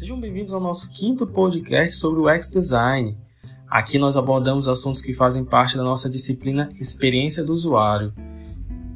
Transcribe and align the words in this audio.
Sejam 0.00 0.18
bem-vindos 0.18 0.54
ao 0.54 0.62
nosso 0.62 0.90
quinto 0.92 1.26
podcast 1.26 1.96
sobre 1.96 2.20
o 2.20 2.26
UX 2.26 2.48
Design. 2.48 3.18
Aqui 3.68 3.98
nós 3.98 4.16
abordamos 4.16 4.66
assuntos 4.66 5.02
que 5.02 5.12
fazem 5.12 5.44
parte 5.44 5.76
da 5.76 5.82
nossa 5.82 6.08
disciplina 6.08 6.70
Experiência 6.80 7.44
do 7.44 7.52
Usuário. 7.52 8.10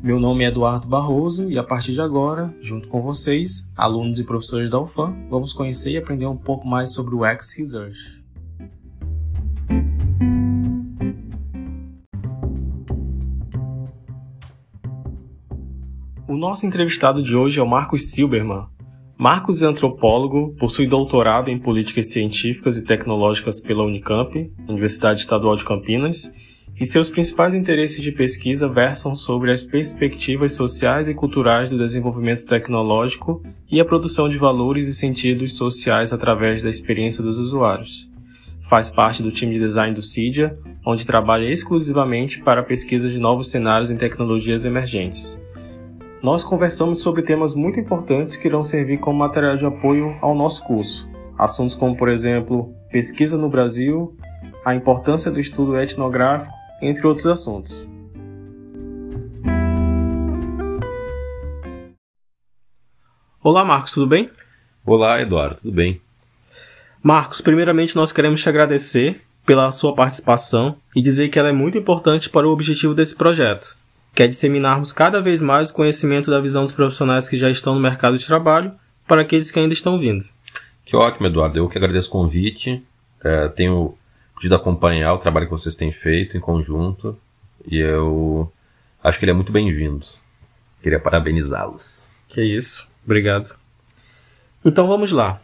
Meu 0.03 0.19
nome 0.19 0.45
é 0.45 0.49
Eduardo 0.49 0.89
Barroso 0.89 1.51
e 1.51 1.59
a 1.59 1.63
partir 1.63 1.93
de 1.93 2.01
agora, 2.01 2.57
junto 2.59 2.89
com 2.89 3.03
vocês, 3.03 3.71
alunos 3.77 4.19
e 4.19 4.25
professores 4.25 4.71
da 4.71 4.81
UFAM, 4.81 5.15
vamos 5.29 5.53
conhecer 5.53 5.91
e 5.91 5.99
aprender 5.99 6.25
um 6.25 6.39
pouco 6.39 6.67
mais 6.67 6.95
sobre 6.95 7.15
o 7.15 7.23
UX 7.23 7.55
Research. 7.59 8.25
O 16.27 16.35
nosso 16.35 16.65
entrevistado 16.65 17.23
de 17.23 17.37
hoje 17.37 17.61
é 17.61 17.63
o 17.63 17.69
Marcos 17.69 18.11
Silberman. 18.11 18.73
Marcos 19.17 19.63
é 19.63 19.67
antropólogo, 19.67 20.55
possui 20.59 20.89
doutorado 20.89 21.49
em 21.49 21.59
políticas 21.59 22.07
científicas 22.07 22.77
e 22.77 22.83
tecnológicas 22.83 23.61
pela 23.61 23.85
Unicamp, 23.85 24.51
Universidade 24.69 25.21
Estadual 25.21 25.55
de 25.55 25.65
Campinas, 25.65 26.33
e 26.79 26.85
seus 26.85 27.09
principais 27.09 27.55
interesses 27.55 28.03
de 28.03 28.11
pesquisa 28.11 28.69
versam 28.69 29.15
sobre 29.15 29.53
as 29.53 29.63
perspectivas 29.63 30.55
sociais 30.55 31.07
e 31.07 31.15
culturais 31.15 31.71
do 31.71 31.79
desenvolvimento 31.79 32.45
tecnológico 32.45 33.41
e 33.71 33.81
a 33.81 33.85
produção 33.85 34.29
de 34.29 34.37
valores 34.37 34.89
e 34.89 34.95
sentidos 34.95 35.57
sociais 35.57 36.13
através 36.13 36.65
da 36.65 36.69
experiência 36.69 37.23
dos 37.23 37.39
usuários. 37.39 38.11
Faz 38.69 38.91
parte 38.91 39.23
do 39.23 39.31
time 39.31 39.55
de 39.55 39.61
design 39.61 39.95
do 39.95 40.03
CIDIA, 40.03 40.59
onde 40.85 41.07
trabalha 41.07 41.49
exclusivamente 41.49 42.41
para 42.43 42.63
a 42.63 42.65
pesquisa 42.65 43.09
de 43.09 43.21
novos 43.21 43.49
cenários 43.49 43.93
em 43.93 43.97
tecnologias 43.97 44.65
emergentes. 44.65 45.41
Nós 46.25 46.43
conversamos 46.43 47.03
sobre 47.03 47.21
temas 47.21 47.55
muito 47.55 47.79
importantes 47.79 48.35
que 48.35 48.49
irão 48.49 48.63
servir 48.63 48.97
como 48.97 49.19
material 49.19 49.59
de 49.59 49.67
apoio 49.67 50.17
ao 50.23 50.35
nosso 50.35 50.65
curso. 50.65 51.07
Assuntos 51.39 51.75
como, 51.75 51.95
por 51.95 52.09
exemplo, 52.09 52.75
pesquisa 52.91 53.37
no 53.37 53.51
Brasil, 53.51 54.17
a 54.65 54.75
importância 54.75 55.31
do 55.31 55.39
estudo 55.39 55.79
etnográfico, 55.79 56.51
entre 56.81 57.07
outros 57.07 57.27
assuntos. 57.27 57.87
Olá, 63.43 63.63
Marcos, 63.63 63.93
tudo 63.93 64.07
bem? 64.07 64.31
Olá, 64.87 65.21
Eduardo, 65.21 65.57
tudo 65.57 65.73
bem? 65.73 66.01
Marcos, 67.03 67.43
primeiramente 67.43 67.95
nós 67.95 68.13
queremos 68.13 68.41
te 68.41 68.49
agradecer 68.49 69.21
pela 69.45 69.71
sua 69.73 69.95
participação 69.95 70.77
e 70.97 71.03
dizer 71.03 71.29
que 71.29 71.39
ela 71.39 71.51
é 71.51 71.53
muito 71.53 71.77
importante 71.77 72.31
para 72.31 72.49
o 72.49 72.51
objetivo 72.51 72.95
desse 72.95 73.15
projeto, 73.15 73.77
que 74.15 74.23
é 74.23 74.29
disseminarmos 74.29 74.93
cada 74.93 75.21
vez 75.21 75.43
mais 75.43 75.71
o 75.71 75.75
conhecimento 75.75 76.31
da 76.31 76.41
visão 76.41 76.63
dos 76.63 76.73
profissionais 76.73 77.29
que 77.29 77.37
já 77.37 77.51
estão 77.51 77.75
no 77.75 77.81
mercado 77.81 78.17
de 78.17 78.25
trabalho 78.25 78.73
para 79.07 79.23
aqueles 79.23 79.51
que 79.51 79.59
ainda 79.59 79.75
estão 79.75 79.99
vindo. 79.99 80.25
Que 80.85 80.97
ótimo, 80.97 81.27
Eduardo. 81.27 81.59
Eu 81.59 81.69
que 81.69 81.77
agradeço 81.77 82.09
o 82.09 82.13
convite. 82.13 82.83
É, 83.23 83.49
tenho 83.49 83.97
podido 84.35 84.55
acompanhar 84.55 85.15
o 85.15 85.19
trabalho 85.19 85.47
que 85.47 85.53
vocês 85.53 85.75
têm 85.75 85.91
feito 85.91 86.37
em 86.37 86.41
conjunto 86.41 87.19
e 87.67 87.79
eu 87.79 88.53
acho 89.03 89.19
que 89.19 89.25
ele 89.25 89.33
é 89.33 89.35
muito 89.35 89.51
bem-vindo. 89.51 90.07
Queria 90.81 91.01
parabenizá-los. 91.01 92.07
Que 92.29 92.43
isso. 92.43 92.87
Obrigado. 93.05 93.57
Então 94.65 94.87
vamos 94.87 95.11
lá. 95.11 95.41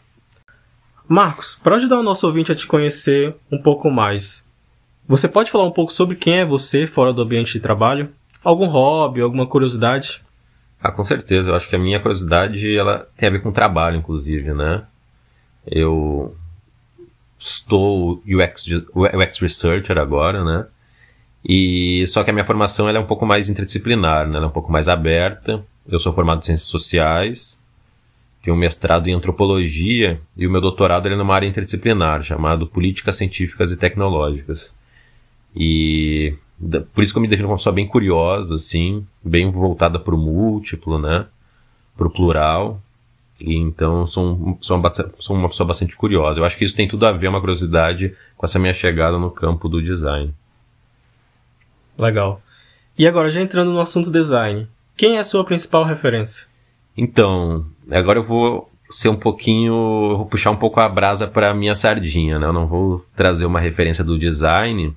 Marcos, 1.08 1.58
para 1.60 1.74
ajudar 1.76 1.98
o 1.98 2.04
nosso 2.04 2.24
ouvinte 2.26 2.52
a 2.52 2.54
te 2.54 2.66
conhecer 2.66 3.34
um 3.50 3.60
pouco 3.60 3.90
mais, 3.90 4.44
você 5.08 5.26
pode 5.26 5.50
falar 5.50 5.64
um 5.64 5.72
pouco 5.72 5.92
sobre 5.92 6.14
quem 6.14 6.38
é 6.38 6.44
você 6.44 6.86
fora 6.86 7.12
do 7.12 7.22
ambiente 7.22 7.54
de 7.54 7.60
trabalho? 7.60 8.10
Algum 8.42 8.66
hobby, 8.66 9.20
alguma 9.20 9.46
curiosidade? 9.46 10.22
Ah, 10.82 10.90
com 10.90 11.04
certeza. 11.04 11.50
Eu 11.50 11.54
acho 11.54 11.68
que 11.68 11.76
a 11.76 11.78
minha 11.78 12.00
curiosidade 12.00 12.76
ela 12.76 13.06
tem 13.16 13.28
a 13.28 13.32
ver 13.32 13.42
com 13.42 13.52
trabalho, 13.52 13.96
inclusive, 13.96 14.54
né? 14.54 14.84
Eu 15.66 16.34
estou 17.38 18.22
UX, 18.26 18.66
UX 18.94 19.38
Researcher 19.38 19.98
agora, 19.98 20.42
né? 20.42 20.66
E 21.44 22.04
só 22.06 22.22
que 22.22 22.30
a 22.30 22.32
minha 22.32 22.44
formação 22.44 22.88
ela 22.88 22.98
é 22.98 23.00
um 23.00 23.06
pouco 23.06 23.26
mais 23.26 23.48
interdisciplinar, 23.48 24.26
né? 24.26 24.36
Ela 24.36 24.46
é 24.46 24.48
um 24.48 24.52
pouco 24.52 24.72
mais 24.72 24.88
aberta. 24.88 25.64
Eu 25.86 25.98
sou 25.98 26.12
formado 26.12 26.40
em 26.40 26.42
ciências 26.42 26.68
sociais, 26.68 27.60
tenho 28.42 28.56
um 28.56 28.58
mestrado 28.58 29.08
em 29.08 29.14
antropologia 29.14 30.20
e 30.36 30.46
o 30.46 30.50
meu 30.50 30.60
doutorado 30.60 31.08
é 31.08 31.16
numa 31.16 31.34
área 31.34 31.46
interdisciplinar 31.46 32.22
chamado 32.22 32.66
políticas 32.66 33.16
científicas 33.16 33.70
e 33.70 33.76
tecnológicas. 33.76 34.72
E 35.54 36.34
por 36.92 37.02
isso 37.02 37.12
que 37.12 37.18
eu 37.18 37.22
me 37.22 37.28
defino 37.28 37.46
como 37.46 37.54
uma 37.54 37.58
pessoa 37.58 37.74
bem 37.74 37.86
curiosa, 37.86 38.56
assim, 38.56 39.06
bem 39.24 39.50
voltada 39.50 39.98
para 39.98 40.14
o 40.14 40.18
múltiplo, 40.18 40.98
né? 40.98 41.26
Para 41.96 42.06
o 42.06 42.10
plural. 42.10 42.80
E 43.40 43.56
então 43.56 44.06
sou, 44.06 44.58
sou, 44.60 44.76
uma, 44.76 44.90
sou 45.18 45.36
uma 45.36 45.48
pessoa 45.48 45.66
bastante 45.66 45.96
curiosa. 45.96 46.38
Eu 46.38 46.44
acho 46.44 46.58
que 46.58 46.64
isso 46.64 46.76
tem 46.76 46.86
tudo 46.86 47.06
a 47.06 47.12
ver, 47.12 47.28
uma 47.28 47.40
curiosidade, 47.40 48.14
com 48.36 48.44
essa 48.44 48.58
minha 48.58 48.74
chegada 48.74 49.18
no 49.18 49.30
campo 49.30 49.68
do 49.68 49.82
design. 49.82 50.34
Legal. 51.96 52.42
E 52.98 53.08
agora, 53.08 53.30
já 53.30 53.40
entrando 53.40 53.70
no 53.70 53.80
assunto 53.80 54.10
design, 54.10 54.68
quem 54.96 55.16
é 55.16 55.20
a 55.20 55.24
sua 55.24 55.44
principal 55.44 55.84
referência? 55.84 56.46
Então, 56.94 57.64
agora 57.90 58.18
eu 58.18 58.22
vou 58.22 58.70
ser 58.90 59.08
um 59.08 59.16
pouquinho. 59.16 59.72
Vou 60.18 60.26
puxar 60.26 60.50
um 60.50 60.56
pouco 60.56 60.78
a 60.78 60.88
brasa 60.88 61.26
para 61.26 61.54
minha 61.54 61.74
sardinha, 61.74 62.38
né? 62.38 62.46
Eu 62.46 62.52
não 62.52 62.66
vou 62.66 63.02
trazer 63.16 63.46
uma 63.46 63.60
referência 63.60 64.04
do 64.04 64.18
design 64.18 64.94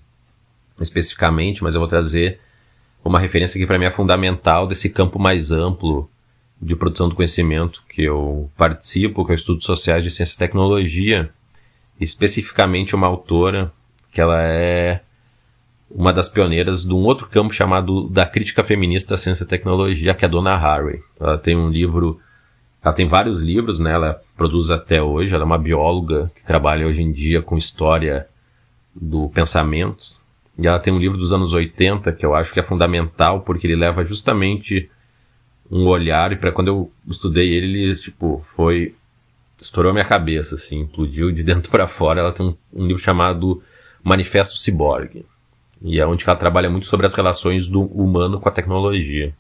especificamente, 0.84 1.64
mas 1.64 1.76
eu 1.76 1.82
vou 1.82 1.88
trazer 1.88 2.40
uma 3.04 3.20
referência 3.20 3.60
que 3.60 3.68
para 3.68 3.78
mim 3.78 3.86
é 3.86 3.92
fundamental 3.92 4.68
desse 4.68 4.90
campo 4.90 5.20
mais 5.20 5.52
amplo 5.52 6.10
de 6.62 6.76
produção 6.76 7.10
do 7.10 7.16
conhecimento 7.16 7.84
que 7.90 8.04
eu 8.04 8.50
participo, 8.56 9.26
que 9.26 9.32
é 9.32 9.34
o 9.34 9.36
Estudos 9.36 9.66
Sociais 9.66 10.04
de 10.04 10.12
Ciência 10.12 10.36
e 10.36 10.40
Tecnologia, 10.40 11.30
especificamente 12.00 12.96
uma 12.96 13.08
autora 13.08 13.72
que 14.12 14.22
ela 14.22 14.42
é 14.42 15.02
uma 15.90 16.12
das 16.12 16.28
pioneiras 16.28 16.86
de 16.86 16.94
um 16.94 17.04
outro 17.04 17.28
campo 17.28 17.54
chamado 17.54 18.08
da 18.10 18.26
crítica 18.26 18.64
feminista 18.64 19.14
à 19.14 19.18
ciência 19.18 19.44
e 19.44 19.48
tecnologia, 19.48 20.14
que 20.14 20.26
é 20.26 20.28
a 20.28 20.32
Donna 20.32 20.56
Haraway. 20.56 21.02
Ela 21.20 21.38
tem 21.38 21.56
um 21.56 21.70
livro, 21.70 22.20
ela 22.84 22.94
tem 22.94 23.08
vários 23.08 23.40
livros, 23.40 23.80
né? 23.80 23.92
Ela 23.92 24.20
produz 24.36 24.72
até 24.72 25.02
hoje, 25.02 25.34
ela 25.34 25.44
é 25.44 25.46
uma 25.46 25.58
bióloga 25.58 26.32
que 26.36 26.44
trabalha 26.44 26.88
hoje 26.88 27.02
em 27.02 27.12
dia 27.12 27.42
com 27.42 27.58
história 27.58 28.28
do 28.96 29.30
pensamento, 29.30 30.16
e 30.58 30.68
ela 30.68 30.80
tem 30.80 30.94
um 30.94 31.00
livro 31.00 31.18
dos 31.18 31.34
anos 31.34 31.54
80 31.54 32.12
que 32.14 32.26
eu 32.26 32.36
acho 32.36 32.54
que 32.54 32.60
é 32.60 32.64
fundamental 32.64 33.42
porque 33.42 33.66
ele 33.66 33.76
leva 33.76 34.06
justamente 34.06 34.90
um 35.70 35.88
olhar 35.88 36.32
e 36.32 36.36
para 36.36 36.52
quando 36.52 36.68
eu 36.68 36.92
estudei 37.08 37.54
ele, 37.54 37.84
ele 37.84 37.96
tipo 37.96 38.46
foi 38.56 38.96
estourou 39.60 39.90
a 39.90 39.94
minha 39.94 40.06
cabeça 40.06 40.56
assim, 40.56 40.82
implodiu 40.82 41.32
de 41.32 41.42
dentro 41.44 41.72
para 41.72 41.88
fora. 41.88 42.20
Ela 42.20 42.34
tem 42.34 42.46
um, 42.46 42.56
um, 42.74 42.86
livro 42.86 43.02
chamado 43.02 43.64
Manifesto 44.04 44.58
Cyborg 44.58 45.26
e 45.82 46.00
é 46.00 46.06
onde 46.06 46.24
ela 46.26 46.36
trabalha 46.36 46.70
muito 46.70 46.86
sobre 46.86 47.06
as 47.06 47.14
relações 47.14 47.68
do 47.68 47.82
humano 47.82 48.40
com 48.40 48.48
a 48.48 48.52
tecnologia. 48.52 49.34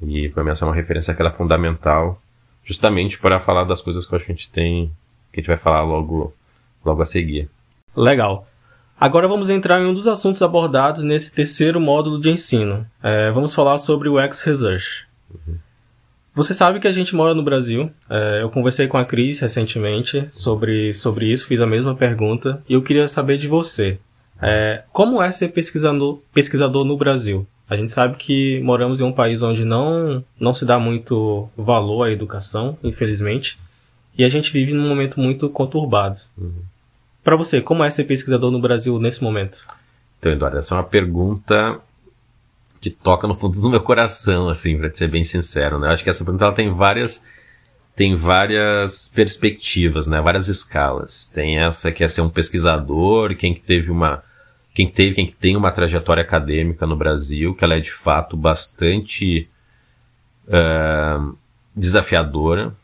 E 0.00 0.28
para 0.30 0.42
mim 0.42 0.50
essa 0.50 0.64
é 0.64 0.68
uma 0.68 0.74
referência 0.74 1.14
que 1.14 1.22
é 1.22 1.30
fundamental, 1.30 2.20
justamente 2.64 3.18
para 3.18 3.38
falar 3.38 3.64
das 3.64 3.80
coisas 3.80 4.04
que 4.04 4.12
eu 4.12 4.16
acho 4.16 4.26
que 4.26 4.32
a 4.32 4.34
gente 4.34 4.50
tem, 4.50 4.90
que 5.32 5.38
a 5.38 5.40
gente 5.40 5.48
vai 5.48 5.56
falar 5.56 5.82
logo 5.82 6.34
logo 6.84 7.00
a 7.00 7.06
seguir. 7.06 7.48
Legal. 7.94 8.48
Agora 8.98 9.26
vamos 9.26 9.50
entrar 9.50 9.80
em 9.80 9.86
um 9.86 9.94
dos 9.94 10.06
assuntos 10.06 10.42
abordados 10.42 11.02
nesse 11.02 11.32
terceiro 11.32 11.80
módulo 11.80 12.20
de 12.20 12.30
ensino. 12.30 12.86
É, 13.02 13.30
vamos 13.32 13.52
falar 13.52 13.78
sobre 13.78 14.08
o 14.08 14.18
X-Research. 14.18 15.06
Uhum. 15.30 15.56
Você 16.34 16.54
sabe 16.54 16.80
que 16.80 16.88
a 16.88 16.92
gente 16.92 17.14
mora 17.14 17.34
no 17.34 17.42
Brasil. 17.42 17.90
É, 18.08 18.42
eu 18.42 18.48
conversei 18.48 18.86
com 18.86 18.96
a 18.96 19.04
Cris 19.04 19.38
recentemente 19.38 20.26
sobre, 20.30 20.94
sobre 20.94 21.30
isso, 21.30 21.46
fiz 21.46 21.60
a 21.60 21.66
mesma 21.66 21.94
pergunta 21.94 22.62
e 22.68 22.72
eu 22.72 22.82
queria 22.82 23.06
saber 23.06 23.36
de 23.36 23.48
você. 23.48 23.98
É, 24.40 24.82
como 24.92 25.22
é 25.22 25.30
ser 25.30 25.48
pesquisador, 25.48 26.20
pesquisador 26.32 26.84
no 26.84 26.96
Brasil? 26.96 27.46
A 27.68 27.76
gente 27.76 27.92
sabe 27.92 28.16
que 28.16 28.60
moramos 28.60 29.00
em 29.00 29.04
um 29.04 29.12
país 29.12 29.42
onde 29.42 29.64
não, 29.64 30.24
não 30.38 30.52
se 30.52 30.66
dá 30.66 30.78
muito 30.78 31.48
valor 31.56 32.04
à 32.04 32.10
educação, 32.10 32.76
infelizmente, 32.82 33.58
e 34.16 34.24
a 34.24 34.28
gente 34.28 34.52
vive 34.52 34.74
num 34.74 34.88
momento 34.88 35.20
muito 35.20 35.48
conturbado. 35.48 36.18
Uhum. 36.36 36.52
Para 37.22 37.36
você, 37.36 37.60
como 37.60 37.84
é 37.84 37.90
ser 37.90 38.04
pesquisador 38.04 38.50
no 38.50 38.60
Brasil 38.60 38.98
nesse 38.98 39.22
momento? 39.22 39.66
Então, 40.18 40.32
Eduardo, 40.32 40.58
essa 40.58 40.74
é 40.74 40.78
uma 40.78 40.84
pergunta 40.84 41.80
que 42.80 42.90
toca 42.90 43.28
no 43.28 43.34
fundo 43.34 43.60
do 43.60 43.70
meu 43.70 43.80
coração, 43.80 44.48
assim, 44.48 44.76
para 44.76 44.92
ser 44.92 45.08
bem 45.08 45.22
sincero, 45.22 45.78
né? 45.78 45.88
Eu 45.88 45.92
acho 45.92 46.02
que 46.02 46.10
essa 46.10 46.24
pergunta 46.24 46.44
ela 46.44 46.54
tem 46.54 46.72
várias 46.72 47.24
tem 47.94 48.16
várias 48.16 49.08
perspectivas, 49.14 50.06
né? 50.06 50.20
Várias 50.20 50.48
escalas. 50.48 51.26
Tem 51.26 51.58
essa 51.58 51.92
que 51.92 52.02
é 52.02 52.08
ser 52.08 52.22
um 52.22 52.28
pesquisador, 52.28 53.36
quem 53.36 53.54
que 53.54 53.60
teve 53.60 53.90
uma 53.90 54.22
quem 54.74 54.88
teve, 54.88 55.14
quem 55.14 55.26
tem 55.26 55.54
uma 55.56 55.70
trajetória 55.70 56.22
acadêmica 56.22 56.86
no 56.86 56.96
Brasil, 56.96 57.54
que 57.54 57.62
ela 57.62 57.74
é 57.74 57.80
de 57.80 57.92
fato 57.92 58.36
bastante 58.36 59.46
uh, 60.48 61.36
desafiadora 61.76 62.74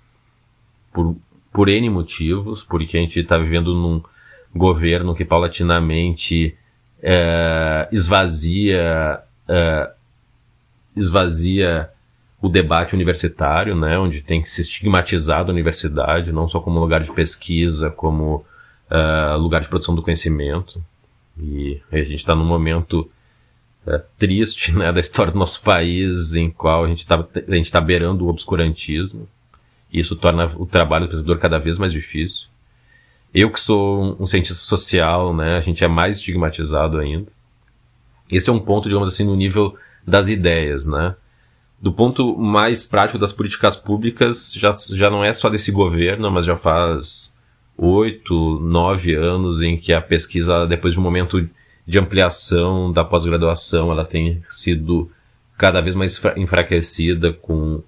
por, 0.93 1.17
por 1.51 1.69
N 1.69 1.89
motivos, 1.89 2.63
porque 2.63 2.99
a 2.99 3.01
gente 3.01 3.21
está 3.21 3.39
vivendo 3.39 3.75
num, 3.75 4.03
governo 4.55 5.15
que 5.15 5.25
paulatinamente 5.25 6.57
é, 7.03 7.89
esvazia, 7.93 9.21
é, 9.49 9.91
esvazia 10.97 11.91
o 12.41 12.49
debate 12.49 12.95
universitário, 12.95 13.75
né, 13.75 13.99
onde 13.99 14.23
tem 14.23 14.41
que 14.41 14.49
se 14.49 14.61
estigmatizar 14.61 15.41
a 15.41 15.51
universidade, 15.51 16.33
não 16.33 16.47
só 16.47 16.61
como 16.61 16.79
lugar 16.79 17.03
de 17.03 17.13
pesquisa, 17.13 17.91
como 17.91 18.45
uh, 18.91 19.37
lugar 19.39 19.61
de 19.61 19.69
produção 19.69 19.95
do 19.95 20.03
conhecimento. 20.03 20.83
E 21.37 21.81
a 21.91 21.99
gente 21.99 22.15
está 22.15 22.35
num 22.35 22.45
momento 22.45 23.11
uh, 23.87 24.01
triste 24.17 24.73
né, 24.77 24.93
da 24.93 25.01
história 25.01 25.33
do 25.33 25.39
nosso 25.39 25.63
país, 25.63 26.37
em 26.37 26.49
qual 26.49 26.85
a 26.85 26.89
gente 26.89 26.99
está 26.99 27.23
tá 27.23 27.81
beirando 27.81 28.25
o 28.25 28.29
obscurantismo. 28.29 29.29
E 29.93 29.99
isso 29.99 30.15
torna 30.15 30.47
o 30.57 30.67
trabalho 30.67 31.07
do 31.07 31.11
pesquisador 31.11 31.39
cada 31.39 31.59
vez 31.59 31.77
mais 31.77 31.93
difícil. 31.93 32.47
Eu 33.35 33.51
que 33.51 33.61
sou 33.61 34.17
um 34.19 34.27
cientista 34.27 34.55
social, 34.55 35.35
né, 35.35 35.59
a 35.59 35.61
gente 35.61 35.85
é 35.85 35.89
mais 35.89 36.17
estigmatizado 36.17 36.99
ainda. 36.99 37.31
Esse 38.31 38.51
é 38.51 38.53
um 38.53 38.59
ponto, 38.59 38.89
digamos 38.89 39.09
assim, 39.09 39.25
no 39.25 39.37
nível 39.37 39.77
das 40.07 40.29
ideias, 40.29 40.85
né? 40.85 41.15
Do 41.81 41.93
ponto 41.93 42.37
mais 42.37 42.85
prático 42.85 43.19
das 43.19 43.33
políticas 43.33 43.77
públicas, 43.77 44.53
já, 44.55 44.73
já 44.95 45.09
não 45.09 45.23
é 45.23 45.33
só 45.33 45.49
desse 45.49 45.71
governo, 45.71 46.31
mas 46.31 46.45
já 46.45 46.57
faz 46.57 47.33
oito, 47.77 48.59
nove 48.59 49.15
anos 49.15 49.63
em 49.63 49.77
que 49.79 49.93
a 49.93 50.01
pesquisa, 50.01 50.67
depois 50.67 50.95
de 50.95 51.01
um 51.01 51.03
momento 51.03 51.49
de 51.87 51.99
ampliação 51.99 52.93
da 52.93 53.05
pós-graduação, 53.05 53.93
ela 53.93 54.05
tem 54.05 54.43
sido 54.49 55.11
cada 55.57 55.81
vez 55.81 55.95
mais 55.95 56.21
enfraquecida 56.37 57.33
com 57.33 57.83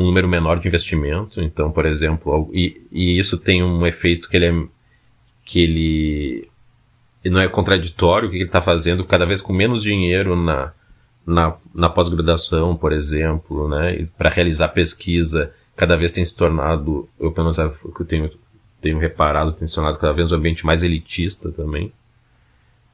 um 0.00 0.06
número 0.06 0.28
menor 0.28 0.58
de 0.58 0.68
investimento. 0.68 1.40
Então, 1.42 1.70
por 1.70 1.86
exemplo, 1.86 2.50
e, 2.52 2.80
e 2.90 3.18
isso 3.18 3.36
tem 3.38 3.62
um 3.62 3.86
efeito 3.86 4.28
que 4.28 4.36
ele 4.36 4.46
é, 4.46 4.68
que 5.44 5.60
ele, 5.60 6.48
não 7.24 7.40
é 7.40 7.48
contraditório, 7.48 8.28
o 8.28 8.30
que 8.30 8.36
ele 8.36 8.44
está 8.44 8.62
fazendo 8.62 9.04
cada 9.04 9.26
vez 9.26 9.42
com 9.42 9.52
menos 9.52 9.82
dinheiro 9.82 10.36
na, 10.36 10.72
na, 11.26 11.56
na 11.74 11.90
pós-graduação, 11.90 12.76
por 12.76 12.92
exemplo, 12.92 13.68
né, 13.68 14.06
para 14.16 14.30
realizar 14.30 14.68
pesquisa, 14.68 15.52
cada 15.76 15.96
vez 15.96 16.12
tem 16.12 16.24
se 16.24 16.36
tornado, 16.36 17.08
eu 17.18 17.32
pelo 17.32 17.46
menos 17.46 17.58
é 17.58 17.66
o 17.66 17.92
que 17.92 18.02
eu 18.02 18.06
tenho 18.06 18.30
tenho 18.80 18.98
reparado, 18.98 19.54
tem 19.54 19.68
se 19.68 19.74
tornado 19.74 19.98
cada 19.98 20.12
vez 20.12 20.32
um 20.32 20.36
ambiente 20.36 20.64
mais 20.64 20.82
elitista 20.82 21.52
também. 21.52 21.92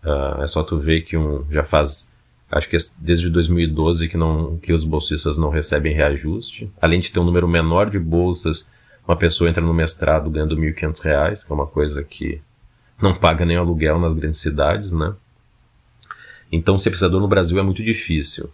Uh, 0.05 0.43
é 0.43 0.47
só 0.47 0.63
tu 0.63 0.79
ver 0.79 1.03
que 1.03 1.17
um, 1.17 1.45
já 1.51 1.63
faz, 1.63 2.09
acho 2.51 2.69
que 2.69 2.77
é 2.77 2.79
desde 2.99 3.29
2012 3.31 4.09
que, 4.09 4.17
não, 4.17 4.57
que 4.59 4.73
os 4.73 4.85
bolsistas 4.85 5.37
não 5.37 5.51
recebem 5.51 5.95
reajuste. 5.95 6.71
Além 6.81 7.01
de 7.01 7.11
ter 7.11 7.21
um 7.21 7.25
número 7.25 7.49
menor 7.49 7.91
de 7.91 7.99
bolsas, 7.99 8.69
uma 9.07 9.17
pessoa 9.17 9.51
entra 9.51 9.63
no 9.63 9.75
mestrado 9.75 10.31
ganhando 10.31 10.55
R$ 10.55 10.73
1.500, 10.73 11.45
que 11.45 11.53
é 11.53 11.55
uma 11.55 11.67
coisa 11.67 12.03
que 12.03 12.41
não 13.01 13.15
paga 13.15 13.45
nem 13.45 13.57
aluguel 13.57 13.99
nas 13.99 14.15
grandes 14.15 14.39
cidades, 14.39 14.93
né? 14.93 15.15
Então, 16.51 16.79
ser 16.79 16.91
pesquisador 16.91 17.21
no 17.21 17.29
Brasil 17.29 17.59
é 17.59 17.63
muito 17.63 17.83
difícil. 17.83 18.51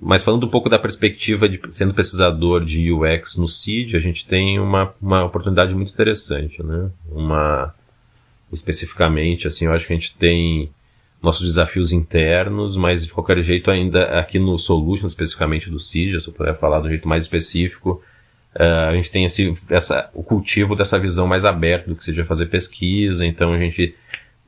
Mas 0.00 0.24
falando 0.24 0.46
um 0.46 0.50
pouco 0.50 0.68
da 0.68 0.80
perspectiva 0.80 1.48
de 1.48 1.60
sendo 1.70 1.94
pesquisador 1.94 2.64
de 2.64 2.92
UX 2.92 3.36
no 3.36 3.46
CID, 3.46 3.96
a 3.96 4.00
gente 4.00 4.26
tem 4.26 4.58
uma, 4.58 4.92
uma 5.00 5.24
oportunidade 5.24 5.74
muito 5.76 5.92
interessante, 5.92 6.60
né? 6.60 6.90
Uma, 7.08 7.72
especificamente, 8.52 9.46
assim, 9.46 9.66
eu 9.66 9.72
acho 9.72 9.86
que 9.86 9.92
a 9.92 9.96
gente 9.96 10.16
tem 10.16 10.70
nossos 11.22 11.46
desafios 11.46 11.92
internos, 11.92 12.76
mas 12.76 13.06
de 13.06 13.12
qualquer 13.12 13.40
jeito 13.42 13.70
ainda 13.70 14.18
aqui 14.18 14.38
no 14.38 14.58
Solution, 14.58 15.06
especificamente 15.06 15.70
do 15.70 15.78
CID, 15.78 16.20
se 16.20 16.28
eu 16.28 16.32
puder 16.32 16.58
falar 16.58 16.80
de 16.80 16.86
um 16.86 16.90
jeito 16.90 17.08
mais 17.08 17.24
específico, 17.24 18.02
uh, 18.56 18.90
a 18.90 18.94
gente 18.94 19.10
tem 19.10 19.24
esse, 19.24 19.54
essa, 19.70 20.10
o 20.12 20.22
cultivo 20.22 20.74
dessa 20.74 20.98
visão 20.98 21.26
mais 21.26 21.44
aberta 21.44 21.88
do 21.88 21.96
que 21.96 22.04
seja 22.04 22.24
fazer 22.24 22.46
pesquisa, 22.46 23.24
então 23.24 23.52
a 23.52 23.58
gente 23.58 23.94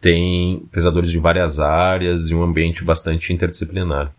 tem 0.00 0.58
pesquisadores 0.72 1.10
de 1.10 1.18
várias 1.18 1.60
áreas 1.60 2.28
e 2.30 2.34
um 2.34 2.42
ambiente 2.42 2.84
bastante 2.84 3.32
interdisciplinar 3.32 4.12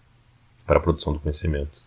para 0.66 0.78
a 0.78 0.82
produção 0.82 1.14
do 1.14 1.20
conhecimento. 1.20 1.84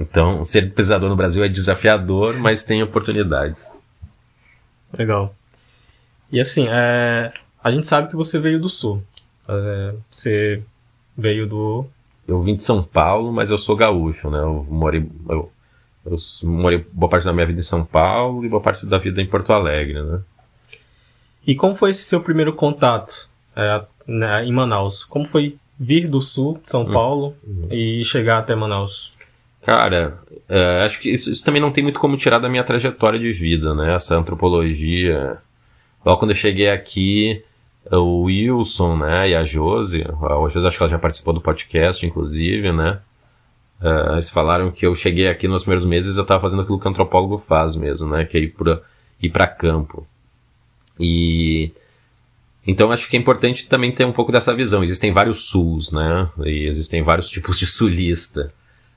Então, 0.00 0.44
ser 0.44 0.62
pesquisador 0.70 1.08
no 1.08 1.14
Brasil 1.14 1.44
é 1.44 1.48
desafiador, 1.48 2.36
mas 2.38 2.64
tem 2.64 2.82
oportunidades. 2.82 3.78
Legal. 4.98 5.34
E 6.32 6.40
assim, 6.40 6.66
é, 6.68 7.32
a 7.62 7.70
gente 7.70 7.86
sabe 7.86 8.08
que 8.08 8.16
você 8.16 8.38
veio 8.40 8.58
do 8.58 8.68
Sul. 8.68 9.02
É, 9.48 9.94
você 10.10 10.62
veio 11.16 11.46
do. 11.46 11.86
Eu 12.26 12.40
vim 12.42 12.54
de 12.54 12.62
São 12.62 12.82
Paulo, 12.82 13.32
mas 13.32 13.50
eu 13.50 13.58
sou 13.58 13.76
gaúcho, 13.76 14.30
né? 14.30 14.38
Eu 14.38 14.66
morei, 14.68 15.06
eu, 15.28 15.52
eu 16.06 16.16
morei 16.44 16.84
boa 16.92 17.10
parte 17.10 17.24
da 17.24 17.32
minha 17.32 17.46
vida 17.46 17.60
em 17.60 17.62
São 17.62 17.84
Paulo 17.84 18.44
e 18.44 18.48
boa 18.48 18.62
parte 18.62 18.86
da 18.86 18.98
vida 18.98 19.20
em 19.20 19.26
Porto 19.26 19.52
Alegre, 19.52 20.02
né? 20.02 20.20
E 21.46 21.54
como 21.54 21.74
foi 21.74 21.90
esse 21.90 22.04
seu 22.04 22.20
primeiro 22.20 22.54
contato 22.54 23.28
é, 23.54 23.84
né, 24.06 24.44
em 24.44 24.52
Manaus? 24.52 25.04
Como 25.04 25.26
foi 25.26 25.58
vir 25.78 26.08
do 26.08 26.20
sul 26.20 26.58
de 26.62 26.70
São 26.70 26.82
hum. 26.82 26.92
Paulo 26.92 27.36
uhum. 27.46 27.68
e 27.70 28.04
chegar 28.04 28.38
até 28.38 28.54
Manaus? 28.54 29.12
Cara, 29.62 30.18
é, 30.48 30.82
acho 30.84 31.00
que 31.00 31.10
isso, 31.10 31.30
isso, 31.30 31.44
também 31.44 31.60
não 31.60 31.72
tem 31.72 31.82
muito 31.82 31.98
como 31.98 32.16
tirar 32.16 32.38
da 32.38 32.48
minha 32.48 32.64
trajetória 32.64 33.18
de 33.18 33.32
vida, 33.32 33.74
né? 33.74 33.94
Essa 33.94 34.16
antropologia. 34.16 35.38
Logo 36.04 36.18
quando 36.18 36.32
eu 36.32 36.36
cheguei 36.36 36.68
aqui, 36.68 37.42
o 37.90 38.22
Wilson, 38.22 38.96
né, 38.96 39.30
e 39.30 39.34
a 39.34 39.44
Josi, 39.44 40.02
a 40.02 40.48
Josi 40.48 40.66
acho 40.66 40.76
que 40.76 40.82
ela 40.82 40.90
já 40.90 40.98
participou 40.98 41.34
do 41.34 41.40
podcast, 41.40 42.04
inclusive, 42.06 42.72
né? 42.72 43.00
Uh, 43.80 44.12
eles 44.12 44.30
falaram 44.30 44.70
que 44.70 44.86
eu 44.86 44.94
cheguei 44.94 45.28
aqui 45.28 45.46
nos 45.46 45.62
primeiros 45.62 45.84
meses 45.84 46.16
eu 46.16 46.22
estava 46.22 46.40
fazendo 46.40 46.62
aquilo 46.62 46.80
que 46.80 46.86
o 46.86 46.90
antropólogo 46.90 47.38
faz 47.38 47.76
mesmo, 47.76 48.08
né? 48.08 48.24
Que 48.24 48.38
é 48.38 48.40
ir 48.40 48.48
para 48.48 48.80
ir 49.20 49.30
para 49.30 49.46
campo. 49.46 50.06
E 50.98 51.70
então 52.66 52.90
acho 52.90 53.08
que 53.10 53.16
é 53.16 53.20
importante 53.20 53.68
também 53.68 53.92
ter 53.92 54.06
um 54.06 54.12
pouco 54.12 54.32
dessa 54.32 54.54
visão. 54.54 54.82
Existem 54.82 55.12
vários 55.12 55.50
sus, 55.50 55.92
né? 55.92 56.30
E 56.44 56.66
existem 56.66 57.02
vários 57.02 57.28
tipos 57.30 57.58
de 57.58 57.66
sulista. 57.66 58.48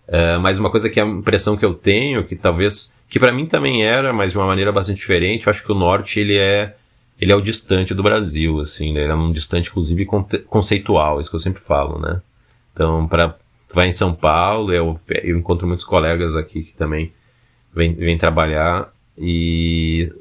Uh, 0.07 0.40
mas 0.40 0.57
uma 0.57 0.72
coisa 0.72 0.90
que 0.90 1.00
é 1.00 1.04
a 1.04 1.07
impressão 1.07 1.57
que 1.57 1.66
eu 1.66 1.74
tenho, 1.74 2.24
que 2.24 2.36
talvez, 2.36 2.94
que 3.10 3.19
para 3.19 3.33
mim 3.33 3.45
também 3.45 3.83
era, 3.83 4.13
mas 4.13 4.31
de 4.31 4.38
uma 4.38 4.48
maneira 4.48 4.72
bastante 4.72 5.00
diferente, 5.00 5.45
eu 5.45 5.50
acho 5.50 5.66
que 5.66 5.72
o 5.72 5.75
norte 5.75 6.22
ele 6.22 6.38
é, 6.38 6.77
ele 7.19 7.31
é 7.31 7.36
o 7.36 7.42
distante 7.42 7.94
do 7.94 8.04
Brasil, 8.04 8.60
assim, 8.60 8.94
né? 8.94 9.04
ele 9.04 9.12
é 9.12 9.16
um 9.16 9.31
distante 9.31 9.69
inclusive 9.69 10.06
conceitual, 10.48 11.19
isso 11.19 11.30
que 11.30 11.36
eu 11.36 11.40
sempre 11.40 11.62
falo, 11.62 12.00
né? 12.00 12.22
Então, 12.74 13.08
para 13.08 13.36
vai 13.74 13.88
em 13.88 13.92
São 13.92 14.14
Paulo, 14.14 14.72
eu, 14.72 15.00
eu 15.24 15.38
encontro 15.38 15.68
muitos 15.68 15.86
colegas 15.86 16.36
aqui 16.36 16.64
que 16.64 16.74
também 16.74 17.12
vêm, 17.74 17.94
vêm 17.94 18.18
trabalhar 18.18 18.90
e 19.18 20.12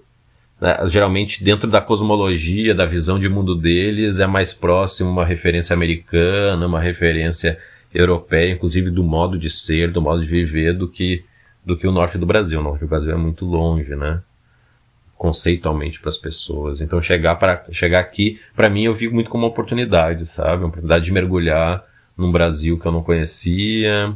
né, 0.60 0.76
geralmente 0.86 1.44
dentro 1.44 1.70
da 1.70 1.80
cosmologia, 1.80 2.74
da 2.74 2.86
visão 2.86 3.18
de 3.18 3.28
mundo 3.28 3.54
deles, 3.54 4.18
é 4.18 4.26
mais 4.26 4.52
próximo 4.52 5.10
uma 5.10 5.24
referência 5.24 5.74
americana, 5.74 6.66
uma 6.66 6.80
referência 6.80 7.58
europeia, 7.94 8.52
inclusive 8.52 8.90
do 8.90 9.04
modo 9.04 9.38
de 9.38 9.50
ser, 9.50 9.90
do 9.90 10.02
modo 10.02 10.22
de 10.22 10.28
viver, 10.28 10.72
do 10.74 10.88
que, 10.88 11.24
do 11.64 11.76
que 11.76 11.86
o 11.86 11.92
norte 11.92 12.18
do 12.18 12.26
Brasil. 12.26 12.60
O 12.60 12.62
norte 12.62 12.80
do 12.80 12.88
Brasil 12.88 13.12
é 13.12 13.16
muito 13.16 13.44
longe, 13.44 13.94
né? 13.94 14.20
Conceitualmente 15.16 15.98
para 16.00 16.08
as 16.08 16.18
pessoas. 16.18 16.80
Então 16.80 17.00
chegar 17.00 17.36
para 17.36 17.64
chegar 17.72 18.00
aqui, 18.00 18.40
para 18.54 18.68
mim 18.68 18.84
eu 18.84 18.94
vi 18.94 19.08
muito 19.08 19.30
como 19.30 19.44
uma 19.44 19.50
oportunidade, 19.50 20.26
sabe? 20.26 20.62
Uma 20.62 20.68
oportunidade 20.68 21.04
de 21.04 21.12
mergulhar 21.12 21.84
num 22.16 22.30
Brasil 22.30 22.78
que 22.78 22.86
eu 22.86 22.92
não 22.92 23.02
conhecia, 23.02 24.14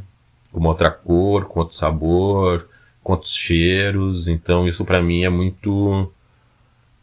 com 0.53 0.67
outra 0.67 0.91
cor, 0.91 1.47
com 1.47 1.61
outro 1.61 1.77
sabor, 1.77 2.69
com 3.03 3.13
outros 3.13 3.35
cheiros. 3.35 4.29
Então 4.29 4.67
isso 4.69 4.85
para 4.85 5.03
mim 5.03 5.25
é 5.25 5.31
muito 5.31 6.13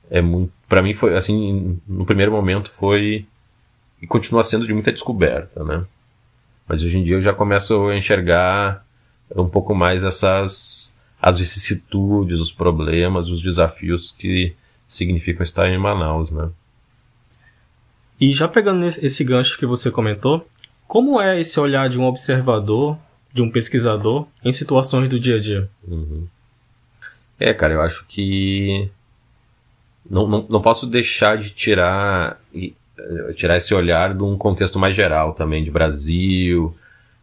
é 0.09 0.21
muito, 0.21 0.53
para 0.69 0.81
mim 0.81 0.93
foi 0.93 1.15
assim, 1.15 1.79
no 1.87 2.05
primeiro 2.05 2.31
momento 2.31 2.71
foi 2.71 3.25
e 4.01 4.07
continua 4.07 4.43
sendo 4.43 4.65
de 4.65 4.73
muita 4.73 4.91
descoberta, 4.91 5.63
né? 5.63 5.85
Mas 6.67 6.83
hoje 6.83 6.99
em 6.99 7.03
dia 7.03 7.15
eu 7.15 7.21
já 7.21 7.33
começo 7.33 7.87
a 7.87 7.97
enxergar 7.97 8.85
um 9.35 9.47
pouco 9.47 9.73
mais 9.73 10.03
essas 10.03 10.95
as 11.27 11.37
vicissitudes, 11.37 12.39
os 12.39 12.53
problemas, 12.53 13.27
os 13.27 13.41
desafios 13.41 14.13
que 14.13 14.55
significam 14.87 15.43
estar 15.43 15.67
em 15.67 15.77
Manaus, 15.77 16.31
né? 16.31 16.49
E 18.19 18.33
já 18.33 18.47
pegando 18.47 18.85
esse 18.85 19.23
gancho 19.25 19.57
que 19.57 19.65
você 19.65 19.91
comentou, 19.91 20.47
como 20.87 21.19
é 21.19 21.37
esse 21.37 21.59
olhar 21.59 21.89
de 21.89 21.99
um 21.99 22.05
observador, 22.05 22.97
de 23.33 23.41
um 23.41 23.51
pesquisador, 23.51 24.25
em 24.41 24.53
situações 24.53 25.09
do 25.09 25.19
dia 25.19 25.35
a 25.35 25.39
dia? 25.41 25.69
Uhum. 25.85 26.25
É, 27.37 27.53
cara, 27.53 27.73
eu 27.73 27.81
acho 27.81 28.05
que 28.07 28.89
não, 30.09 30.27
não, 30.27 30.45
não 30.49 30.61
posso 30.61 30.87
deixar 30.87 31.37
de 31.37 31.49
tirar, 31.49 32.41
eh, 32.55 33.33
tirar 33.35 33.57
esse 33.57 33.73
olhar 33.73 34.15
de 34.15 34.23
um 34.23 34.37
contexto 34.37 34.79
mais 34.79 34.95
geral 34.95 35.33
também, 35.33 35.61
de 35.61 35.69
Brasil, 35.69 36.73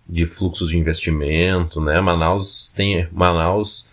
de 0.07 0.27
fluxos 0.27 0.69
de 0.69 0.79
investimento, 0.79 1.81
né? 1.81 1.99
Manaus 2.03 2.69
tem. 2.69 3.09
Manaus. 3.11 3.89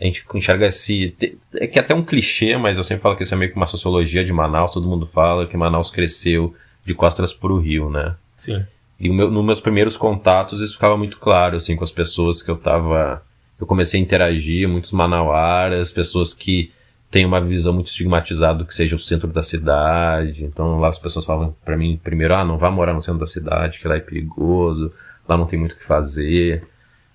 A 0.00 0.04
gente 0.04 0.24
enxerga 0.34 0.66
esse. 0.66 1.16
É 1.54 1.66
que 1.66 1.78
é 1.78 1.82
até 1.82 1.94
um 1.94 2.04
clichê, 2.04 2.56
mas 2.56 2.78
eu 2.78 2.84
sempre 2.84 3.02
falo 3.02 3.16
que 3.16 3.24
isso 3.24 3.34
é 3.34 3.36
meio 3.36 3.50
que 3.50 3.56
uma 3.56 3.66
sociologia 3.66 4.24
de 4.24 4.32
Manaus, 4.32 4.72
todo 4.72 4.88
mundo 4.88 5.06
fala 5.06 5.46
que 5.46 5.56
Manaus 5.56 5.90
cresceu 5.90 6.54
de 6.84 6.94
costas 6.94 7.32
para 7.32 7.52
o 7.52 7.58
Rio, 7.58 7.90
né? 7.90 8.14
Sim. 8.36 8.64
E 9.00 9.08
meu, 9.08 9.30
nos 9.30 9.44
meus 9.44 9.60
primeiros 9.60 9.96
contatos 9.96 10.60
isso 10.60 10.74
ficava 10.74 10.96
muito 10.96 11.18
claro, 11.18 11.56
assim, 11.56 11.76
com 11.76 11.84
as 11.84 11.92
pessoas 11.92 12.42
que 12.42 12.50
eu 12.50 12.56
tava. 12.56 13.22
Eu 13.60 13.66
comecei 13.66 14.00
a 14.00 14.02
interagir, 14.02 14.68
muitos 14.68 14.92
manauaras, 14.92 15.90
pessoas 15.90 16.32
que 16.32 16.72
tem 17.10 17.24
uma 17.24 17.40
visão 17.40 17.72
muito 17.72 17.86
estigmatizada 17.86 18.58
do 18.58 18.64
que 18.64 18.74
seja 18.74 18.94
o 18.94 18.98
centro 18.98 19.28
da 19.28 19.42
cidade. 19.42 20.44
Então 20.44 20.78
lá 20.78 20.88
as 20.88 20.98
pessoas 20.98 21.24
falam 21.24 21.54
para 21.64 21.76
mim 21.76 21.98
primeiro, 22.02 22.34
ah, 22.34 22.44
não 22.44 22.58
vá 22.58 22.70
morar 22.70 22.92
no 22.92 23.02
centro 23.02 23.20
da 23.20 23.26
cidade, 23.26 23.80
que 23.80 23.88
lá 23.88 23.96
é 23.96 24.00
perigoso, 24.00 24.92
lá 25.28 25.36
não 25.36 25.46
tem 25.46 25.58
muito 25.58 25.72
o 25.72 25.76
que 25.76 25.84
fazer. 25.84 26.62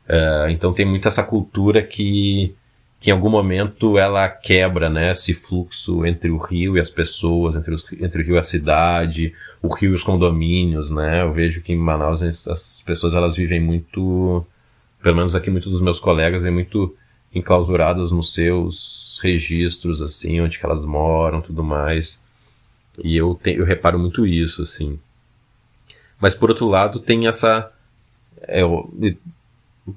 Uh, 0.07 0.49
então 0.49 0.73
tem 0.73 0.85
muito 0.85 1.07
essa 1.07 1.23
cultura 1.23 1.81
que, 1.81 2.55
que 3.03 3.09
em 3.09 3.13
algum 3.13 3.29
momento 3.29 3.97
ela 3.97 4.29
quebra 4.29 4.89
né, 4.89 5.11
esse 5.11 5.33
fluxo 5.33 6.05
entre 6.05 6.31
o 6.31 6.37
rio 6.37 6.77
e 6.77 6.79
as 6.79 6.89
pessoas, 6.89 7.53
entre, 7.53 7.73
os, 7.73 7.85
entre 7.99 8.21
o 8.21 8.25
rio 8.25 8.35
e 8.35 8.37
a 8.37 8.41
cidade, 8.41 9.33
o 9.61 9.67
rio 9.67 9.91
e 9.91 9.93
os 9.93 10.03
condomínios, 10.03 10.89
né? 10.89 11.21
Eu 11.21 11.33
vejo 11.33 11.61
que 11.61 11.73
em 11.73 11.77
Manaus 11.77 12.21
as 12.23 12.81
pessoas 12.85 13.13
elas 13.13 13.35
vivem 13.35 13.59
muito, 13.59 14.45
pelo 15.01 15.17
menos 15.17 15.35
aqui 15.35 15.51
muitos 15.51 15.69
dos 15.69 15.81
meus 15.81 15.99
colegas, 15.99 16.43
vivem 16.43 16.53
muito 16.53 16.95
enclausuradas 17.35 18.09
nos 18.09 18.33
seus 18.33 19.19
registros, 19.21 20.01
assim, 20.01 20.39
onde 20.39 20.57
que 20.57 20.65
elas 20.65 20.85
moram, 20.85 21.41
tudo 21.41 21.61
mais. 21.61 22.21
E 23.03 23.17
eu, 23.17 23.35
te, 23.35 23.51
eu 23.51 23.65
reparo 23.65 23.99
muito 23.99 24.25
isso, 24.25 24.61
assim. 24.61 24.97
Mas 26.21 26.33
por 26.35 26.49
outro 26.49 26.69
lado 26.69 27.01
tem 27.01 27.27
essa... 27.27 27.69
É, 28.43 28.61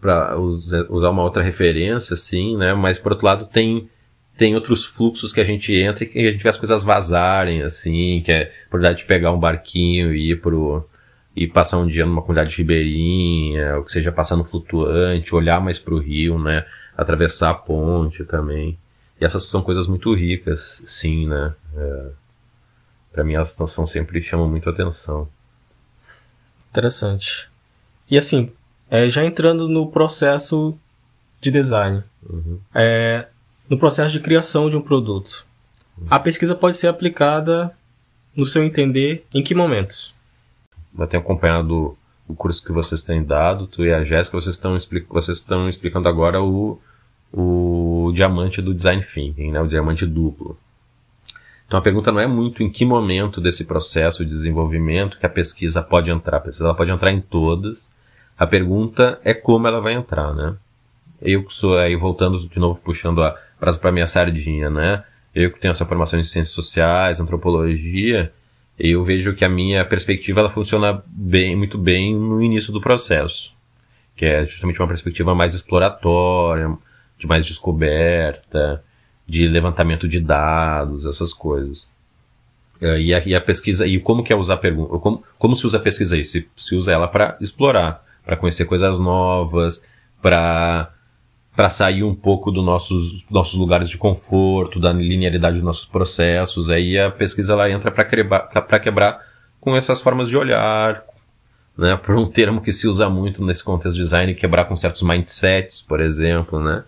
para 0.01 0.37
usar 0.39 1.11
uma 1.11 1.23
outra 1.23 1.43
referência, 1.43 2.15
assim, 2.15 2.57
né? 2.57 2.75
Mas 2.75 2.99
por 2.99 3.13
outro 3.13 3.27
lado 3.27 3.47
tem 3.47 3.89
tem 4.37 4.55
outros 4.55 4.85
fluxos 4.85 5.33
que 5.33 5.41
a 5.41 5.45
gente 5.45 5.75
entra 5.75 6.05
e 6.05 6.07
que 6.07 6.19
a 6.19 6.31
gente 6.31 6.43
vê 6.43 6.49
as 6.51 6.59
coisas 6.59 6.83
vazarem, 6.85 7.63
assim, 7.63 8.23
que 8.23 8.31
é 8.31 8.43
a 8.43 8.67
oportunidade 8.67 8.99
de 8.99 9.07
pegar 9.07 9.33
um 9.33 9.41
barquinho 9.41 10.15
e 10.15 10.33
ir 10.33 10.41
pro 10.41 10.87
e 11.35 11.47
passar 11.47 11.79
um 11.79 11.87
dia 11.87 12.07
numa 12.07 12.23
comunidade 12.23 12.57
ribeirinha, 12.57 13.77
ou 13.77 13.85
que 13.85 13.93
seja 13.93 14.11
passando 14.11 14.43
flutuante, 14.43 15.35
olhar 15.35 15.61
mais 15.61 15.79
para 15.79 15.95
o 15.95 15.99
rio, 15.99 16.39
né? 16.39 16.67
Atravessar 16.97 17.51
a 17.51 17.55
ponte 17.55 18.25
também. 18.25 18.79
E 19.21 19.25
essas 19.25 19.45
são 19.45 19.63
coisas 19.63 19.87
muito 19.87 20.15
ricas, 20.15 20.81
sim, 20.87 21.27
né? 21.27 21.55
É, 21.77 22.07
para 23.13 23.25
mim 23.25 23.35
elas 23.35 23.51
são 23.51 23.87
sempre 23.87 24.21
chamam 24.23 24.49
muito 24.49 24.69
atenção. 24.69 25.29
Interessante. 26.71 27.49
E 28.11 28.17
assim, 28.17 28.51
é, 28.91 29.09
já 29.09 29.25
entrando 29.25 29.69
no 29.69 29.89
processo 29.89 30.77
de 31.41 31.51
design, 31.51 32.03
uhum. 32.29 32.59
é, 32.75 33.27
no 33.69 33.79
processo 33.79 34.11
de 34.11 34.21
criação 34.21 34.71
de 34.71 34.77
um 34.77 34.83
produto, 34.83 35.47
uhum. 35.99 36.07
a 36.11 36.19
pesquisa 36.19 36.55
pode 36.55 36.77
ser 36.77 36.89
aplicada, 36.89 37.75
no 38.35 38.45
seu 38.45 38.63
entender, 38.63 39.25
em 39.33 39.43
que 39.43 39.55
momentos? 39.55 40.15
Eu 40.99 41.07
tenho 41.07 41.23
acompanhado 41.23 41.97
o 42.29 42.35
curso 42.35 42.65
que 42.65 42.73
vocês 42.73 43.03
têm 43.03 43.25
dado, 43.25 43.67
tu 43.67 43.85
e 43.85 43.93
a 43.93 44.05
Jéssica, 44.05 44.39
vocês 44.39 44.57
estão, 44.57 44.77
vocês 45.09 45.39
estão 45.39 45.69
explicando 45.69 46.09
agora 46.09 46.43
o, 46.43 46.79
o 47.33 48.13
diamante 48.15 48.61
do 48.61 48.75
design 48.75 49.03
thinking, 49.03 49.53
né? 49.53 49.61
o 49.61 49.69
diamante 49.69 50.07
duplo. 50.07 50.59
Então 51.67 51.79
a 51.79 51.83
pergunta 51.83 52.13
não 52.13 52.21
é 52.21 52.27
muito 52.27 52.63
em 52.63 52.71
que 52.71 52.85
momento 52.85 53.41
desse 53.41 53.65
processo 53.65 54.25
de 54.25 54.31
desenvolvimento 54.31 55.19
que 55.19 55.27
a 55.27 55.31
pesquisa 55.31 55.83
pode 55.83 56.11
entrar. 56.11 56.39
A 56.39 56.41
pesquisa 56.41 56.65
ela 56.65 56.77
pode 56.77 56.93
entrar 56.93 57.11
em 57.11 57.21
todas, 57.21 57.79
a 58.39 58.47
pergunta 58.47 59.21
é 59.25 59.33
como 59.33 59.67
ela 59.67 59.81
vai 59.81 59.95
entrar, 59.95 60.35
né? 60.35 60.57
Eu 61.21 61.45
que 61.45 61.55
sou 61.55 61.79
aí 61.79 61.97
voltando 61.97 62.47
de 62.49 62.59
novo 62.59 62.81
puxando 62.85 63.23
a 63.23 63.37
frase 63.59 63.79
para 63.79 63.93
minha 63.93 64.07
sardinha, 64.07 64.69
né? 64.69 65.05
Eu 65.35 65.51
que 65.51 65.59
tenho 65.59 65.71
essa 65.71 65.87
formação 65.87 66.19
em 66.19 66.25
ciências 66.25 66.55
sociais, 66.55 67.21
antropologia, 67.21 68.33
eu 68.79 69.03
vejo 69.05 69.35
que 69.35 69.45
a 69.45 69.49
minha 69.49 69.85
perspectiva 69.85 70.41
ela 70.41 70.51
funciona 70.51 71.03
bem, 71.07 71.57
muito 71.57 71.79
bem 71.79 72.15
no 72.15 72.43
início 72.43 72.73
do 72.73 72.81
processo, 72.81 73.53
que 74.15 74.27
é 74.27 74.45
justamente 74.45 74.81
uma 74.81 74.89
perspectiva 74.89 75.35
mais 75.35 75.55
exploratória, 75.55 76.77
de 77.19 77.27
mais 77.27 77.47
descoberta, 77.47 78.85
de 79.27 79.49
levantamento 79.49 80.07
de 80.07 80.21
dados, 80.21 81.07
essas 81.07 81.33
coisas. 81.33 81.89
É, 82.81 83.01
e 83.01 83.15
a, 83.15 83.27
e 83.27 83.35
a 83.35 83.41
pesquisa, 83.41 83.87
e 83.87 83.99
como 83.99 84.23
que 84.23 84.33
é 84.33 84.37
usar 84.37 84.55
a 84.55 84.59
pergunta, 84.59 84.99
como, 84.99 85.25
como 85.39 85.57
se 85.57 85.67
usa 85.67 85.79
a 85.79 85.81
pesquisa 85.81 86.15
aí? 86.15 86.25
Se, 86.25 86.47
se 86.55 86.77
usa 86.77 86.93
ela 86.93 87.09
para 87.09 87.37
explorar 87.41 88.05
para 88.27 88.37
conhecer 88.37 88.65
coisas 88.67 88.99
novas, 88.99 89.83
para 90.21 90.91
para 91.55 91.71
sair 91.71 92.05
um 92.05 92.15
pouco 92.15 92.51
dos 92.51 92.63
nossos, 92.63 93.25
nossos 93.31 93.59
lugares 93.59 93.89
de 93.89 93.97
conforto, 93.97 94.79
da 94.79 94.93
linearidade 94.93 95.55
dos 95.57 95.65
nossos 95.65 95.87
processos. 95.87 96.69
Aí 96.69 96.99
a 96.99 97.11
pesquisa 97.11 97.55
ela 97.55 97.71
entra 97.71 97.91
para 97.91 98.05
quebrar, 98.05 98.51
quebrar 98.83 99.21
com 99.59 99.75
essas 99.75 99.99
formas 99.99 100.29
de 100.29 100.37
olhar, 100.37 101.03
né? 101.77 101.97
Por 101.97 102.15
um 102.15 102.31
termo 102.31 102.61
que 102.61 102.73
se 102.73 102.87
usa 102.87 103.09
muito 103.09 103.43
nesse 103.43 103.65
contexto 103.65 103.97
de 103.97 104.03
design, 104.03 104.35
quebrar 104.35 104.67
com 104.67 104.77
certos 104.77 105.01
mindsets, 105.01 105.81
por 105.81 105.99
exemplo, 106.03 106.63
né? 106.63 106.85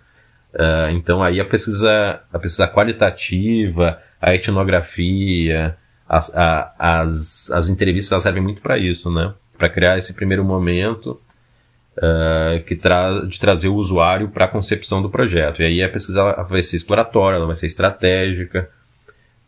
Uh, 0.52 0.90
então 0.90 1.23
aí 1.23 1.40
a 1.40 1.47
pesquisa, 1.47 2.21
a 2.30 2.38
pesquisa 2.38 2.68
qualitativa, 2.68 3.99
a 4.21 4.35
etnografia, 4.35 5.78
as, 6.07 6.30
a, 6.35 6.75
as, 6.78 7.50
as 7.52 7.71
entrevistas 7.71 8.23
servem 8.23 8.42
muito 8.42 8.61
para 8.61 8.76
isso, 8.76 9.11
né? 9.11 9.33
Para 9.57 9.71
criar 9.71 9.97
esse 9.97 10.12
primeiro 10.12 10.45
momento 10.45 11.18
uh, 11.99 12.62
que 12.64 12.76
tra 12.76 13.21
de 13.26 13.38
trazer 13.38 13.69
o 13.69 13.75
usuário 13.75 14.28
para 14.28 14.45
a 14.45 14.49
concepção 14.49 15.02
do 15.02 15.11
projeto. 15.11 15.62
E 15.62 15.64
aí 15.64 15.83
a 15.83 15.88
pesquisa 15.88 16.33
vai 16.49 16.62
ser 16.62 16.76
exploratória, 16.76 17.37
ela 17.37 17.47
vai 17.47 17.55
ser 17.55 17.67
estratégica. 17.67 18.71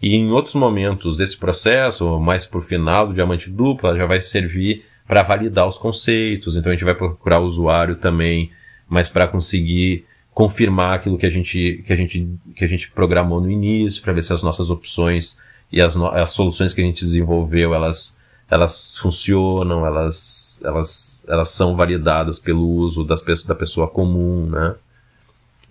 E 0.02 0.14
em 0.14 0.30
outros 0.30 0.54
momentos 0.54 1.18
desse 1.18 1.36
processo, 1.36 2.18
mais 2.18 2.46
por 2.46 2.62
final 2.62 3.06
do 3.06 3.14
diamante 3.14 3.50
duplo, 3.50 3.88
ela 3.88 3.98
já 3.98 4.06
vai 4.06 4.20
servir 4.20 4.84
para 5.06 5.22
validar 5.22 5.68
os 5.68 5.76
conceitos. 5.76 6.56
Então 6.56 6.70
a 6.70 6.74
gente 6.74 6.84
vai 6.84 6.94
procurar 6.94 7.40
o 7.40 7.44
usuário 7.44 7.96
também, 7.96 8.50
mas 8.88 9.08
para 9.08 9.28
conseguir 9.28 10.04
confirmar 10.32 10.94
aquilo 10.94 11.18
que 11.18 11.26
a 11.26 11.30
gente 11.30 11.82
que 11.86 11.92
a 11.92 11.96
gente 11.96 12.28
que 12.54 12.64
a 12.64 12.68
gente 12.68 12.90
programou 12.90 13.40
no 13.40 13.50
início, 13.50 14.02
para 14.02 14.12
ver 14.12 14.22
se 14.22 14.32
as 14.32 14.42
nossas 14.42 14.70
opções 14.70 15.38
e 15.70 15.80
as, 15.80 15.96
as 15.96 16.30
soluções 16.30 16.72
que 16.72 16.80
a 16.80 16.84
gente 16.84 17.04
desenvolveu 17.04 17.74
elas 17.74 18.16
elas 18.50 18.98
funcionam, 18.98 19.86
elas, 19.86 20.60
elas, 20.64 21.19
elas 21.30 21.50
são 21.50 21.76
validadas 21.76 22.38
pelo 22.38 22.66
uso 22.66 23.04
das, 23.04 23.22
da 23.44 23.54
pessoa 23.54 23.88
comum, 23.88 24.46
né? 24.46 24.74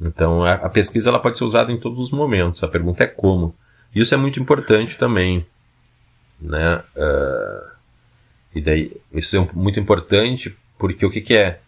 Então, 0.01 0.43
a, 0.43 0.53
a, 0.53 0.69
pesquisa 0.69 1.09
ela 1.09 1.19
pode 1.19 1.37
ser 1.37 1.43
usada 1.43 1.71
em 1.71 1.77
todos 1.77 1.99
os 1.99 2.11
momentos. 2.11 2.63
A 2.63 2.67
pergunta 2.67 3.03
é 3.03 3.07
como. 3.07 3.53
Isso 3.93 4.13
é 4.13 4.17
muito 4.17 4.39
importante 4.39 4.97
também, 4.97 5.45
né? 6.39 6.81
Uh, 6.95 7.69
e 8.55 8.61
daí, 8.61 8.97
isso 9.11 9.35
é 9.35 9.49
muito 9.53 9.79
importante 9.79 10.55
porque 10.77 11.05
o 11.05 11.11
que, 11.11 11.19
que 11.19 11.35
é? 11.35 11.59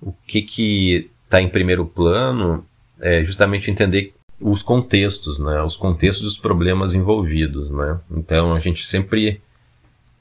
O 0.00 0.12
que 0.26 0.40
que 0.40 1.10
está 1.24 1.40
em 1.40 1.48
primeiro 1.48 1.84
plano 1.84 2.64
é 2.98 3.22
justamente 3.22 3.70
entender 3.70 4.14
os 4.40 4.62
contextos, 4.62 5.38
né? 5.38 5.60
Os 5.62 5.76
contextos 5.76 6.24
dos 6.24 6.38
problemas 6.38 6.94
envolvidos, 6.94 7.70
né? 7.70 8.00
Então, 8.10 8.54
a 8.54 8.58
gente 8.58 8.86
sempre 8.86 9.42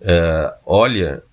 uh, 0.01 0.53
olha, 0.65 1.23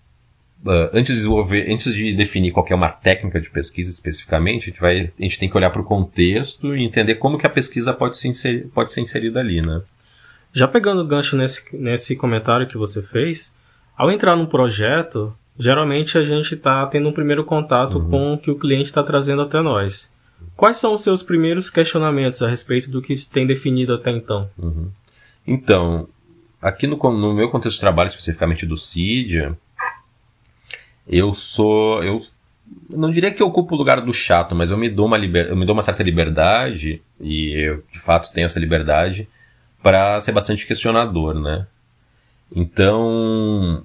uh, 0.64 0.90
antes 0.92 1.14
de 1.14 1.14
desenvolver, 1.14 1.70
antes 1.70 1.94
de 1.94 2.14
definir 2.14 2.52
qual 2.52 2.66
é 2.68 2.74
uma 2.74 2.88
técnica 2.88 3.40
de 3.40 3.50
pesquisa 3.50 3.90
especificamente, 3.90 4.64
a 4.64 4.66
gente, 4.66 4.80
vai, 4.80 5.12
a 5.18 5.22
gente 5.22 5.38
tem 5.38 5.48
que 5.48 5.56
olhar 5.56 5.70
para 5.70 5.82
o 5.82 5.84
contexto 5.84 6.74
e 6.74 6.84
entender 6.84 7.16
como 7.16 7.38
que 7.38 7.46
a 7.46 7.50
pesquisa 7.50 7.92
pode 7.92 8.16
ser, 8.16 8.28
inser, 8.28 8.68
pode 8.74 8.92
ser 8.92 9.00
inserida 9.00 9.40
ali, 9.40 9.60
né? 9.60 9.82
Já 10.52 10.68
pegando 10.68 11.02
o 11.02 11.06
gancho 11.06 11.36
nesse, 11.36 11.64
nesse 11.76 12.14
comentário 12.14 12.66
que 12.66 12.76
você 12.76 13.02
fez, 13.02 13.54
ao 13.96 14.10
entrar 14.10 14.36
num 14.36 14.46
projeto, 14.46 15.34
geralmente 15.58 16.18
a 16.18 16.24
gente 16.24 16.54
está 16.54 16.86
tendo 16.86 17.08
um 17.08 17.12
primeiro 17.12 17.44
contato 17.44 17.98
uhum. 17.98 18.10
com 18.10 18.34
o 18.34 18.38
que 18.38 18.50
o 18.50 18.58
cliente 18.58 18.84
está 18.84 19.02
trazendo 19.02 19.42
até 19.42 19.60
nós. 19.60 20.10
Quais 20.56 20.76
são 20.76 20.92
os 20.92 21.02
seus 21.02 21.22
primeiros 21.22 21.70
questionamentos 21.70 22.42
a 22.42 22.48
respeito 22.48 22.90
do 22.90 23.00
que 23.00 23.14
se 23.14 23.30
tem 23.30 23.46
definido 23.46 23.94
até 23.94 24.10
então? 24.10 24.50
Uhum. 24.58 24.90
Então, 25.46 26.08
aqui 26.60 26.86
no, 26.86 26.96
no 26.96 27.34
meu 27.34 27.48
contexto 27.48 27.76
de 27.76 27.80
trabalho, 27.80 28.08
especificamente 28.08 28.66
do 28.66 28.76
CID, 28.76 29.52
eu 31.06 31.34
sou. 31.34 32.02
Eu 32.02 32.24
não 32.88 33.10
diria 33.10 33.30
que 33.30 33.42
eu 33.42 33.48
ocupo 33.48 33.74
o 33.74 33.78
lugar 33.78 34.00
do 34.00 34.12
chato, 34.12 34.54
mas 34.54 34.70
eu 34.70 34.78
me 34.78 34.88
dou 34.88 35.06
uma, 35.06 35.16
liber, 35.16 35.48
eu 35.48 35.56
me 35.56 35.66
dou 35.66 35.74
uma 35.74 35.82
certa 35.82 36.02
liberdade, 36.02 37.02
e 37.20 37.52
eu 37.52 37.82
de 37.90 37.98
fato 37.98 38.32
tenho 38.32 38.46
essa 38.46 38.60
liberdade, 38.60 39.28
para 39.82 40.18
ser 40.20 40.32
bastante 40.32 40.66
questionador, 40.66 41.34
né? 41.34 41.66
Então, 42.54 43.84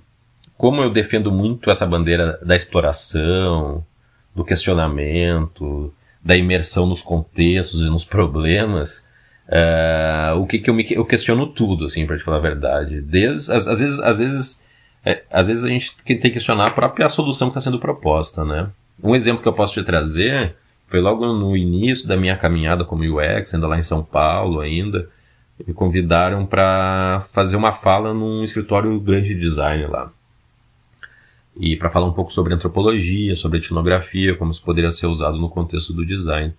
como 0.57 0.81
eu 0.81 0.89
defendo 0.89 1.31
muito 1.31 1.69
essa 1.69 1.85
bandeira 1.85 2.39
da 2.43 2.55
exploração, 2.55 3.85
do 4.35 4.45
questionamento, 4.45 5.93
da 6.23 6.35
imersão 6.35 6.85
nos 6.85 7.01
contextos 7.01 7.81
e 7.81 7.89
nos 7.89 8.05
problemas, 8.05 9.03
Uh, 9.47 10.37
o 10.39 10.45
que, 10.45 10.59
que 10.59 10.69
eu 10.69 10.73
me 10.73 10.85
eu 10.89 11.05
questiono 11.05 11.47
tudo, 11.47 11.85
assim, 11.85 12.05
para 12.05 12.17
te 12.17 12.23
falar 12.23 12.37
a 12.37 12.41
verdade. 12.41 13.01
Desde, 13.01 13.51
às, 13.51 13.67
às 13.67 13.79
vezes, 13.79 13.99
às 13.99 14.19
vezes, 14.19 14.61
é, 15.07 15.23
às 15.31 15.47
vezes 15.47 15.63
a 15.63 15.69
gente 15.69 15.95
tem 16.03 16.19
que 16.19 16.31
questionar 16.31 16.67
a 16.67 16.71
própria 16.71 17.07
solução 17.07 17.47
que 17.47 17.51
está 17.57 17.61
sendo 17.61 17.79
proposta, 17.79 18.43
né? 18.43 18.69
Um 19.01 19.15
exemplo 19.15 19.41
que 19.41 19.47
eu 19.47 19.53
posso 19.53 19.73
te 19.73 19.81
trazer 19.81 20.55
foi 20.87 20.99
logo 20.99 21.25
no 21.33 21.55
início 21.55 22.05
da 22.09 22.17
minha 22.17 22.35
caminhada 22.35 22.83
como 22.83 23.03
UX, 23.03 23.53
ainda 23.53 23.67
lá 23.67 23.79
em 23.79 23.83
São 23.83 24.03
Paulo 24.03 24.59
ainda, 24.59 25.09
me 25.65 25.73
convidaram 25.73 26.45
para 26.45 27.25
fazer 27.31 27.55
uma 27.55 27.71
fala 27.71 28.13
num 28.13 28.43
escritório 28.43 28.99
grande 28.99 29.29
de 29.29 29.39
design 29.39 29.85
lá. 29.87 30.11
E 31.57 31.77
para 31.77 31.89
falar 31.89 32.05
um 32.05 32.13
pouco 32.13 32.33
sobre 32.33 32.53
antropologia, 32.53 33.33
sobre 33.35 33.59
etnografia, 33.59 34.35
como 34.35 34.51
isso 34.51 34.61
poderia 34.61 34.91
ser 34.91 35.07
usado 35.07 35.37
no 35.37 35.49
contexto 35.49 35.93
do 35.93 36.05
design. 36.05 36.53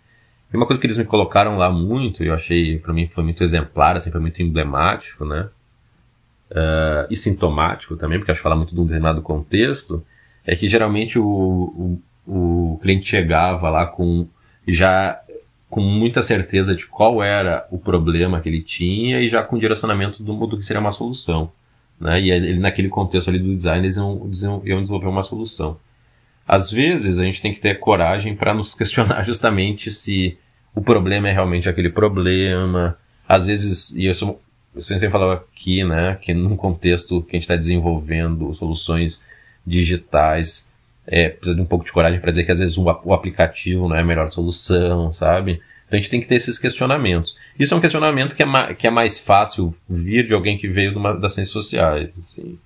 E 0.51 0.57
uma 0.57 0.65
coisa 0.65 0.81
que 0.81 0.87
eles 0.87 0.97
me 0.97 1.05
colocaram 1.05 1.59
lá 1.59 1.71
muito, 1.71 2.25
eu 2.25 2.33
achei, 2.33 2.79
para 2.79 2.95
mim 2.95 3.07
foi 3.07 3.23
muito 3.23 3.45
exemplar, 3.45 3.97
assim, 3.97 4.11
foi 4.11 4.21
muito 4.21 4.43
emblemático, 4.43 5.27
né? 5.27 5.51
Uh, 6.51 7.05
e 7.11 7.17
sintomático 7.17 7.97
também, 7.97 8.19
porque 8.19 8.31
acho 8.31 8.39
que 8.41 8.43
fala 8.43 8.57
muito 8.57 8.75
de 8.75 8.81
um 8.81 8.85
determinado 8.85 9.21
contexto, 9.21 10.05
é 10.47 10.57
que 10.57 10.67
geralmente 10.67 11.19
o, 11.19 12.01
o, 12.27 12.73
o 12.75 12.79
cliente 12.81 13.07
chegava 13.07 13.69
lá 13.69 13.87
com 13.87 14.27
já 14.67 15.21
com 15.69 15.81
muita 15.81 16.23
certeza 16.23 16.75
de 16.75 16.87
qual 16.87 17.23
era 17.23 17.67
o 17.71 17.79
problema 17.79 18.41
que 18.41 18.49
ele 18.49 18.63
tinha 18.63 19.21
e 19.21 19.29
já 19.29 19.43
com 19.43 19.59
direcionamento 19.59 20.23
do, 20.23 20.47
do 20.47 20.57
que 20.57 20.65
seria 20.65 20.81
uma 20.81 20.91
solução. 20.91 21.53
Né? 22.01 22.23
E 22.23 22.31
ele, 22.31 22.59
naquele 22.59 22.89
contexto 22.89 23.29
ali 23.29 23.39
do 23.39 23.55
design, 23.55 23.85
eles 23.85 23.97
iam, 23.97 24.23
iam 24.65 24.81
desenvolver 24.81 25.09
uma 25.09 25.23
solução. 25.23 25.77
Às 26.47 26.71
vezes, 26.71 27.19
a 27.19 27.25
gente 27.25 27.43
tem 27.43 27.53
que 27.53 27.61
ter 27.61 27.79
coragem 27.79 28.35
para 28.35 28.55
nos 28.55 28.75
questionar 28.75 29.23
justamente 29.27 29.91
se 29.91 30.39
o 30.75 30.81
problema 30.81 31.29
é 31.29 31.33
realmente 31.33 31.69
aquele 31.69 31.91
problema. 31.91 32.97
Às 33.29 33.49
vezes, 33.49 33.95
e 33.95 34.13
sou, 34.15 34.41
eu 34.75 34.83
sempre 34.83 35.11
falava 35.11 35.35
aqui, 35.35 35.85
né, 35.85 36.19
que 36.21 36.33
num 36.33 36.57
contexto 36.57 37.23
que 37.23 37.31
a 37.31 37.37
gente 37.37 37.43
está 37.43 37.57
desenvolvendo 37.57 38.53
soluções 38.53 39.25
digitais, 39.67 40.69
é, 41.07 41.31
precisa 41.31 41.57
de 41.57 41.63
um 41.63 41.67
pouco 41.67 41.85
de 41.85 41.93
coragem 41.93 42.21
para 42.21 42.31
dizer 42.31 42.45
que 42.45 42.53
às 42.53 42.59
vezes 42.59 42.77
o, 42.77 42.85
o, 42.85 43.15
aplicativo 43.15 43.89
não 43.89 43.97
é 43.97 44.01
a 44.01 44.05
melhor 44.05 44.29
solução, 44.29 45.11
sabe? 45.11 45.61
Então 45.87 45.97
a 45.97 45.97
gente 45.97 46.11
tem 46.11 46.21
que 46.21 46.27
ter 46.27 46.35
esses 46.35 46.59
questionamentos. 46.59 47.37
Isso 47.59 47.73
é 47.73 47.77
um 47.77 47.81
questionamento 47.81 48.37
que 48.37 48.43
é, 48.43 48.75
que 48.75 48.87
é 48.87 48.91
mais 48.91 49.19
fácil 49.19 49.75
vir 49.89 50.27
de 50.27 50.35
alguém 50.35 50.59
que 50.59 50.69
veio 50.69 50.97
uma, 50.97 51.15
das 51.15 51.33
ciências 51.33 51.53
sociais, 51.53 52.17
assim. 52.19 52.59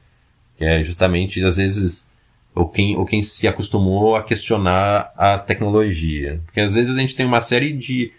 Que 0.59 0.65
é 0.65 0.83
justamente, 0.83 1.43
às 1.45 1.57
vezes, 1.57 2.09
ou 2.53 2.69
quem, 2.69 2.97
ou 2.97 3.07
quem 3.07 3.23
se 3.23 3.47
acostumou 3.47 4.17
a 4.17 4.25
questionar 4.25 5.13
a 5.17 5.39
tecnologia. 5.39 6.41
Porque 6.45 6.61
às 6.61 6.75
vezes 6.75 6.97
a 6.97 7.01
gente 7.01 7.15
tem 7.15 7.25
uma 7.25 7.41
série 7.41 7.73
de 7.73 8.13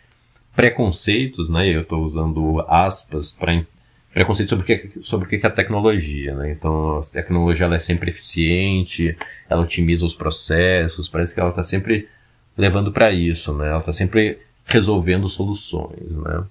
preconceitos, 0.55 1.49
né? 1.49 1.67
Eu 1.67 1.81
estou 1.81 2.01
usando 2.03 2.63
aspas 2.69 3.29
para 3.29 3.53
preconceito 4.13 4.49
sobre 4.49 4.63
o 4.63 4.65
que, 4.65 4.91
sobre 5.01 5.25
o 5.25 5.29
que 5.29 5.43
é 5.43 5.47
a 5.47 5.51
tecnologia, 5.51 6.35
né? 6.35 6.51
Então, 6.51 6.99
a 6.99 7.01
tecnologia 7.01 7.65
ela 7.65 7.75
é 7.75 7.79
sempre 7.79 8.11
eficiente, 8.11 9.17
ela 9.49 9.61
otimiza 9.61 10.05
os 10.05 10.13
processos, 10.13 11.09
parece 11.09 11.33
que 11.33 11.39
ela 11.39 11.49
está 11.49 11.63
sempre 11.63 12.07
levando 12.55 12.91
para 12.91 13.11
isso, 13.11 13.53
né? 13.53 13.69
Ela 13.69 13.79
está 13.79 13.91
sempre 13.91 14.37
resolvendo 14.65 15.27
soluções, 15.27 16.15
né? 16.15 16.43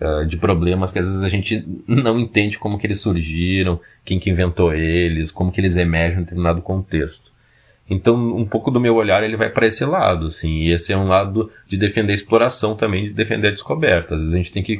Uh, 0.00 0.26
de 0.26 0.36
problemas 0.36 0.92
que 0.92 0.98
às 1.00 1.06
vezes 1.06 1.24
a 1.24 1.28
gente 1.28 1.64
não 1.86 2.20
entende 2.20 2.56
como 2.56 2.78
que 2.78 2.86
eles 2.86 3.00
surgiram, 3.00 3.80
quem 4.04 4.20
que 4.20 4.30
inventou 4.30 4.72
eles, 4.72 5.32
como 5.32 5.50
que 5.50 5.60
eles 5.60 5.76
emergem 5.76 6.18
em 6.20 6.22
determinado 6.22 6.62
contexto. 6.62 7.32
Então, 7.90 8.14
um 8.36 8.44
pouco 8.44 8.70
do 8.70 8.78
meu 8.78 8.94
olhar 8.94 9.24
ele 9.24 9.36
vai 9.36 9.48
para 9.48 9.66
esse 9.66 9.84
lado, 9.84 10.26
assim, 10.26 10.64
e 10.64 10.72
esse 10.72 10.92
é 10.92 10.96
um 10.96 11.08
lado 11.08 11.50
de 11.66 11.76
defender 11.76 12.12
a 12.12 12.14
exploração 12.14 12.76
também, 12.76 13.04
de 13.04 13.12
defender 13.12 13.48
a 13.48 13.52
descoberta. 13.52 14.14
Às 14.14 14.20
vezes 14.20 14.34
a 14.34 14.36
gente 14.36 14.52
tem 14.52 14.62
que 14.62 14.74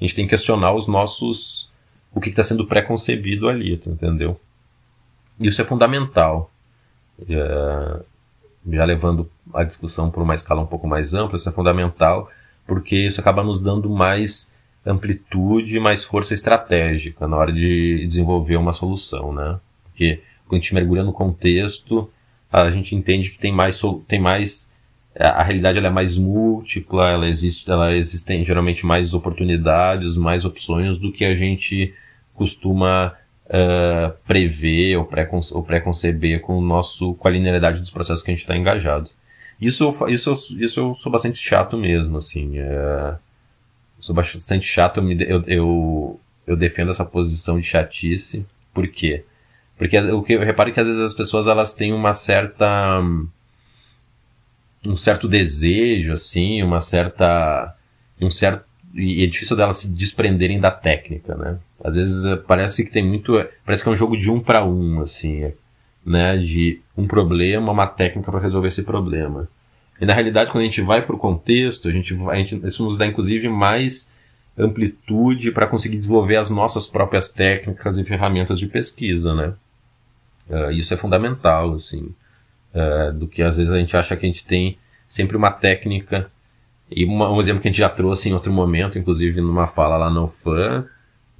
a 0.00 0.04
gente 0.04 0.14
tem 0.14 0.24
que 0.24 0.30
questionar 0.30 0.72
os 0.72 0.86
nossos. 0.86 1.70
o 2.14 2.20
que 2.20 2.30
está 2.30 2.42
sendo 2.42 2.66
pré-concebido 2.66 3.48
ali, 3.48 3.76
tu 3.76 3.90
entendeu? 3.90 4.40
Isso 5.40 5.60
é 5.60 5.64
fundamental. 5.64 6.50
É, 7.28 8.00
já 8.70 8.84
levando 8.84 9.28
a 9.52 9.64
discussão 9.64 10.10
por 10.10 10.22
uma 10.22 10.34
escala 10.34 10.62
um 10.62 10.66
pouco 10.66 10.86
mais 10.86 11.14
ampla, 11.14 11.36
isso 11.36 11.48
é 11.48 11.52
fundamental, 11.52 12.30
porque 12.66 12.96
isso 12.96 13.20
acaba 13.20 13.42
nos 13.42 13.60
dando 13.60 13.88
mais 13.90 14.52
amplitude, 14.86 15.80
mais 15.80 16.04
força 16.04 16.34
estratégica 16.34 17.26
na 17.26 17.36
hora 17.36 17.52
de 17.52 18.06
desenvolver 18.06 18.56
uma 18.56 18.72
solução, 18.72 19.32
né? 19.32 19.58
Porque 19.84 20.22
quando 20.46 20.60
a 20.60 20.62
gente 20.62 20.74
mergulha 20.74 21.02
no 21.02 21.12
contexto, 21.12 22.10
a 22.50 22.70
gente 22.70 22.94
entende 22.94 23.30
que 23.30 23.38
tem 23.38 23.52
mais, 23.52 23.80
tem 24.06 24.20
mais 24.20 24.70
a 25.16 25.42
realidade 25.42 25.78
ela 25.78 25.88
é 25.88 25.90
mais 25.90 26.16
múltipla, 26.16 27.10
ela 27.10 27.28
existe, 27.28 27.68
ela 27.70 27.94
existem 27.94 28.44
geralmente 28.44 28.86
mais 28.86 29.14
oportunidades, 29.14 30.16
mais 30.16 30.44
opções 30.44 30.98
do 30.98 31.12
que 31.12 31.24
a 31.24 31.34
gente 31.34 31.92
costuma 32.34 33.14
uh, 33.46 34.12
prever 34.26 34.96
ou, 34.96 35.04
preconce 35.04 35.52
ou 35.54 35.62
preconceber 35.62 36.40
com 36.40 36.58
o 36.58 36.62
nosso 36.62 37.14
com 37.14 37.26
a 37.26 37.30
linearidade 37.30 37.80
dos 37.80 37.90
processos 37.90 38.22
que 38.22 38.30
a 38.30 38.34
gente 38.34 38.42
está 38.42 38.56
engajado. 38.56 39.10
Isso, 39.60 39.92
isso, 40.08 40.34
isso 40.60 40.80
eu 40.80 40.94
sou 40.94 41.10
bastante 41.10 41.38
chato 41.38 41.76
mesmo, 41.76 42.16
assim. 42.18 42.58
É, 42.58 43.14
sou 43.98 44.14
bastante 44.14 44.64
chato, 44.64 45.00
eu, 45.00 45.42
eu, 45.46 46.20
eu, 46.46 46.56
defendo 46.56 46.90
essa 46.90 47.04
posição 47.04 47.58
de 47.58 47.66
chatice. 47.66 48.46
Por 48.72 48.86
quê? 48.86 49.24
Porque 49.76 49.98
o 49.98 50.22
que 50.22 50.34
eu 50.34 50.44
reparo 50.44 50.70
é 50.70 50.72
que 50.72 50.80
às 50.80 50.86
vezes 50.86 51.02
as 51.02 51.14
pessoas 51.14 51.48
elas 51.48 51.74
têm 51.74 51.92
uma 51.92 52.12
certa 52.12 53.00
um 54.86 54.96
certo 54.96 55.28
desejo, 55.28 56.12
assim, 56.12 56.62
uma 56.62 56.80
certa. 56.80 57.74
um 58.20 58.30
certo. 58.30 58.64
E 58.94 59.22
é 59.22 59.26
difícil 59.26 59.56
delas 59.56 59.78
se 59.78 59.92
desprenderem 59.92 60.60
da 60.60 60.70
técnica, 60.70 61.34
né? 61.34 61.58
Às 61.82 61.94
vezes 61.94 62.24
eh, 62.24 62.36
parece 62.36 62.84
que 62.84 62.90
tem 62.90 63.06
muito. 63.06 63.32
Parece 63.64 63.82
que 63.82 63.88
é 63.88 63.92
um 63.92 63.96
jogo 63.96 64.16
de 64.16 64.30
um 64.30 64.40
para 64.40 64.64
um, 64.64 65.00
assim, 65.00 65.52
né? 66.04 66.36
De 66.38 66.80
um 66.96 67.06
problema, 67.06 67.72
uma 67.72 67.86
técnica 67.86 68.30
para 68.30 68.40
resolver 68.40 68.68
esse 68.68 68.82
problema. 68.82 69.48
E 70.00 70.06
na 70.06 70.14
realidade, 70.14 70.50
quando 70.50 70.62
a 70.62 70.64
gente 70.64 70.80
vai 70.80 71.02
para 71.04 71.14
o 71.14 71.18
contexto, 71.18 71.88
a 71.88 71.92
gente, 71.92 72.14
a 72.28 72.34
gente, 72.36 72.66
isso 72.66 72.84
nos 72.84 72.96
dá 72.96 73.06
inclusive 73.06 73.48
mais 73.48 74.10
amplitude 74.56 75.52
para 75.52 75.66
conseguir 75.66 75.98
desenvolver 75.98 76.36
as 76.36 76.50
nossas 76.50 76.86
próprias 76.86 77.28
técnicas 77.28 77.98
e 77.98 78.04
ferramentas 78.04 78.58
de 78.58 78.66
pesquisa, 78.66 79.34
né? 79.34 79.54
Uh, 80.48 80.70
isso 80.72 80.94
é 80.94 80.96
fundamental, 80.96 81.74
assim 81.74 82.14
uh, 82.74 83.12
do 83.12 83.26
que 83.26 83.42
às 83.42 83.56
vezes 83.56 83.72
a 83.72 83.78
gente 83.78 83.96
acha 83.96 84.16
que 84.16 84.26
a 84.26 84.28
gente 84.28 84.44
tem 84.44 84.78
sempre 85.06 85.36
uma 85.36 85.50
técnica. 85.50 86.30
E 86.90 87.04
uma, 87.04 87.30
um 87.30 87.38
exemplo 87.38 87.60
que 87.60 87.68
a 87.68 87.70
gente 87.70 87.80
já 87.80 87.88
trouxe 87.88 88.28
em 88.28 88.32
outro 88.32 88.52
momento, 88.52 88.98
inclusive 88.98 89.40
numa 89.40 89.66
fala 89.66 89.96
lá 89.96 90.10
no 90.10 90.26
fã, 90.26 90.86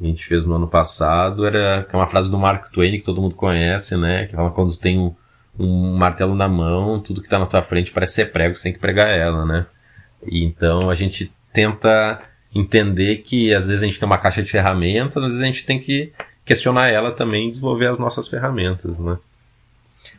a 0.00 0.04
gente 0.04 0.24
fez 0.24 0.44
no 0.44 0.54
ano 0.54 0.68
passado, 0.68 1.46
era 1.46 1.84
que 1.84 1.94
é 1.94 1.98
uma 1.98 2.06
frase 2.06 2.30
do 2.30 2.38
Mark 2.38 2.70
Twain 2.70 2.98
que 2.98 3.04
todo 3.04 3.20
mundo 3.20 3.34
conhece, 3.34 3.96
né? 3.96 4.26
Que 4.26 4.36
fala 4.36 4.50
quando 4.50 4.76
tem 4.76 4.98
um, 4.98 5.14
um 5.58 5.96
martelo 5.96 6.34
na 6.34 6.48
mão, 6.48 7.00
tudo 7.00 7.20
que 7.20 7.26
está 7.26 7.38
na 7.38 7.46
tua 7.46 7.62
frente 7.62 7.90
parece 7.90 8.14
ser 8.14 8.32
prego, 8.32 8.56
você 8.56 8.64
tem 8.64 8.72
que 8.72 8.78
pregar 8.78 9.08
ela, 9.08 9.44
né? 9.44 9.66
E 10.24 10.44
então 10.44 10.88
a 10.88 10.94
gente 10.94 11.32
tenta 11.52 12.22
entender 12.54 13.18
que 13.18 13.52
às 13.54 13.66
vezes 13.66 13.82
a 13.82 13.86
gente 13.86 13.98
tem 13.98 14.06
uma 14.06 14.18
caixa 14.18 14.42
de 14.42 14.50
ferramentas, 14.50 15.16
às 15.16 15.32
vezes 15.32 15.42
a 15.42 15.46
gente 15.46 15.66
tem 15.66 15.80
que 15.80 16.12
questionar 16.44 16.88
ela 16.88 17.12
também 17.12 17.46
e 17.46 17.50
desenvolver 17.50 17.88
as 17.88 17.98
nossas 17.98 18.28
ferramentas, 18.28 18.98
né? 18.98 19.18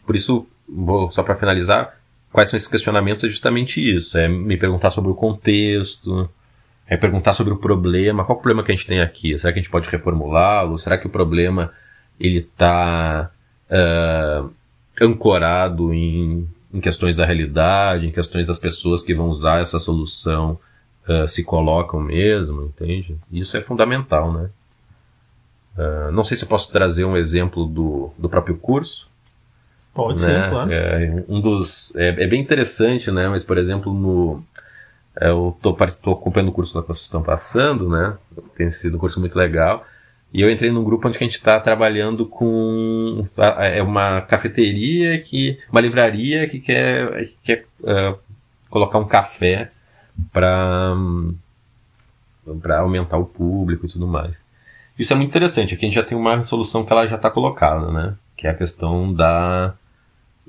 Por 0.06 0.16
isso, 0.16 0.46
vou, 0.72 1.10
só 1.12 1.24
para 1.24 1.36
finalizar, 1.36 1.98
quais 2.32 2.50
são 2.50 2.58
esses 2.58 2.68
questionamentos 2.68 3.24
é 3.24 3.30
justamente 3.30 3.80
isso. 3.80 4.18
É 4.18 4.28
me 4.28 4.58
perguntar 4.58 4.92
sobre 4.92 5.12
o 5.12 5.16
contexto, 5.16 6.30
é 6.88 6.98
perguntar 6.98 7.34
sobre 7.34 7.54
o 7.54 7.58
problema, 7.58 8.26
qual 8.26 8.38
o 8.38 8.42
problema 8.42 8.64
que 8.64 8.72
a 8.72 8.76
gente 8.76 8.88
tem 8.88 9.00
aqui? 9.02 9.38
Será 9.38 9.54
que 9.54 9.60
a 9.60 9.62
gente 9.62 9.72
pode 9.72 9.90
reformulá-lo? 9.90 10.78
Será 10.78 10.98
que 10.98 11.08
o 11.08 11.10
problema 11.10 11.72
ele 12.20 12.40
está 12.40 13.32
uh, 13.70 14.52
ancorado 15.00 15.94
em, 15.94 16.48
em, 16.74 16.82
questões 16.82 17.16
da 17.16 17.26
realidade, 17.26 18.08
em 18.08 18.12
questões 18.12 18.48
das 18.48 18.60
pessoas 18.60 19.02
que 19.02 19.14
vão 19.14 19.30
usar 19.30 19.62
essa 19.62 19.80
solução 19.80 20.60
uh, 21.08 21.28
se 21.28 21.44
colocam 21.44 22.02
mesmo, 22.02 22.64
entende? 22.64 23.18
Isso 23.32 23.56
é 23.56 23.62
fundamental, 23.62 24.34
né? 24.34 24.50
Uh, 25.78 26.12
não 26.12 26.24
sei 26.24 26.36
se 26.36 26.44
eu 26.44 26.50
posso 26.50 26.72
trazer 26.72 27.06
um 27.06 27.16
exemplo 27.16 27.66
do, 27.66 28.12
do 28.18 28.28
próprio 28.28 28.58
curso, 28.58 29.09
Pode 30.00 30.26
né? 30.26 30.34
ser, 30.34 30.50
claro. 30.50 30.72
É, 30.72 31.24
um 31.28 31.42
dos, 31.42 31.94
é, 31.96 32.24
é, 32.24 32.28
bem 32.28 32.42
interessante, 32.42 33.12
né? 33.12 33.28
Mas, 33.28 33.44
por 33.44 33.58
exemplo, 33.58 33.94
no, 33.94 34.44
é, 35.20 35.30
eu 35.30 35.56
estou 35.58 36.14
acompanhando 36.14 36.50
o 36.50 36.54
curso 36.54 36.80
que 36.82 36.88
vocês 36.88 37.04
estão 37.04 37.22
passando, 37.22 37.90
né? 37.90 38.16
Tem 38.56 38.70
sido 38.70 38.96
um 38.96 39.00
curso 39.00 39.20
muito 39.20 39.38
legal. 39.38 39.86
E 40.34 40.42
eu 40.42 40.50
entrei 40.50 40.72
num 40.72 40.84
grupo 40.84 41.08
onde 41.08 41.18
a 41.18 41.20
gente 41.20 41.34
está 41.34 41.60
trabalhando 41.60 42.26
com 42.26 43.24
é 43.58 43.82
uma 43.82 44.22
cafeteria 44.22 45.20
que 45.20 45.58
uma 45.72 45.82
livraria 45.82 46.48
que 46.48 46.60
quer, 46.60 47.26
que 47.26 47.38
quer 47.44 47.66
uh, 47.82 48.18
colocar 48.70 49.00
um 49.00 49.08
café 49.08 49.72
para 50.32 50.94
para 52.62 52.80
aumentar 52.80 53.18
o 53.18 53.26
público 53.26 53.86
e 53.86 53.90
tudo 53.90 54.08
mais. 54.08 54.36
Isso 54.98 55.14
é 55.14 55.16
muito 55.16 55.30
interessante. 55.30 55.74
Aqui 55.74 55.86
a 55.86 55.88
gente 55.88 55.96
já 55.96 56.04
tem 56.04 56.18
uma 56.18 56.44
solução 56.44 56.86
que 56.86 56.92
ela 56.92 57.08
já 57.08 57.16
está 57.16 57.32
colocada, 57.32 57.92
né? 57.92 58.16
Que 58.38 58.48
é 58.48 58.52
a 58.52 58.56
questão 58.56 59.12
da 59.12 59.74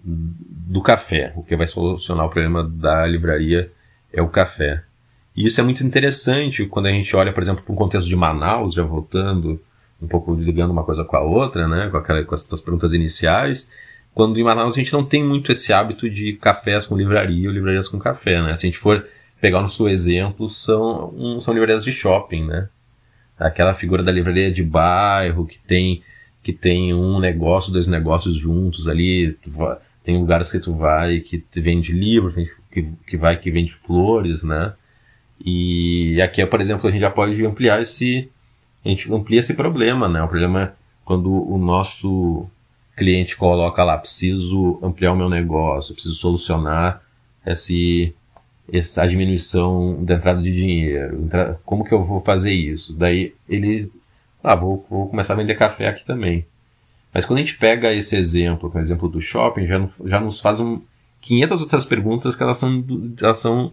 do 0.05 0.83
café. 0.83 1.33
O 1.37 1.43
que 1.43 1.57
vai 1.57 1.67
solucionar 1.67 2.27
o 2.27 2.31
problema 2.31 2.63
da 2.63 3.07
livraria 3.07 3.71
é 4.13 4.23
o 4.23 4.29
café. 4.29 4.83
E 5.37 5.47
isso 5.47 5.61
é 5.61 5.65
muito 5.65 5.85
interessante 5.85 6.67
quando 6.67 6.87
a 6.87 6.91
gente 6.91 7.15
olha, 7.15 7.33
por 7.33 7.43
exemplo, 7.43 7.63
para 7.63 7.73
um 7.73 7.77
contexto 7.77 8.09
de 8.09 8.17
Manaus, 8.17 8.75
já 8.75 8.83
voltando 8.83 9.61
um 10.03 10.09
pouco 10.09 10.35
ligando 10.35 10.71
uma 10.71 10.83
coisa 10.83 11.05
com 11.05 11.17
a 11.17 11.21
outra, 11.21 11.69
né, 11.69 11.89
com, 11.91 11.97
aquela, 11.97 12.25
com 12.25 12.35
as 12.35 12.43
suas 12.43 12.61
perguntas 12.61 12.93
iniciais. 12.93 13.71
Quando 14.15 14.39
em 14.39 14.43
Manaus 14.43 14.75
a 14.75 14.77
gente 14.77 14.93
não 14.93 15.05
tem 15.05 15.25
muito 15.25 15.53
esse 15.53 15.73
hábito 15.73 16.11
de 16.11 16.33
cafés 16.35 16.87
com 16.87 16.97
livraria 16.97 17.49
ou 17.49 17.55
livrarias 17.55 17.89
com 17.89 17.99
café, 17.99 18.43
né? 18.43 18.57
Se 18.57 18.67
a 18.67 18.69
gente 18.69 18.79
for 18.79 19.07
pegar 19.41 19.59
o 19.59 19.63
nosso 19.63 19.89
exemplo, 19.89 20.51
são, 20.51 21.15
um, 21.17 21.39
são 21.39 21.55
livrarias 21.55 21.85
de 21.85 21.93
shopping, 21.93 22.45
né? 22.45 22.69
Aquela 23.39 23.73
figura 23.73 24.03
da 24.03 24.11
livraria 24.11 24.51
de 24.51 24.63
bairro 24.63 25.47
que 25.47 25.59
tem 25.61 26.03
que 26.43 26.53
tem 26.53 26.95
um 26.95 27.19
negócio, 27.19 27.73
dois 27.73 27.87
negócios 27.87 28.35
juntos 28.35 28.89
ali, 28.89 29.37
tem 30.05 30.19
lugares 30.19 30.51
que 30.51 30.59
tu 30.59 30.75
vai 30.75 31.21
que 31.21 31.45
vende 31.57 31.93
livros, 31.93 32.35
que, 32.71 32.89
que 33.07 33.17
vai 33.17 33.37
que 33.39 33.51
vende 33.51 33.75
flores, 33.75 34.43
né? 34.43 34.73
E 35.45 36.21
aqui, 36.21 36.45
por 36.45 36.61
exemplo, 36.61 36.87
a 36.87 36.91
gente 36.91 37.01
já 37.01 37.11
pode 37.11 37.45
ampliar 37.45 37.81
esse. 37.81 38.29
A 38.85 38.89
gente 38.89 39.13
amplia 39.13 39.41
esse 39.41 39.55
problema, 39.55 40.09
né? 40.09 40.23
O 40.23 40.29
problema 40.29 40.63
é 40.63 40.73
quando 41.05 41.31
o 41.31 41.59
nosso 41.59 42.47
cliente 42.97 43.37
coloca 43.37 43.83
lá, 43.83 43.97
preciso 43.97 44.79
ampliar 44.83 45.13
o 45.13 45.17
meu 45.17 45.29
negócio, 45.29 45.95
preciso 45.95 46.15
solucionar 46.15 47.03
esse, 47.47 48.15
essa 48.71 49.07
diminuição 49.07 50.05
da 50.05 50.15
entrada 50.15 50.43
de 50.43 50.55
dinheiro, 50.55 51.29
como 51.65 51.85
que 51.85 51.93
eu 51.93 52.05
vou 52.05 52.21
fazer 52.21 52.53
isso? 52.53 52.95
Daí 52.95 53.35
ele, 53.49 53.91
ah, 54.45 54.55
vou, 54.55 54.87
vou 54.89 55.09
começar 55.09 55.33
a 55.33 55.37
vender 55.37 55.55
café 55.55 55.89
aqui 55.89 56.05
também. 56.05 56.45
Mas 57.13 57.25
quando 57.25 57.39
a 57.39 57.43
gente 57.43 57.59
pega 57.59 57.93
esse 57.93 58.17
exemplo, 58.17 58.71
o 58.73 58.79
exemplo 58.79 59.09
do 59.09 59.21
shopping, 59.21 59.67
já, 59.67 59.89
já 60.05 60.21
nos 60.21 60.41
faz 60.41 60.61
um, 60.61 60.81
500 61.21 61.63
outras 61.63 61.85
perguntas 61.85 62.35
que 62.35 62.43
elas 62.43 62.57
são, 62.57 62.85
elas 63.21 63.39
são, 63.39 63.73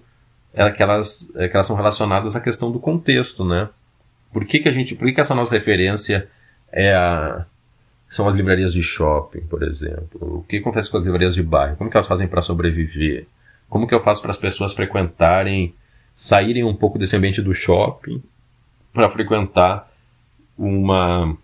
é, 0.53 0.69
que 0.71 0.81
elas, 0.81 1.31
é, 1.35 1.47
que 1.47 1.55
elas 1.55 1.67
são 1.67 1.75
relacionadas 1.75 2.35
à 2.35 2.41
questão 2.41 2.71
do 2.71 2.79
contexto, 2.79 3.45
né? 3.45 3.69
Por 4.33 4.45
que, 4.45 4.59
que 4.59 4.69
a 4.69 4.71
gente, 4.71 4.95
por 4.95 5.05
que, 5.05 5.13
que 5.13 5.21
essa 5.21 5.35
nossa 5.35 5.53
referência 5.53 6.27
é 6.71 6.93
a, 6.93 7.45
são 8.07 8.27
as 8.27 8.35
livrarias 8.35 8.73
de 8.73 8.81
shopping, 8.81 9.41
por 9.41 9.63
exemplo? 9.63 10.39
O 10.39 10.43
que 10.43 10.57
acontece 10.57 10.89
com 10.89 10.97
as 10.97 11.03
livrarias 11.03 11.35
de 11.35 11.43
bairro? 11.43 11.77
Como 11.77 11.89
que 11.89 11.95
elas 11.95 12.07
fazem 12.07 12.27
para 12.27 12.41
sobreviver? 12.41 13.27
Como 13.69 13.87
que 13.87 13.93
eu 13.93 14.01
faço 14.01 14.21
para 14.21 14.31
as 14.31 14.37
pessoas 14.37 14.73
frequentarem, 14.73 15.73
saírem 16.13 16.63
um 16.63 16.75
pouco 16.75 16.97
desse 16.97 17.15
ambiente 17.15 17.41
do 17.41 17.53
shopping 17.53 18.21
para 18.93 19.09
frequentar 19.09 19.89
uma 20.57 21.37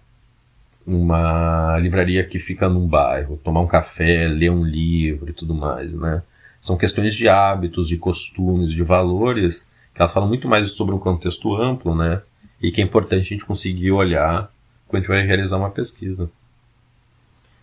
uma 0.86 1.78
livraria 1.80 2.24
que 2.26 2.40
fica 2.40 2.68
num 2.68 2.88
bairro, 2.88 3.40
tomar 3.44 3.62
um 3.62 3.68
café, 3.68 4.28
ler 4.28 4.52
um 4.52 4.64
livro 4.64 5.30
e 5.30 5.34
tudo 5.34 5.54
mais, 5.54 5.94
né? 5.94 6.22
São 6.60 6.78
questões 6.78 7.16
de 7.16 7.28
hábitos, 7.28 7.88
de 7.88 7.98
costumes, 7.98 8.74
de 8.74 8.84
valores, 8.84 9.66
que 9.94 10.02
elas 10.02 10.14
falam 10.14 10.30
muito 10.30 10.48
mais 10.48 10.72
sobre 10.72 10.94
um 10.94 11.00
contexto 11.00 11.56
amplo, 11.56 11.96
né? 11.96 12.22
E 12.62 12.72
que 12.72 12.82
é 12.82 12.84
importante 12.84 13.22
a 13.22 13.30
gente 13.30 13.46
conseguir 13.46 13.92
olhar 13.92 14.52
quando 14.88 14.96
a 14.96 15.00
gente 15.02 15.10
vai 15.10 15.26
realizar 15.26 15.58
uma 15.58 15.70
pesquisa. 15.70 16.30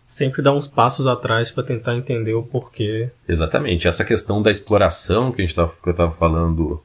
Sempre 0.06 0.42
dar 0.42 0.52
uns 0.52 0.66
passos 0.66 1.06
atrás 1.06 1.50
para 1.50 1.62
tentar 1.62 1.96
entender 1.96 2.34
o 2.34 2.42
porquê. 2.42 3.10
Exatamente. 3.28 3.86
Essa 3.86 4.04
questão 4.04 4.42
da 4.42 4.50
exploração 4.50 5.30
que, 5.30 5.40
a 5.40 5.46
gente 5.46 5.54
tava, 5.54 5.72
que 5.82 5.88
eu 5.88 5.92
estava 5.92 6.12
falando 6.12 6.82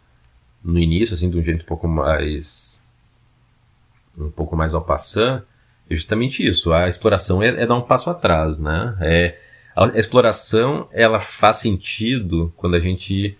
no 0.64 0.80
início, 0.80 1.14
assim, 1.14 1.30
de 1.30 1.38
um 1.38 1.44
jeito 1.44 1.64
um 1.64 1.66
pouco 1.66 1.88
mais. 1.88 2.84
um 4.18 4.30
pouco 4.30 4.56
mais 4.56 4.74
ao 4.74 4.82
passar 4.82 5.44
é 5.90 5.96
justamente 5.96 6.46
isso. 6.46 6.74
A 6.74 6.88
exploração 6.88 7.42
é, 7.42 7.48
é 7.48 7.66
dar 7.66 7.76
um 7.76 7.82
passo 7.82 8.10
atrás, 8.10 8.60
né? 8.60 8.96
É, 9.02 9.38
a, 9.76 9.86
a, 9.86 9.98
exploração, 10.00 10.88
ela 10.92 11.20
faz 11.20 11.58
sentido 11.58 12.54
quando 12.58 12.76
a 12.76 12.80
gente... 12.80 13.38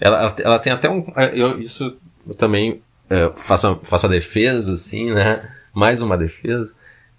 Ela, 0.00 0.34
ela, 0.38 0.58
tem 0.58 0.72
até 0.72 0.88
um... 0.90 1.06
Eu, 1.32 1.58
isso 1.60 1.96
eu 2.26 2.34
também 2.34 2.82
é, 3.08 3.30
faço, 3.36 3.80
faço 3.84 4.06
a 4.06 4.10
defesa, 4.10 4.74
assim, 4.74 5.12
né? 5.12 5.48
Mais 5.72 6.02
uma 6.02 6.16
defesa 6.16 6.74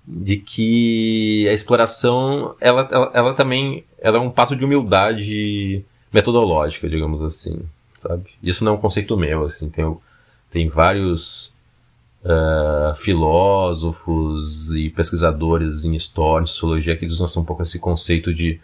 de 0.07 0.37
que 0.37 1.47
a 1.49 1.53
exploração, 1.53 2.55
ela, 2.61 2.87
ela, 2.91 3.11
ela 3.13 3.33
também 3.33 3.83
ela 3.99 4.17
é 4.17 4.19
um 4.19 4.29
passo 4.29 4.55
de 4.55 4.63
humildade 4.63 5.83
metodológica, 6.13 6.87
digamos 6.87 7.21
assim, 7.21 7.63
sabe? 8.01 8.29
Isso 8.41 8.63
não 8.63 8.73
é 8.73 8.75
um 8.75 8.79
conceito 8.81 9.17
meu, 9.17 9.45
assim, 9.45 9.69
tem, 9.69 9.97
tem 10.51 10.69
vários 10.69 11.51
uh, 12.25 12.95
filósofos 12.95 14.73
e 14.75 14.89
pesquisadores 14.89 15.85
em 15.85 15.95
história, 15.95 16.43
em 16.43 16.47
sociologia, 16.47 16.97
que 16.97 17.05
eles 17.05 17.19
lançam 17.19 17.43
um 17.43 17.45
pouco 17.45 17.61
esse 17.61 17.79
conceito 17.79 18.33
de, 18.33 18.59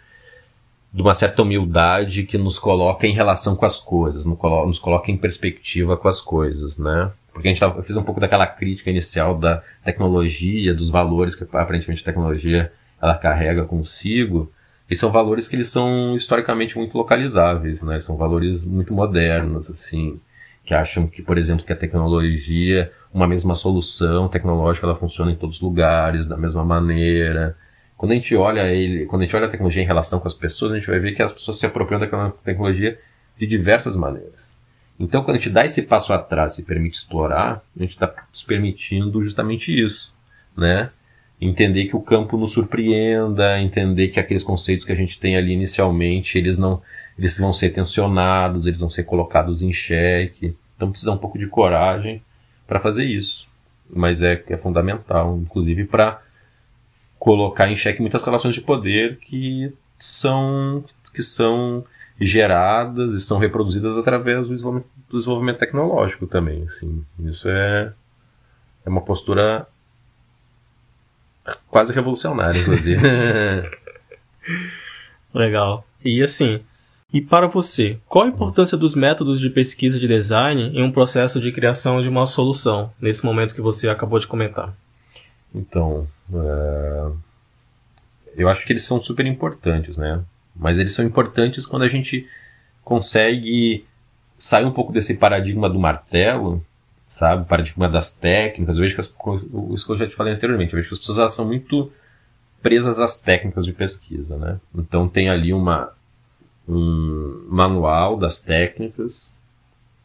de 0.92 1.02
uma 1.02 1.14
certa 1.14 1.42
humildade 1.42 2.24
que 2.24 2.36
nos 2.36 2.58
coloca 2.58 3.06
em 3.06 3.14
relação 3.14 3.54
com 3.54 3.64
as 3.64 3.78
coisas, 3.78 4.26
nos 4.26 4.78
coloca 4.78 5.10
em 5.10 5.16
perspectiva 5.16 5.96
com 5.96 6.08
as 6.08 6.20
coisas, 6.20 6.76
né? 6.76 7.12
Porque 7.32 7.48
a 7.48 7.50
gente 7.50 7.60
tava, 7.60 7.78
eu 7.78 7.82
fiz 7.82 7.96
um 7.96 8.02
pouco 8.02 8.20
daquela 8.20 8.46
crítica 8.46 8.90
inicial 8.90 9.38
da 9.38 9.62
tecnologia, 9.82 10.74
dos 10.74 10.90
valores 10.90 11.34
que 11.34 11.44
aparentemente 11.44 12.02
a 12.02 12.04
tecnologia 12.04 12.70
ela 13.00 13.14
carrega 13.14 13.64
consigo, 13.64 14.52
e 14.90 14.94
são 14.94 15.10
valores 15.10 15.48
que 15.48 15.56
eles 15.56 15.68
são 15.68 16.14
historicamente 16.14 16.76
muito 16.76 16.96
localizáveis, 16.98 17.80
né? 17.80 18.00
São 18.02 18.16
valores 18.16 18.62
muito 18.62 18.92
modernos, 18.92 19.70
assim, 19.70 20.20
que 20.64 20.74
acham 20.74 21.06
que, 21.06 21.22
por 21.22 21.38
exemplo, 21.38 21.64
que 21.64 21.72
a 21.72 21.76
tecnologia 21.76 22.92
uma 23.12 23.26
mesma 23.26 23.54
solução 23.54 24.28
tecnológica, 24.28 24.86
ela 24.86 24.96
funciona 24.96 25.30
em 25.30 25.36
todos 25.36 25.56
os 25.56 25.62
lugares, 25.62 26.26
da 26.26 26.36
mesma 26.36 26.64
maneira. 26.64 27.56
Quando 27.96 28.12
a 28.12 28.14
gente 28.14 28.34
olha 28.34 28.66
ele, 28.68 29.04
quando 29.06 29.22
a 29.22 29.24
gente 29.26 29.36
olha 29.36 29.46
a 29.46 29.50
tecnologia 29.50 29.82
em 29.82 29.86
relação 29.86 30.18
com 30.18 30.26
as 30.26 30.34
pessoas, 30.34 30.72
a 30.72 30.78
gente 30.78 30.88
vai 30.88 30.98
ver 30.98 31.12
que 31.12 31.22
as 31.22 31.32
pessoas 31.32 31.58
se 31.58 31.66
apropriam 31.66 32.00
daquela 32.00 32.30
tecnologia 32.42 32.98
de 33.38 33.46
diversas 33.46 33.94
maneiras. 33.94 34.54
Então, 34.98 35.22
quando 35.22 35.36
a 35.36 35.38
gente 35.38 35.50
dá 35.50 35.64
esse 35.64 35.82
passo 35.82 36.12
atrás 36.12 36.58
e 36.58 36.62
permite 36.62 36.96
explorar, 36.96 37.62
a 37.76 37.80
gente 37.80 37.90
está 37.90 38.12
se 38.32 38.44
permitindo 38.46 39.22
justamente 39.22 39.72
isso, 39.72 40.12
né? 40.56 40.90
Entender 41.40 41.86
que 41.86 41.96
o 41.96 42.00
campo 42.00 42.36
nos 42.36 42.52
surpreenda, 42.52 43.60
entender 43.60 44.08
que 44.08 44.20
aqueles 44.20 44.44
conceitos 44.44 44.86
que 44.86 44.92
a 44.92 44.96
gente 44.96 45.18
tem 45.18 45.36
ali 45.36 45.52
inicialmente, 45.52 46.38
eles 46.38 46.56
não, 46.56 46.80
eles 47.18 47.36
vão 47.36 47.52
ser 47.52 47.70
tensionados, 47.70 48.66
eles 48.66 48.80
vão 48.80 48.88
ser 48.88 49.02
colocados 49.02 49.60
em 49.60 49.72
xeque. 49.72 50.56
Então, 50.76 50.90
precisa 50.90 51.12
um 51.12 51.18
pouco 51.18 51.38
de 51.38 51.48
coragem 51.48 52.22
para 52.66 52.80
fazer 52.80 53.04
isso. 53.04 53.46
Mas 53.90 54.22
é, 54.22 54.42
é 54.48 54.56
fundamental, 54.56 55.38
inclusive 55.38 55.84
para 55.84 56.22
colocar 57.18 57.68
em 57.70 57.76
xeque 57.76 58.00
muitas 58.00 58.22
relações 58.22 58.54
de 58.54 58.60
poder 58.60 59.16
que 59.18 59.72
são, 59.98 60.84
que 61.14 61.22
são 61.22 61.84
geradas 62.20 63.14
e 63.14 63.20
são 63.20 63.38
reproduzidas 63.38 63.96
através 63.96 64.46
do 64.46 64.54
desenvolvimento, 64.54 64.88
do 65.08 65.16
desenvolvimento 65.16 65.58
tecnológico 65.58 66.26
também. 66.26 66.64
Assim. 66.64 67.04
Isso 67.20 67.48
é, 67.48 67.92
é 68.84 68.88
uma 68.88 69.02
postura 69.02 69.66
quase 71.68 71.92
revolucionária, 71.92 72.58
inclusive. 72.58 73.00
Legal. 75.34 75.86
E 76.04 76.22
assim, 76.22 76.60
e 77.12 77.20
para 77.20 77.46
você, 77.46 77.98
qual 78.08 78.24
a 78.24 78.28
importância 78.28 78.78
dos 78.78 78.94
métodos 78.94 79.38
de 79.38 79.50
pesquisa 79.50 80.00
de 80.00 80.08
design 80.08 80.70
em 80.74 80.82
um 80.82 80.90
processo 80.90 81.40
de 81.40 81.52
criação 81.52 82.00
de 82.00 82.08
uma 82.08 82.26
solução, 82.26 82.90
nesse 82.98 83.24
momento 83.24 83.54
que 83.54 83.60
você 83.60 83.88
acabou 83.88 84.18
de 84.18 84.26
comentar? 84.26 84.74
Então, 85.54 86.08
é... 86.32 87.10
eu 88.34 88.48
acho 88.48 88.64
que 88.64 88.72
eles 88.72 88.84
são 88.84 88.98
super 88.98 89.26
importantes, 89.26 89.98
né? 89.98 90.24
Mas 90.56 90.78
eles 90.78 90.94
são 90.94 91.04
importantes 91.04 91.66
quando 91.66 91.82
a 91.82 91.88
gente 91.88 92.26
consegue 92.82 93.84
sair 94.38 94.64
um 94.64 94.72
pouco 94.72 94.90
desse 94.90 95.14
paradigma 95.14 95.68
do 95.68 95.78
martelo, 95.78 96.64
sabe? 97.10 97.46
Paradigma 97.46 97.90
das 97.90 98.10
técnicas. 98.10 98.78
Eu 98.78 98.82
vejo 98.82 98.94
que 98.94 99.00
as, 99.00 99.14
isso 99.74 99.84
que 99.86 99.92
eu 99.92 99.96
já 99.98 100.06
te 100.06 100.16
falei 100.16 100.32
anteriormente, 100.32 100.72
eu 100.72 100.78
vejo 100.78 100.88
que 100.88 100.94
as 100.94 100.98
pessoas 100.98 101.34
são 101.34 101.44
muito 101.44 101.92
presas 102.62 102.98
às 102.98 103.16
técnicas 103.16 103.66
de 103.66 103.72
pesquisa, 103.74 104.38
né? 104.38 104.58
Então 104.74 105.06
tem 105.08 105.28
ali 105.28 105.52
uma 105.52 105.92
um 106.68 107.46
manual 107.48 108.16
das 108.16 108.38
técnicas 108.38 109.32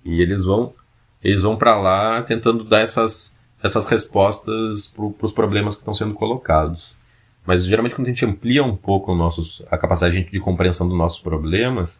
e 0.03 0.21
eles 0.21 0.43
vão 0.43 0.73
eles 1.23 1.43
vão 1.43 1.55
para 1.57 1.77
lá 1.79 2.21
tentando 2.23 2.63
dar 2.63 2.79
essas 2.79 3.37
essas 3.61 3.87
respostas 3.87 4.87
para 4.87 5.25
os 5.25 5.31
problemas 5.31 5.75
que 5.75 5.81
estão 5.81 5.93
sendo 5.93 6.13
colocados. 6.13 6.95
Mas 7.45 7.65
geralmente 7.65 7.95
quando 7.95 8.07
a 8.07 8.11
gente 8.11 8.25
amplia 8.25 8.63
um 8.63 8.75
pouco 8.75 9.15
nossos, 9.15 9.63
a 9.71 9.77
capacidade 9.77 10.23
de 10.29 10.39
compreensão 10.39 10.87
dos 10.87 10.97
nossos 10.97 11.19
problemas, 11.19 11.99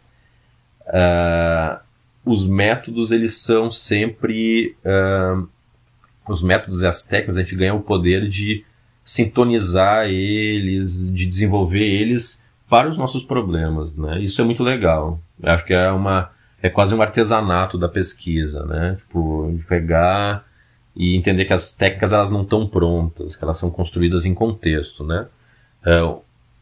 uh, 0.86 1.80
os 2.24 2.46
métodos 2.46 3.10
eles 3.10 3.38
são 3.38 3.70
sempre 3.70 4.76
uh, 4.84 5.48
os 6.28 6.42
métodos 6.42 6.82
e 6.82 6.86
as 6.86 7.02
técnicas 7.02 7.38
a 7.38 7.40
gente 7.40 7.56
ganha 7.56 7.74
o 7.74 7.80
poder 7.80 8.28
de 8.28 8.64
sintonizar 9.02 10.06
eles, 10.06 11.10
de 11.12 11.26
desenvolver 11.26 11.82
eles 11.82 12.44
para 12.68 12.88
os 12.88 12.98
nossos 12.98 13.22
problemas, 13.22 13.96
né? 13.96 14.20
Isso 14.20 14.40
é 14.40 14.44
muito 14.44 14.62
legal. 14.62 15.20
Eu 15.42 15.52
acho 15.52 15.64
que 15.64 15.72
é 15.72 15.90
uma 15.90 16.30
é 16.62 16.68
quase 16.68 16.94
um 16.94 17.00
artesanato 17.00 17.78
da 17.78 17.88
pesquisa, 17.88 18.64
né? 18.64 18.96
Tipo, 18.98 19.52
de 19.56 19.64
pegar 19.64 20.44
e 20.94 21.16
entender 21.16 21.44
que 21.44 21.52
as 21.52 21.72
técnicas 21.72 22.12
elas 22.12 22.30
não 22.30 22.42
estão 22.42 22.66
prontas, 22.66 23.36
que 23.36 23.44
elas 23.44 23.58
são 23.58 23.70
construídas 23.70 24.24
em 24.24 24.34
contexto, 24.34 25.04
né? 25.04 25.26
É, 25.86 26.16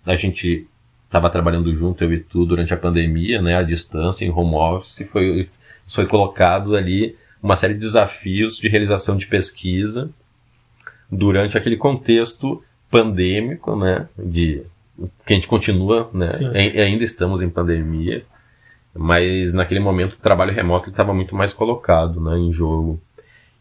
a 0.05 0.15
gente 0.15 0.69
estava 1.07 1.31
trabalhando 1.31 1.75
junto 1.75 2.05
eu 2.05 2.13
e 2.13 2.21
tu 2.21 2.45
durante 2.45 2.75
a 2.75 2.77
pandemia, 2.77 3.41
né? 3.41 3.57
À 3.57 3.63
distância, 3.63 4.25
em 4.25 4.31
home 4.31 4.55
office, 4.55 5.09
foi 5.11 5.49
foi 5.87 6.07
colocado 6.07 6.75
ali 6.77 7.17
uma 7.43 7.57
série 7.57 7.75
de 7.75 7.81
desafios 7.81 8.59
de 8.59 8.69
realização 8.69 9.17
de 9.17 9.27
pesquisa 9.27 10.11
durante 11.11 11.57
aquele 11.57 11.77
contexto 11.77 12.63
pandêmico, 12.91 13.77
né? 13.77 14.09
De 14.19 14.63
que 15.25 15.33
a 15.33 15.37
gente 15.37 15.49
continua, 15.49 16.11
né? 16.13 16.29
Ainda 16.55 17.05
estamos 17.05 17.43
em 17.43 17.51
pandemia, 17.51 18.25
mas 18.95 19.53
naquele 19.53 19.81
momento 19.81 20.15
o 20.15 20.19
trabalho 20.19 20.55
remoto 20.55 20.91
estava 20.91 21.13
muito 21.13 21.35
mais 21.35 21.53
colocado 21.53 22.21
né, 22.21 22.37
em 22.39 22.53
jogo. 22.53 23.01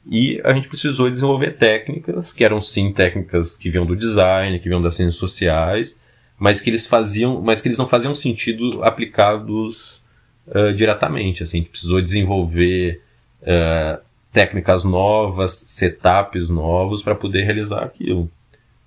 E 0.09 0.39
a 0.43 0.53
gente 0.53 0.67
precisou 0.67 1.09
desenvolver 1.09 1.57
técnicas, 1.57 2.31
que 2.31 2.43
eram 2.43 2.61
sim 2.61 2.93
técnicas 2.93 3.57
que 3.57 3.69
vinham 3.69 3.85
do 3.85 3.95
design, 3.95 4.59
que 4.59 4.69
vinham 4.69 4.81
das 4.81 4.95
ciências 4.95 5.15
sociais, 5.15 5.99
mas 6.37 6.61
que 6.61 6.69
eles 6.69 6.85
faziam, 6.85 7.41
mas 7.41 7.61
que 7.61 7.67
eles 7.67 7.77
não 7.77 7.87
faziam 7.87 8.13
sentido 8.13 8.83
aplicados 8.83 10.01
uh, 10.47 10.73
diretamente. 10.73 11.41
Assim, 11.41 11.57
a 11.57 11.61
gente 11.61 11.71
precisou 11.71 12.01
desenvolver 12.01 13.01
uh, 13.41 13.99
técnicas 14.31 14.83
novas, 14.83 15.63
setups 15.67 16.49
novos 16.49 17.01
para 17.01 17.15
poder 17.15 17.43
realizar 17.43 17.83
aquilo. 17.83 18.29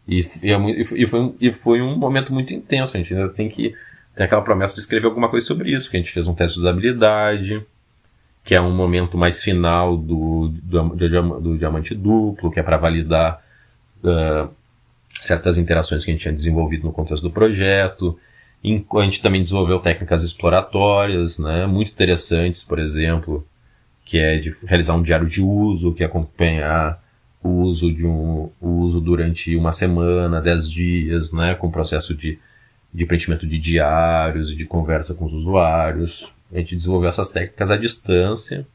E, 0.08 0.20
e, 0.42 0.50
é 0.50 0.58
e, 0.80 1.06
foi, 1.06 1.20
um, 1.20 1.34
e 1.38 1.52
foi 1.52 1.82
um 1.82 1.94
momento 1.94 2.32
muito 2.32 2.54
intenso. 2.54 2.96
A 2.96 3.00
gente 3.00 3.14
ainda 3.14 3.28
tem 3.28 3.48
que. 3.48 3.74
Tem 4.16 4.24
aquela 4.24 4.42
promessa 4.42 4.74
de 4.74 4.80
escrever 4.80 5.06
alguma 5.06 5.28
coisa 5.28 5.46
sobre 5.46 5.70
isso, 5.70 5.88
que 5.88 5.96
a 5.96 6.00
gente 6.00 6.10
fez 6.10 6.26
um 6.26 6.34
teste 6.34 6.54
de 6.54 6.60
usabilidade, 6.60 7.62
que 8.42 8.52
é 8.52 8.60
um 8.60 8.74
momento 8.74 9.16
mais 9.16 9.40
final 9.40 9.96
do, 9.96 10.48
do, 10.48 10.82
do, 10.96 11.40
do 11.40 11.58
diamante 11.58 11.94
duplo, 11.94 12.50
que 12.50 12.58
é 12.58 12.62
para 12.62 12.76
validar 12.76 13.40
uh, 14.02 14.50
certas 15.20 15.56
interações 15.56 16.04
que 16.04 16.10
a 16.10 16.14
gente 16.14 16.22
tinha 16.22 16.34
desenvolvido 16.34 16.84
no 16.84 16.92
contexto 16.92 17.22
do 17.22 17.30
projeto. 17.30 18.18
A 18.64 19.02
gente 19.02 19.22
também 19.22 19.40
desenvolveu 19.40 19.78
técnicas 19.78 20.24
exploratórias, 20.24 21.38
né, 21.38 21.64
muito 21.66 21.92
interessantes, 21.92 22.64
por 22.64 22.80
exemplo, 22.80 23.46
que 24.04 24.18
é 24.18 24.38
de 24.38 24.50
realizar 24.66 24.94
um 24.94 25.02
diário 25.02 25.28
de 25.28 25.40
uso, 25.40 25.94
que 25.94 26.02
é 26.02 26.06
acompanhar 26.06 27.00
o 27.42 27.48
uso 27.48 27.92
de 27.92 28.06
um 28.06 28.50
o 28.60 28.68
uso 28.80 29.00
durante 29.00 29.54
uma 29.56 29.72
semana, 29.72 30.40
dez 30.40 30.70
dias, 30.70 31.32
né, 31.32 31.54
com 31.54 31.70
processo 31.70 32.14
de, 32.14 32.38
de 32.92 33.06
preenchimento 33.06 33.46
de 33.46 33.58
diários 33.58 34.50
e 34.50 34.56
de 34.56 34.64
conversa 34.64 35.14
com 35.14 35.24
os 35.24 35.32
usuários. 35.32 36.32
A 36.52 36.58
gente 36.58 36.76
desenvolveu 36.76 37.08
essas 37.08 37.28
técnicas 37.28 37.70
à 37.70 37.76
distância, 37.76 38.66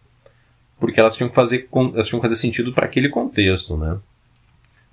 porque 0.80 1.00
elas 1.00 1.16
tinham 1.16 1.30
que 1.30 1.36
fazer, 1.36 1.68
elas 1.94 2.08
tinham 2.08 2.20
que 2.20 2.28
fazer 2.28 2.36
sentido 2.36 2.72
para 2.72 2.86
aquele 2.86 3.10
contexto, 3.10 3.76
né? 3.76 3.98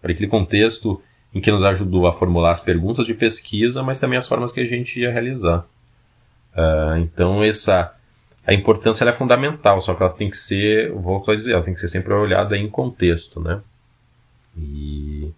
Para 0.01 0.13
aquele 0.13 0.29
contexto 0.29 1.01
em 1.35 1.41
que 1.41 1.51
nos 1.51 1.63
ajudou 1.63 2.07
a 2.07 2.13
formular 2.13 2.53
as 2.53 2.61
perguntas 2.61 3.07
de 3.07 3.15
pesquisa, 3.15 3.83
mas 3.83 4.01
também 4.01 4.19
as 4.19 4.27
formas 4.27 4.51
que 4.51 4.61
a 4.61 4.67
gente 4.67 5.01
ia 5.01 5.13
realizar. 5.13 5.65
Uh, 6.53 6.99
então 6.99 7.45
essa 7.45 7.95
a 8.47 8.55
importância 8.55 9.05
é 9.05 9.13
fundamental, 9.13 9.81
só 9.81 9.95
que 9.95 10.03
ela 10.03 10.13
tem 10.13 10.31
que 10.31 10.39
ser, 10.39 10.91
volto 10.93 11.31
a 11.31 11.37
dizer, 11.37 11.53
ela 11.53 11.63
tem 11.63 11.75
que 11.75 11.81
ser 11.81 11.89
sempre 11.89 12.13
olhada 12.13 12.57
em 12.57 12.69
contexto, 12.69 13.41
né? 13.41 13.61
E 14.57 15.31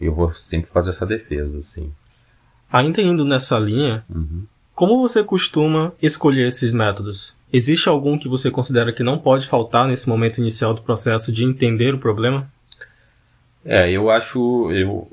eu 0.00 0.14
vou 0.14 0.32
sempre 0.32 0.70
fazer 0.70 0.90
essa 0.90 1.06
defesa, 1.06 1.58
assim. 1.58 1.92
Ainda 2.72 3.02
indo 3.02 3.24
nessa 3.24 3.58
linha, 3.58 4.04
uhum. 4.08 4.44
como 4.74 5.00
você 5.00 5.22
costuma 5.22 5.92
escolher 6.00 6.48
esses 6.48 6.72
métodos? 6.72 7.36
Existe 7.52 7.88
algum 7.88 8.18
que 8.18 8.28
você 8.28 8.50
considera 8.50 8.92
que 8.92 9.02
não 9.02 9.18
pode 9.18 9.46
faltar 9.46 9.86
nesse 9.86 10.08
momento 10.08 10.38
inicial 10.38 10.72
do 10.72 10.82
processo 10.82 11.32
de 11.32 11.44
entender 11.44 11.94
o 11.94 11.98
problema? 11.98 12.50
É, 13.64 13.90
eu 13.90 14.10
acho, 14.10 14.70
eu, 14.72 15.10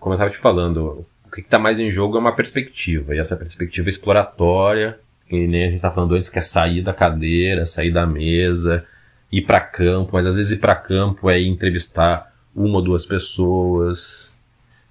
como 0.00 0.14
eu 0.14 0.16
estava 0.16 0.30
te 0.30 0.38
falando, 0.38 1.06
o 1.24 1.30
que 1.30 1.40
está 1.40 1.58
mais 1.58 1.78
em 1.78 1.90
jogo 1.90 2.16
é 2.16 2.20
uma 2.20 2.34
perspectiva, 2.34 3.14
e 3.14 3.18
essa 3.18 3.36
perspectiva 3.36 3.88
exploratória, 3.88 4.98
que 5.32 5.46
nem 5.46 5.62
a 5.62 5.66
gente 5.66 5.76
estava 5.76 5.94
falando 5.94 6.14
antes, 6.14 6.28
que 6.28 6.38
é 6.38 6.42
sair 6.42 6.82
da 6.82 6.92
cadeira, 6.92 7.64
sair 7.64 7.90
da 7.90 8.06
mesa, 8.06 8.84
ir 9.30 9.42
para 9.42 9.60
campo, 9.60 10.10
mas 10.12 10.26
às 10.26 10.36
vezes 10.36 10.52
ir 10.52 10.58
para 10.58 10.76
campo 10.76 11.30
é 11.30 11.40
entrevistar 11.40 12.32
uma 12.54 12.76
ou 12.76 12.82
duas 12.82 13.06
pessoas. 13.06 14.30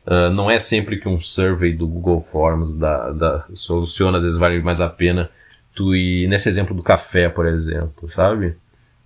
Uh, 0.06 0.32
não 0.34 0.50
é 0.50 0.58
sempre 0.58 0.98
que 0.98 1.08
um 1.08 1.20
survey 1.20 1.74
do 1.74 1.88
Google 1.88 2.20
Forms 2.20 2.76
da, 2.76 3.12
da, 3.12 3.46
soluciona, 3.54 4.18
às 4.18 4.24
vezes 4.24 4.40
vale 4.40 4.60
mais 4.62 4.82
a 4.82 4.90
pena 4.90 5.30
tu 5.76 5.96
ir 5.96 6.28
nesse 6.28 6.50
exemplo 6.50 6.76
do 6.76 6.82
café, 6.82 7.30
por 7.30 7.46
exemplo, 7.46 8.10
sabe? 8.10 8.58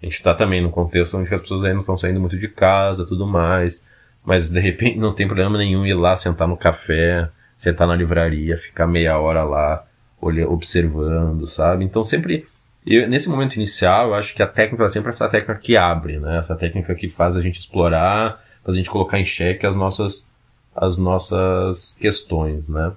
A 0.01 0.05
gente 0.05 0.15
está 0.15 0.33
também 0.33 0.61
num 0.61 0.71
contexto 0.71 1.17
onde 1.17 1.33
as 1.33 1.41
pessoas 1.41 1.63
ainda 1.63 1.75
não 1.75 1.81
estão 1.81 1.97
saindo 1.97 2.19
muito 2.19 2.37
de 2.37 2.47
casa, 2.47 3.05
tudo 3.05 3.27
mais 3.27 3.83
mas 4.25 4.49
de 4.49 4.59
repente 4.59 4.97
não 4.97 5.13
tem 5.13 5.27
problema 5.27 5.57
nenhum 5.57 5.85
ir 5.85 5.93
lá 5.93 6.15
sentar 6.15 6.47
no 6.47 6.57
café, 6.57 7.29
sentar 7.55 7.87
na 7.87 7.95
livraria, 7.95 8.57
ficar 8.57 8.87
meia 8.87 9.17
hora 9.19 9.43
lá 9.43 9.85
olhando, 10.21 10.51
observando, 10.51 11.47
sabe? 11.47 11.83
Então 11.83 12.03
sempre 12.03 12.47
eu, 12.85 13.07
nesse 13.09 13.27
momento 13.27 13.55
inicial, 13.55 14.09
eu 14.09 14.13
acho 14.13 14.35
que 14.35 14.43
a 14.43 14.47
técnica 14.47 14.85
é 14.85 14.89
sempre 14.89 15.09
essa 15.09 15.27
técnica 15.27 15.55
que 15.55 15.75
abre, 15.75 16.19
né? 16.19 16.37
Essa 16.37 16.55
técnica 16.55 16.93
que 16.93 17.09
faz 17.09 17.35
a 17.35 17.41
gente 17.41 17.59
explorar, 17.59 18.43
faz 18.63 18.75
a 18.75 18.77
gente 18.77 18.89
colocar 18.89 19.19
em 19.19 19.25
xeque 19.25 19.65
as 19.65 19.75
nossas 19.75 20.27
as 20.75 20.97
nossas 20.97 21.93
questões, 21.93 22.67
né? 22.67 22.91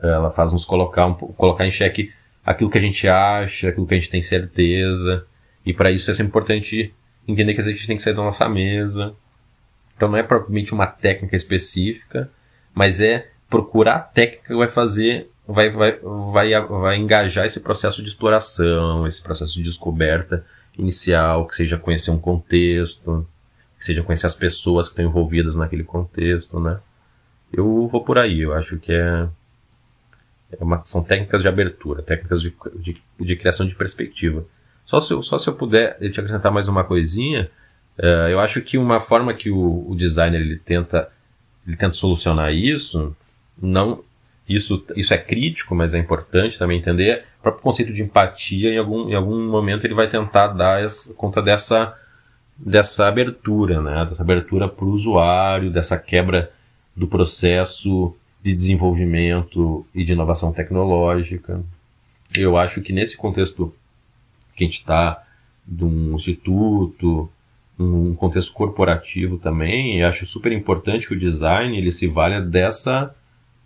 Ela 0.00 0.30
faz 0.30 0.52
nos 0.52 0.64
colocar 0.64 1.06
um, 1.06 1.14
colocar 1.14 1.66
em 1.66 1.70
xeque 1.70 2.12
aquilo 2.44 2.70
que 2.70 2.78
a 2.78 2.80
gente 2.80 3.08
acha, 3.08 3.70
aquilo 3.70 3.86
que 3.86 3.94
a 3.94 3.98
gente 3.98 4.10
tem 4.10 4.22
certeza. 4.22 5.26
E 5.64 5.72
para 5.72 5.90
isso 5.90 6.10
é 6.10 6.14
sempre 6.14 6.28
importante 6.28 6.94
entender 7.26 7.54
que 7.54 7.60
a 7.60 7.64
gente 7.64 7.86
tem 7.86 7.96
que 7.96 8.02
sair 8.02 8.14
da 8.14 8.22
nossa 8.22 8.48
mesa, 8.48 9.14
então 9.96 10.08
não 10.08 10.18
é 10.18 10.22
propriamente 10.22 10.72
uma 10.72 10.86
técnica 10.86 11.34
específica, 11.34 12.30
mas 12.74 13.00
é 13.00 13.30
procurar 13.48 13.96
a 13.96 14.00
técnica 14.00 14.48
que 14.48 14.54
vai 14.54 14.68
fazer, 14.68 15.28
vai, 15.46 15.70
vai, 15.70 15.98
vai, 16.32 16.66
vai 16.66 16.96
engajar 16.96 17.46
esse 17.46 17.60
processo 17.60 18.02
de 18.02 18.08
exploração, 18.08 19.06
esse 19.06 19.22
processo 19.22 19.54
de 19.54 19.62
descoberta 19.62 20.44
inicial, 20.78 21.46
que 21.46 21.54
seja 21.54 21.78
conhecer 21.78 22.10
um 22.10 22.18
contexto, 22.18 23.26
que 23.78 23.84
seja 23.84 24.02
conhecer 24.02 24.26
as 24.26 24.34
pessoas 24.34 24.88
que 24.88 24.92
estão 24.92 25.04
envolvidas 25.04 25.56
naquele 25.56 25.84
contexto, 25.84 26.60
né? 26.60 26.78
Eu 27.52 27.86
vou 27.88 28.04
por 28.04 28.18
aí, 28.18 28.40
eu 28.40 28.52
acho 28.52 28.76
que 28.78 28.92
é, 28.92 29.28
é 30.52 30.64
uma, 30.64 30.82
são 30.82 31.02
técnicas 31.02 31.42
de 31.42 31.48
abertura, 31.48 32.02
técnicas 32.02 32.42
de, 32.42 32.54
de, 32.74 33.00
de 33.18 33.36
criação 33.36 33.66
de 33.66 33.74
perspectiva. 33.74 34.44
Só 34.84 35.00
se, 35.00 35.12
eu, 35.12 35.22
só 35.22 35.38
se 35.38 35.48
eu 35.48 35.54
puder 35.54 35.98
te 35.98 36.20
acrescentar 36.20 36.52
mais 36.52 36.68
uma 36.68 36.84
coisinha, 36.84 37.50
Uh, 37.98 38.28
eu 38.28 38.38
acho 38.40 38.60
que 38.60 38.76
uma 38.76 39.00
forma 39.00 39.32
que 39.32 39.50
o, 39.50 39.90
o, 39.90 39.94
designer 39.96 40.40
ele 40.40 40.58
tenta, 40.58 41.08
ele 41.66 41.76
tenta 41.76 41.94
solucionar 41.94 42.52
isso, 42.52 43.16
não 43.60 44.04
isso, 44.48 44.84
isso 44.94 45.12
é 45.12 45.18
crítico, 45.18 45.74
mas 45.74 45.92
é 45.94 45.98
importante 45.98 46.58
também 46.58 46.78
entender 46.78 47.24
o 47.40 47.42
próprio 47.42 47.62
conceito 47.62 47.92
de 47.92 48.02
empatia. 48.02 48.70
Em 48.70 48.78
algum, 48.78 49.08
em 49.08 49.14
algum 49.14 49.48
momento 49.48 49.84
ele 49.84 49.94
vai 49.94 50.08
tentar 50.08 50.48
dar 50.48 50.82
essa, 50.82 51.12
conta 51.14 51.42
dessa, 51.42 51.96
dessa 52.56 53.08
abertura, 53.08 53.82
né? 53.82 54.06
dessa 54.06 54.22
abertura 54.22 54.68
para 54.68 54.84
o 54.84 54.90
usuário, 54.90 55.70
dessa 55.70 55.98
quebra 55.98 56.52
do 56.94 57.08
processo 57.08 58.14
de 58.42 58.54
desenvolvimento 58.54 59.84
e 59.92 60.04
de 60.04 60.12
inovação 60.12 60.52
tecnológica. 60.52 61.60
Eu 62.36 62.56
acho 62.56 62.80
que 62.80 62.92
nesse 62.92 63.16
contexto 63.16 63.74
que 64.54 64.62
a 64.62 64.66
gente 64.66 64.78
está, 64.78 65.24
de 65.66 65.84
um 65.84 66.14
instituto, 66.14 67.28
um 67.76 68.14
contexto 68.14 68.52
corporativo 68.52 69.38
também, 69.38 70.04
acho 70.04 70.24
super 70.24 70.52
importante 70.52 71.08
que 71.08 71.14
o 71.14 71.18
design 71.18 71.76
ele 71.76 71.90
se 71.90 72.06
valha 72.06 72.40
dessa, 72.40 73.14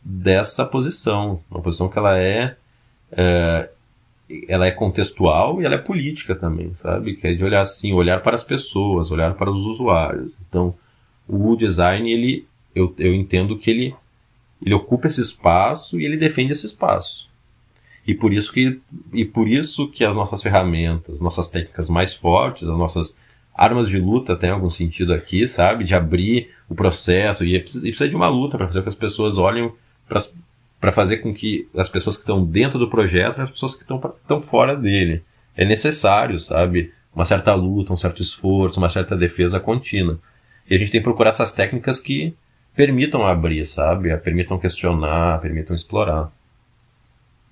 dessa 0.02 0.64
posição, 0.64 1.40
uma 1.50 1.60
posição 1.60 1.88
que 1.88 1.98
ela 1.98 2.18
é, 2.18 2.56
é 3.12 3.70
ela 4.48 4.66
é 4.66 4.70
contextual 4.70 5.60
e 5.60 5.64
ela 5.64 5.74
é 5.74 5.78
política 5.78 6.34
também, 6.34 6.74
sabe? 6.74 7.16
Que 7.16 7.28
é 7.28 7.34
de 7.34 7.44
olhar 7.44 7.60
assim, 7.60 7.92
olhar 7.92 8.22
para 8.22 8.34
as 8.34 8.44
pessoas, 8.44 9.10
olhar 9.10 9.34
para 9.34 9.50
os 9.50 9.64
usuários. 9.64 10.36
Então, 10.48 10.74
o 11.28 11.56
design, 11.56 12.10
ele, 12.10 12.46
eu, 12.74 12.94
eu 12.98 13.14
entendo 13.14 13.58
que 13.58 13.70
ele, 13.70 13.94
ele 14.64 14.74
ocupa 14.74 15.06
esse 15.06 15.20
espaço 15.20 16.00
e 16.00 16.04
ele 16.04 16.16
defende 16.16 16.52
esse 16.52 16.66
espaço. 16.66 17.28
E 18.06 18.14
por 18.14 18.32
isso 18.32 18.52
que, 18.52 18.80
e 19.12 19.24
por 19.24 19.48
isso 19.48 19.88
que 19.88 20.04
as 20.04 20.16
nossas 20.16 20.42
ferramentas, 20.42 21.20
nossas 21.20 21.48
técnicas 21.48 21.90
mais 21.90 22.14
fortes, 22.14 22.68
as 22.68 22.76
nossas 22.76 23.18
armas 23.54 23.88
de 23.88 23.98
luta 23.98 24.36
tem 24.36 24.50
algum 24.50 24.70
sentido 24.70 25.12
aqui, 25.12 25.46
sabe? 25.46 25.84
De 25.84 25.94
abrir 25.94 26.50
o 26.68 26.74
processo. 26.74 27.44
E, 27.44 27.58
precisa, 27.58 27.86
e 27.86 27.90
precisa 27.90 28.08
de 28.08 28.16
uma 28.16 28.28
luta 28.28 28.56
para 28.56 28.66
fazer 28.66 28.80
com 28.80 28.84
que 28.84 28.88
as 28.88 28.94
pessoas 28.94 29.38
olhem 29.38 29.70
para 30.80 30.92
fazer 30.92 31.18
com 31.18 31.32
que 31.32 31.68
as 31.76 31.88
pessoas 31.88 32.16
que 32.16 32.22
estão 32.22 32.44
dentro 32.44 32.78
do 32.78 32.90
projeto 32.90 33.38
e 33.38 33.42
as 33.42 33.50
pessoas 33.50 33.74
que 33.74 33.82
estão 33.82 34.40
fora 34.40 34.76
dele. 34.76 35.22
É 35.56 35.64
necessário, 35.64 36.38
sabe? 36.38 36.92
Uma 37.14 37.24
certa 37.24 37.54
luta, 37.54 37.92
um 37.92 37.96
certo 37.96 38.22
esforço, 38.22 38.78
uma 38.78 38.88
certa 38.88 39.16
defesa 39.16 39.60
contínua. 39.60 40.18
E 40.68 40.74
a 40.74 40.78
gente 40.78 40.90
tem 40.90 41.00
que 41.00 41.04
procurar 41.04 41.30
essas 41.30 41.52
técnicas 41.52 41.98
que 41.98 42.34
permitam 42.74 43.26
abrir, 43.26 43.64
sabe? 43.66 44.16
Permitam 44.18 44.58
questionar, 44.58 45.40
permitam 45.40 45.74
explorar. 45.74 46.30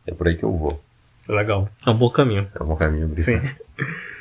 É 0.07 0.13
por 0.13 0.29
aí 0.29 0.37
que 0.37 0.45
eu 0.45 0.57
vou. 0.57 0.81
Legal. 1.29 1.69
É 1.85 1.91
um 1.91 1.97
bom 1.97 2.09
caminho. 2.09 2.49
É 2.59 2.63
um 2.63 2.67
bom 2.67 2.77
caminho, 2.77 3.09
Brito. 3.09 3.23
Sim. 3.23 3.41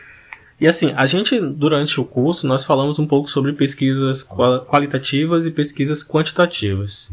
E 0.60 0.68
assim, 0.68 0.92
a 0.96 1.06
gente, 1.06 1.40
durante 1.40 2.00
o 2.02 2.06
curso, 2.06 2.48
nós 2.48 2.66
falamos 2.66 2.98
um 2.98 3.06
pouco 3.06 3.30
sobre 3.30 3.54
pesquisas 3.54 4.24
qualitativas 4.68 5.46
e 5.46 5.52
pesquisas 5.52 6.04
quantitativas. 6.04 7.12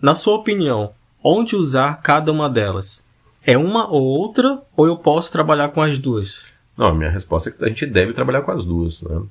Na 0.00 0.14
sua 0.14 0.36
opinião, 0.36 0.92
onde 1.22 1.54
usar 1.54 2.00
cada 2.00 2.32
uma 2.32 2.48
delas? 2.48 3.04
É 3.44 3.56
uma 3.56 3.86
ou 3.88 4.02
outra, 4.02 4.62
ou 4.76 4.86
eu 4.86 4.96
posso 4.96 5.30
trabalhar 5.30 5.68
com 5.68 5.82
as 5.82 5.98
duas? 5.98 6.46
Não, 6.76 6.86
a 6.88 6.94
minha 6.94 7.10
resposta 7.10 7.50
é 7.50 7.52
que 7.52 7.64
a 7.64 7.68
gente 7.68 7.86
deve 7.86 8.12
trabalhar 8.12 8.42
com 8.42 8.50
as 8.50 8.64
duas, 8.64 9.02
né? 9.02 9.22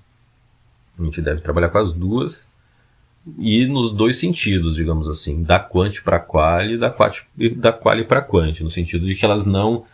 A 0.98 1.04
gente 1.04 1.22
deve 1.22 1.42
trabalhar 1.42 1.70
com 1.70 1.78
as 1.80 1.92
duas 1.92 2.48
e 3.40 3.66
nos 3.66 3.92
dois 3.92 4.18
sentidos, 4.18 4.76
digamos 4.76 5.10
assim, 5.10 5.44
da 5.44 5.60
quant 5.60 6.02
para 6.04 6.20
qual 6.20 6.64
e 6.64 6.78
da 6.78 6.90
quali, 6.90 7.50
da 7.56 7.74
quali 7.74 8.04
para 8.04 8.22
quant, 8.22 8.62
no 8.62 8.72
sentido 8.72 9.06
de 9.06 9.16
que 9.16 9.26
elas 9.26 9.46
não 9.46 9.86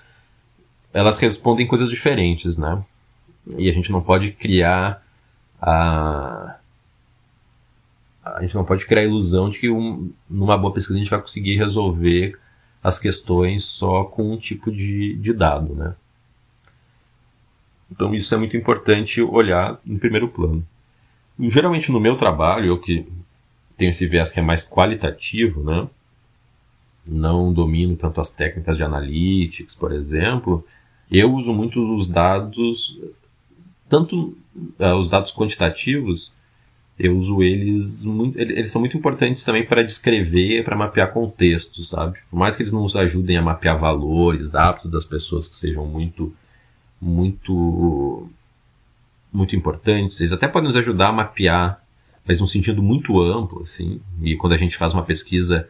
elas 0.93 1.17
respondem 1.17 1.65
coisas 1.65 1.89
diferentes, 1.89 2.57
né? 2.57 2.83
E 3.47 3.69
a 3.69 3.73
gente 3.73 3.91
não 3.91 4.01
pode 4.01 4.31
criar 4.31 5.03
a. 5.61 6.57
A 8.23 8.41
gente 8.41 8.53
não 8.53 8.63
pode 8.63 8.85
criar 8.85 9.01
a 9.01 9.05
ilusão 9.05 9.49
de 9.49 9.59
que 9.59 9.69
um, 9.69 10.11
numa 10.29 10.57
boa 10.57 10.73
pesquisa 10.73 10.97
a 10.97 11.01
gente 11.01 11.09
vai 11.09 11.19
conseguir 11.19 11.57
resolver 11.57 12.37
as 12.83 12.99
questões 12.99 13.65
só 13.65 14.03
com 14.03 14.31
um 14.31 14.37
tipo 14.37 14.71
de, 14.71 15.15
de 15.15 15.33
dado, 15.33 15.73
né? 15.73 15.95
Então 17.91 18.13
isso 18.13 18.33
é 18.33 18.37
muito 18.37 18.55
importante 18.55 19.21
olhar 19.21 19.79
em 19.85 19.97
primeiro 19.97 20.27
plano. 20.27 20.65
Geralmente 21.39 21.91
no 21.91 21.99
meu 21.99 22.15
trabalho, 22.15 22.67
eu 22.67 22.79
que 22.79 23.07
tenho 23.75 23.89
esse 23.89 24.07
viés 24.07 24.31
que 24.31 24.39
é 24.39 24.43
mais 24.43 24.67
qualitativo, 24.67 25.63
né? 25.63 25.87
Não 27.05 27.51
domino 27.51 27.95
tanto 27.95 28.21
as 28.21 28.29
técnicas 28.29 28.77
de 28.77 28.83
analytics, 28.83 29.73
por 29.73 29.91
exemplo. 29.91 30.65
Eu 31.11 31.33
uso 31.33 31.53
muito 31.53 31.95
os 31.95 32.07
dados, 32.07 32.97
tanto 33.91 34.37
uh, 34.79 34.95
os 34.97 35.09
dados 35.09 35.33
quantitativos, 35.33 36.31
eu 36.97 37.17
uso 37.17 37.43
eles 37.43 38.05
muito, 38.05 38.39
eles 38.39 38.71
são 38.71 38.79
muito 38.79 38.95
importantes 38.95 39.43
também 39.43 39.65
para 39.65 39.83
descrever, 39.83 40.63
para 40.63 40.77
mapear 40.77 41.11
contextos, 41.11 41.89
sabe? 41.89 42.17
Por 42.29 42.39
mais 42.39 42.55
que 42.55 42.61
eles 42.61 42.71
não 42.71 42.83
nos 42.83 42.95
ajudem 42.95 43.37
a 43.37 43.41
mapear 43.41 43.77
valores, 43.77 44.55
hábitos 44.55 44.89
das 44.89 45.03
pessoas 45.03 45.49
que 45.49 45.57
sejam 45.57 45.85
muito 45.85 46.33
muito 47.01 48.29
muito 49.33 49.55
importantes, 49.57 50.21
eles 50.21 50.31
até 50.31 50.47
podem 50.47 50.67
nos 50.67 50.77
ajudar 50.77 51.09
a 51.09 51.13
mapear, 51.13 51.81
mas 52.25 52.39
num 52.39 52.47
sentido 52.47 52.81
muito 52.81 53.19
amplo, 53.19 53.63
assim. 53.63 53.99
E 54.21 54.37
quando 54.37 54.53
a 54.53 54.57
gente 54.57 54.77
faz 54.77 54.93
uma 54.93 55.03
pesquisa, 55.03 55.67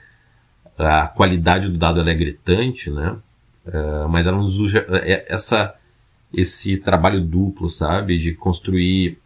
a 0.77 1.07
qualidade 1.07 1.69
do 1.69 1.77
dado 1.77 2.07
é 2.07 2.13
gritante, 2.13 2.91
né? 2.91 3.17
Uh, 3.65 4.10
mas 4.10 4.27
ela 4.27 4.38
nos 4.38 4.60
usa, 4.60 4.86
é, 4.89 5.25
essa 5.27 5.75
esse 6.34 6.78
trabalho 6.78 7.22
duplo, 7.22 7.67
sabe, 7.70 8.17
de 8.17 8.34
construir 8.34 9.17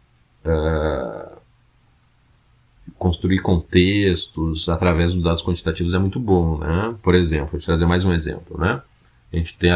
uh, 0.44 1.36
construir 2.98 3.40
contextos 3.40 4.68
através 4.68 5.14
dos 5.14 5.22
dados 5.22 5.42
quantitativos 5.42 5.94
é 5.94 5.98
muito 5.98 6.18
bom, 6.18 6.58
né? 6.58 6.94
Por 7.02 7.14
exemplo, 7.14 7.50
vou 7.52 7.60
te 7.60 7.66
trazer 7.66 7.86
mais 7.86 8.04
um 8.04 8.12
exemplo, 8.12 8.58
né? 8.58 8.80
A 9.32 9.36
gente 9.36 9.56
tem 9.58 9.70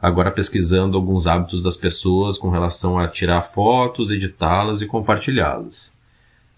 agora 0.00 0.30
pesquisando 0.30 0.96
alguns 0.96 1.26
hábitos 1.26 1.62
das 1.62 1.76
pessoas 1.76 2.38
com 2.38 2.50
relação 2.50 2.98
a 2.98 3.08
tirar 3.08 3.42
fotos, 3.42 4.10
editá-las 4.10 4.80
e 4.80 4.86
compartilhá-las. 4.86 5.90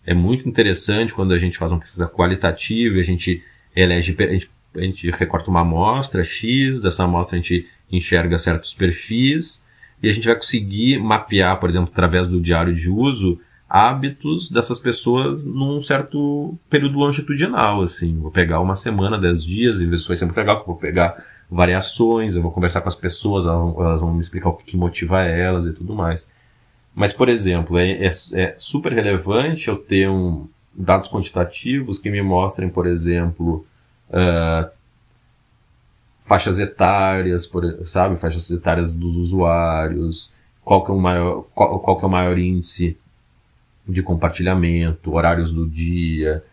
É 0.04 0.14
muito 0.14 0.48
interessante 0.48 1.14
quando 1.14 1.32
a 1.32 1.38
gente 1.38 1.58
faz 1.58 1.70
uma 1.72 1.80
pesquisa 1.80 2.06
qualitativa 2.06 2.98
a 2.98 3.02
gente 3.02 3.42
elege, 3.74 4.16
a 4.18 4.32
gente, 4.32 4.50
a 4.74 4.80
gente 4.80 5.10
recorta 5.10 5.50
uma 5.50 5.60
amostra 5.60 6.24
X, 6.24 6.82
dessa 6.82 7.04
amostra 7.04 7.38
a 7.38 7.40
gente 7.40 7.66
enxerga 7.90 8.36
certos 8.36 8.74
perfis 8.74 9.62
e 10.02 10.08
a 10.08 10.12
gente 10.12 10.26
vai 10.26 10.34
conseguir 10.34 10.98
mapear, 10.98 11.58
por 11.58 11.68
exemplo, 11.68 11.90
através 11.92 12.26
do 12.26 12.40
diário 12.40 12.74
de 12.74 12.90
uso, 12.90 13.40
hábitos 13.68 14.50
dessas 14.50 14.78
pessoas 14.78 15.44
num 15.44 15.82
certo 15.82 16.56
período 16.70 16.98
longitudinal, 16.98 17.82
assim. 17.82 18.18
Vou 18.18 18.30
pegar 18.30 18.60
uma 18.60 18.76
semana, 18.76 19.18
dez 19.18 19.44
dias, 19.44 19.80
e 19.80 19.92
isso 19.92 20.08
vai 20.08 20.16
ser 20.16 20.24
muito 20.24 20.36
legal, 20.36 20.64
vou 20.66 20.76
pegar 20.76 21.22
variações, 21.50 22.36
eu 22.36 22.42
vou 22.42 22.50
conversar 22.50 22.80
com 22.80 22.88
as 22.88 22.94
pessoas, 22.94 23.46
elas 23.46 24.00
vão 24.00 24.12
me 24.12 24.20
explicar 24.20 24.50
o 24.50 24.54
que, 24.54 24.76
motiva 24.76 25.22
elas 25.22 25.66
e 25.66 25.72
tudo 25.72 25.94
mais. 25.94 26.26
Mas, 26.94 27.12
por 27.12 27.28
exemplo, 27.28 27.78
é, 27.78 28.06
é, 28.06 28.08
é 28.34 28.54
super 28.56 28.92
relevante 28.92 29.68
eu 29.68 29.76
ter 29.76 30.08
um, 30.08 30.48
dados 30.74 31.10
quantitativos 31.10 31.98
que 31.98 32.10
me 32.10 32.22
mostrem, 32.22 32.68
por 32.68 32.86
exemplo, 32.86 33.66
uh, 34.10 34.70
faixas 36.28 36.60
etárias, 36.60 37.46
por, 37.46 37.64
sabe, 37.86 38.16
faixas 38.16 38.50
etárias 38.50 38.94
dos 38.94 39.16
usuários, 39.16 40.30
qual 40.62 40.84
que 40.84 40.90
é 40.90 40.94
o 40.94 41.00
maior, 41.00 41.46
qual, 41.54 41.80
qual 41.80 41.96
que 41.96 42.04
é 42.04 42.06
o 42.06 42.10
maior 42.10 42.38
índice 42.38 42.96
de 43.88 44.02
compartilhamento, 44.02 45.14
horários 45.14 45.50
do 45.50 45.66
dia, 45.66 46.44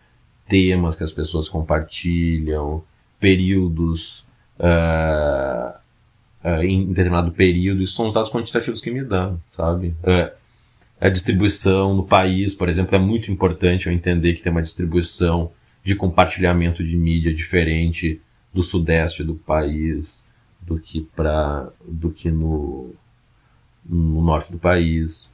temas 0.48 0.94
que 0.94 1.04
as 1.04 1.12
pessoas 1.12 1.48
compartilham, 1.48 2.82
períodos 3.20 4.24
uh, 4.58 5.76
uh, 6.42 6.62
em 6.62 6.86
determinado 6.86 7.30
período, 7.32 7.82
isso 7.82 7.94
são 7.94 8.06
os 8.06 8.14
dados 8.14 8.30
quantitativos 8.30 8.80
que 8.80 8.90
me 8.90 9.04
dão, 9.04 9.38
sabe? 9.54 9.88
Uh, 10.02 10.34
a 10.98 11.10
distribuição 11.10 11.94
no 11.94 12.04
país, 12.04 12.54
por 12.54 12.70
exemplo, 12.70 12.96
é 12.96 12.98
muito 12.98 13.30
importante 13.30 13.86
eu 13.86 13.92
entender 13.92 14.32
que 14.32 14.42
tem 14.42 14.50
uma 14.50 14.62
distribuição 14.62 15.52
de 15.84 15.94
compartilhamento 15.94 16.82
de 16.82 16.96
mídia 16.96 17.34
diferente 17.34 18.22
do 18.56 18.62
sudeste 18.62 19.22
do 19.22 19.34
país 19.34 20.24
do 20.62 20.78
que 20.80 21.02
para 21.14 21.68
do 21.86 22.10
que 22.10 22.30
no, 22.30 22.94
no 23.84 24.22
norte 24.22 24.50
do 24.50 24.58
país. 24.58 25.30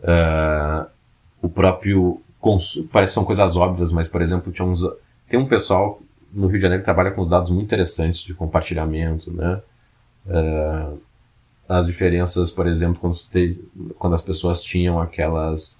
Uh, 0.00 0.88
o 1.42 1.50
próprio 1.50 2.22
parece 2.90 3.12
são 3.12 3.26
coisas 3.26 3.56
óbvias, 3.56 3.92
mas 3.92 4.08
por 4.08 4.22
exemplo 4.22 4.50
tinha 4.50 4.66
uns, 4.66 4.82
tem 5.28 5.38
um 5.38 5.46
pessoal 5.46 6.00
no 6.32 6.46
Rio 6.46 6.56
de 6.56 6.62
Janeiro 6.62 6.80
que 6.82 6.86
trabalha 6.86 7.10
com 7.10 7.20
os 7.20 7.28
dados 7.28 7.50
muito 7.50 7.66
interessantes 7.66 8.22
de 8.22 8.32
compartilhamento, 8.32 9.30
né? 9.30 9.60
Uh, 10.26 10.98
as 11.68 11.86
diferenças, 11.86 12.50
por 12.50 12.66
exemplo, 12.66 12.98
quando, 13.00 13.18
te, 13.30 13.62
quando 13.98 14.14
as 14.14 14.22
pessoas 14.22 14.62
tinham 14.62 14.98
aquelas 14.98 15.78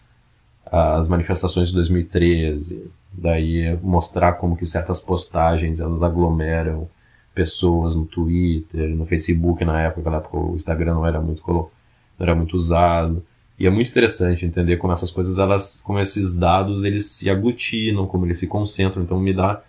as 0.72 1.06
manifestações 1.06 1.68
de 1.68 1.74
2013, 1.74 2.90
daí 3.12 3.78
mostrar 3.82 4.32
como 4.34 4.56
que 4.56 4.64
certas 4.64 4.98
postagens 4.98 5.80
elas 5.80 6.02
aglomeram 6.02 6.88
pessoas 7.34 7.94
no 7.94 8.06
Twitter, 8.06 8.88
no 8.88 9.04
Facebook 9.04 9.62
na 9.66 9.82
época, 9.82 10.08
na 10.10 10.16
época 10.16 10.38
o 10.38 10.56
Instagram 10.56 10.94
não 10.94 11.06
era 11.06 11.20
muito 11.20 11.42
não 11.46 11.70
era 12.18 12.34
muito 12.34 12.56
usado. 12.56 13.22
E 13.58 13.66
é 13.66 13.70
muito 13.70 13.90
interessante 13.90 14.46
entender 14.46 14.78
como 14.78 14.94
essas 14.94 15.10
coisas, 15.10 15.38
elas, 15.38 15.82
como 15.84 15.98
esses 15.98 16.32
dados, 16.32 16.84
eles 16.84 17.06
se 17.06 17.28
aglutinam, 17.28 18.06
como 18.06 18.24
eles 18.24 18.38
se 18.38 18.46
concentram. 18.46 19.02
Então 19.02 19.20
me 19.20 19.34
dá 19.34 19.62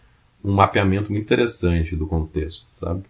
um 0.43 0.53
mapeamento 0.53 1.11
muito 1.11 1.25
interessante 1.25 1.95
do 1.97 2.07
contexto, 2.07 2.65
sabe? 2.71 3.03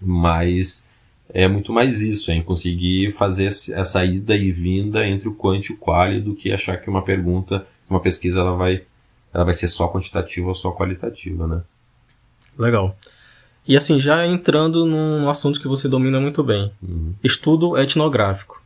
Mas 0.00 0.88
é 1.30 1.46
muito 1.46 1.72
mais 1.72 2.00
isso, 2.00 2.32
em 2.32 2.42
conseguir 2.42 3.12
fazer 3.12 3.46
essa 3.46 4.04
ida 4.04 4.36
e 4.36 4.50
vinda 4.50 5.06
entre 5.06 5.28
o 5.28 5.34
quant 5.34 5.62
e 5.68 5.72
o 5.72 5.76
quali 5.76 6.20
do 6.20 6.34
que 6.34 6.52
achar 6.52 6.76
que 6.78 6.88
uma 6.88 7.02
pergunta, 7.02 7.66
uma 7.88 8.00
pesquisa, 8.00 8.40
ela 8.40 8.54
vai, 8.54 8.82
ela 9.32 9.44
vai 9.44 9.54
ser 9.54 9.68
só 9.68 9.88
quantitativa 9.88 10.48
ou 10.48 10.54
só 10.54 10.70
qualitativa, 10.70 11.46
né? 11.46 11.62
Legal. 12.58 12.96
E 13.66 13.76
assim, 13.76 13.98
já 13.98 14.26
entrando 14.26 14.86
num 14.86 15.28
assunto 15.28 15.60
que 15.60 15.68
você 15.68 15.88
domina 15.88 16.20
muito 16.20 16.42
bem, 16.42 16.72
uhum. 16.82 17.14
estudo 17.22 17.76
etnográfico. 17.76 18.62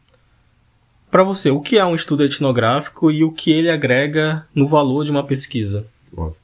Para 1.11 1.25
você, 1.25 1.51
o 1.51 1.61
que 1.61 1.77
é 1.77 1.85
um 1.85 1.95
estudo 1.95 2.25
etnográfico 2.25 3.11
e 3.11 3.23
o 3.23 3.33
que 3.33 3.51
ele 3.51 3.71
agrega 3.71 4.47
no 4.55 4.67
valor 4.67 5.05
de 5.05 5.11
uma 5.11 5.25
pesquisa? 5.25 5.87
Bom, 6.11 6.35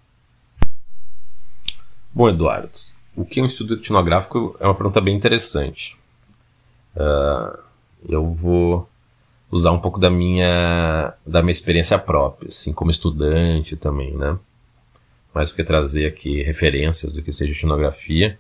Bom 2.13 2.29
Eduardo, 2.29 2.71
o 3.15 3.25
que 3.25 3.39
é 3.39 3.43
um 3.43 3.47
estudo 3.47 3.75
etnográfico 3.75 4.57
é 4.59 4.65
uma 4.65 4.75
pergunta 4.75 5.01
bem 5.01 5.17
interessante. 5.17 5.98
Uh, 6.99 7.59
eu 8.09 8.33
vou 8.33 8.89
usar 9.51 9.71
um 9.71 9.79
pouco 9.79 10.01
da 10.01 10.11
minha 10.11 11.15
da 11.25 11.43
minha 11.43 11.53
experiência 11.53 11.99
própria, 11.99 12.49
assim, 12.49 12.73
como 12.73 12.91
estudante 12.91 13.77
também, 13.77 14.13
né? 14.15 14.37
Mais 15.33 15.51
do 15.51 15.55
que 15.55 15.65
trazer 15.65 16.07
aqui 16.07 16.43
referências 16.43 17.13
do 17.13 17.23
que 17.23 17.33
seja 17.33 17.53
etnografia. 17.53 18.39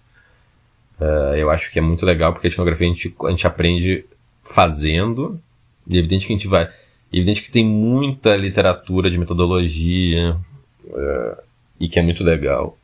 Uh, 1.00 1.36
eu 1.36 1.50
acho 1.50 1.70
que 1.70 1.78
é 1.78 1.82
muito 1.82 2.04
legal 2.04 2.32
porque 2.32 2.48
a 2.48 2.50
etnografia 2.50 2.86
a 2.86 2.92
gente, 2.92 3.14
a 3.24 3.30
gente 3.30 3.46
aprende 3.46 4.04
fazendo 4.42 5.40
e 5.86 5.96
é 5.96 6.00
evidente 6.00 6.26
que 6.26 6.32
a 6.32 6.36
gente 6.36 6.48
vai. 6.48 6.64
É 6.64 7.16
evidente 7.16 7.42
que 7.42 7.50
tem 7.50 7.64
muita 7.64 8.36
literatura 8.36 9.10
de 9.10 9.16
metodologia 9.16 10.36
uh, 10.84 11.42
e 11.80 11.88
que 11.88 11.98
é 11.98 12.02
muito 12.02 12.22
legal. 12.22 12.76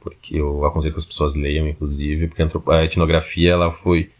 Porque 0.00 0.36
eu 0.36 0.64
aconselho 0.64 0.94
que 0.94 1.00
as 1.00 1.06
pessoas 1.06 1.34
leiam, 1.34 1.66
inclusive, 1.66 2.28
porque 2.28 2.42
a 2.42 2.84
etnografia 2.84 3.52
ela 3.52 3.72
foi. 3.72 4.10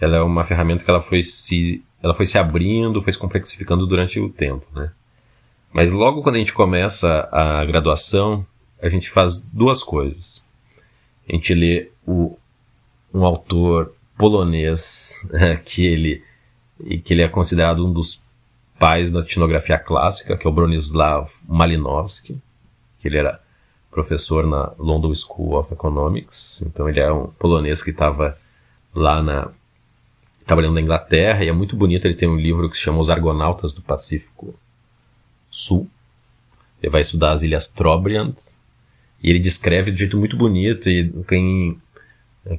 Ela 0.00 0.18
é 0.18 0.20
uma 0.20 0.44
ferramenta 0.44 0.84
que 0.84 0.90
ela 0.90 1.00
foi 1.00 1.22
se. 1.22 1.82
Ela 2.02 2.14
foi 2.14 2.26
se 2.26 2.38
abrindo, 2.38 3.02
foi 3.02 3.12
se 3.12 3.18
complexificando 3.18 3.86
durante 3.86 4.20
o 4.20 4.28
tempo, 4.28 4.66
né? 4.74 4.90
Mas 5.72 5.92
logo 5.92 6.22
quando 6.22 6.36
a 6.36 6.38
gente 6.38 6.52
começa 6.52 7.28
a 7.32 7.64
graduação, 7.64 8.46
a 8.80 8.88
gente 8.88 9.10
faz 9.10 9.40
duas 9.40 9.82
coisas. 9.82 10.42
A 11.28 11.32
gente 11.32 11.52
lê 11.54 11.90
o, 12.06 12.36
um 13.12 13.24
autor 13.24 13.92
polonês 14.16 15.26
que 15.64 15.84
ele 15.84 16.22
que 17.02 17.14
ele 17.14 17.22
é 17.22 17.28
considerado 17.28 17.86
um 17.86 17.92
dos 17.92 18.22
pais 18.78 19.10
da 19.10 19.20
etnografia 19.20 19.78
clássica, 19.78 20.36
que 20.36 20.46
é 20.46 20.50
o 20.50 20.52
Bronislaw 20.52 21.28
Malinowski, 21.48 22.38
que 23.00 23.08
ele 23.08 23.16
era 23.16 23.40
professor 23.90 24.46
na 24.46 24.72
London 24.78 25.14
School 25.14 25.58
of 25.58 25.72
Economics, 25.72 26.62
então 26.66 26.86
ele 26.86 27.00
é 27.00 27.10
um 27.10 27.28
polonês 27.28 27.82
que 27.82 27.90
estava 27.90 28.36
lá 28.94 29.22
na 29.22 29.50
trabalhando 30.46 30.74
na 30.74 30.80
Inglaterra 30.80 31.44
e 31.44 31.48
é 31.48 31.52
muito 31.52 31.76
bonito, 31.76 32.06
ele 32.06 32.14
tem 32.14 32.28
um 32.28 32.36
livro 32.36 32.70
que 32.70 32.76
se 32.76 32.84
chama 32.84 33.00
Os 33.00 33.10
Argonautas 33.10 33.72
do 33.72 33.82
Pacífico 33.82 34.54
Sul. 35.50 35.90
Ele 36.82 36.90
vai 36.90 37.00
estudar 37.00 37.32
as 37.32 37.42
ilhas 37.42 37.66
Trobriand 37.66 38.34
e 39.22 39.30
ele 39.30 39.40
descreve 39.40 39.90
de 39.90 39.98
jeito 39.98 40.16
muito 40.16 40.36
bonito 40.36 40.88
e 40.88 41.10
quem, 41.28 41.80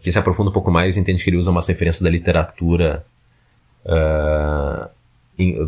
quem 0.01 0.11
se 0.11 0.19
aprofunda 0.19 0.49
um 0.49 0.53
pouco 0.53 0.69
mais 0.69 0.97
entende 0.97 1.23
que 1.23 1.29
ele 1.29 1.37
usa 1.37 1.49
umas 1.49 1.65
referências 1.65 2.01
da 2.01 2.09
literatura 2.09 3.05
uh, 3.85 4.89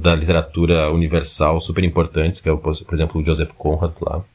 da 0.01 0.15
literatura 0.15 0.91
universal 0.91 1.61
super 1.61 1.83
importantes, 1.83 2.41
que 2.41 2.49
é, 2.49 2.55
por 2.55 2.73
exemplo, 2.91 3.21
o 3.21 3.23
Joseph 3.23 3.51
Conrad 3.51 3.93
lá. 4.01 4.25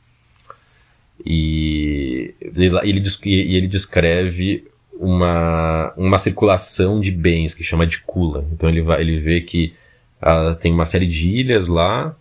E 1.27 2.35
ele, 2.41 2.67
ele, 2.85 3.03
e 3.25 3.57
ele 3.57 3.67
descreve 3.67 4.65
uma, 4.99 5.93
uma 5.97 6.19
circulação 6.19 7.01
de 7.01 7.11
bens 7.11 7.55
que 7.55 7.65
chama 7.65 7.87
de 7.87 8.01
Kula. 8.01 8.45
Então 8.53 8.69
ele, 8.69 8.83
vai, 8.83 9.01
ele 9.01 9.19
vê 9.21 9.41
que 9.41 9.75
uh, 10.23 10.55
tem 10.57 10.73
uma 10.73 10.87
série 10.87 11.07
de 11.07 11.31
ilhas 11.31 11.69
lá 11.69 12.15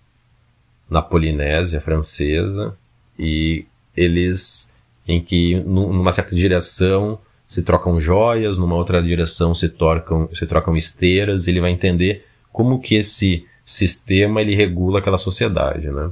na 0.90 1.02
Polinésia 1.02 1.80
francesa 1.80 2.76
e 3.18 3.66
eles 3.96 4.72
em 5.08 5.22
que 5.22 5.56
numa 5.56 6.12
certa 6.12 6.36
direção 6.36 7.20
se 7.48 7.62
trocam 7.62 8.00
joias, 8.00 8.58
numa 8.58 8.76
outra 8.76 9.02
direção 9.04 9.54
se 9.54 9.70
trocam, 9.70 10.30
se 10.34 10.46
trocam 10.48 10.76
esteiras, 10.76 11.48
ele 11.48 11.60
vai 11.60 11.72
entender 11.72 12.26
como 12.52 12.80
que 12.80 12.96
esse 12.96 13.46
sistema 13.66 14.42
ele 14.42 14.56
regula 14.56 15.00
aquela 15.00 15.18
sociedade, 15.18 15.90
né? 15.90 16.10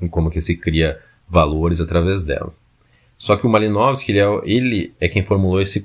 E 0.00 0.08
como 0.08 0.30
que 0.30 0.40
se 0.40 0.56
cria 0.56 1.00
valores 1.28 1.80
através 1.80 2.22
dela. 2.22 2.52
Só 3.22 3.36
que 3.36 3.46
o 3.46 3.48
Malinowski, 3.48 4.10
ele 4.10 4.18
é, 4.18 4.40
ele 4.42 4.92
é 4.98 5.08
quem 5.08 5.22
formulou 5.22 5.60
esse, 5.60 5.80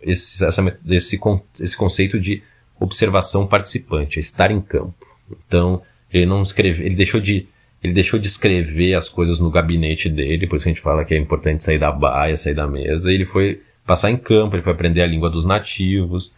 esse, 0.00 0.42
essa, 0.42 0.78
esse, 0.88 1.20
esse 1.60 1.76
conceito 1.76 2.18
de 2.18 2.42
observação 2.80 3.46
participante, 3.46 4.18
é 4.18 4.20
estar 4.20 4.50
em 4.50 4.62
campo. 4.62 5.06
Então, 5.46 5.82
ele 6.10 6.24
não 6.24 6.40
escreve, 6.40 6.86
ele 6.86 6.94
deixou 6.94 7.20
de 7.20 7.46
ele 7.82 7.92
deixou 7.92 8.18
de 8.18 8.26
escrever 8.26 8.94
as 8.94 9.10
coisas 9.10 9.38
no 9.38 9.50
gabinete 9.50 10.08
dele, 10.08 10.46
por 10.46 10.56
isso 10.56 10.68
a 10.68 10.70
gente 10.70 10.80
fala 10.80 11.04
que 11.04 11.12
é 11.12 11.18
importante 11.18 11.62
sair 11.62 11.78
da 11.78 11.92
baia, 11.92 12.34
sair 12.34 12.54
da 12.54 12.66
mesa. 12.66 13.12
Ele 13.12 13.26
foi 13.26 13.60
passar 13.84 14.10
em 14.10 14.16
campo, 14.16 14.56
ele 14.56 14.62
foi 14.62 14.72
aprender 14.72 15.02
a 15.02 15.06
língua 15.06 15.28
dos 15.28 15.44
nativos. 15.44 16.32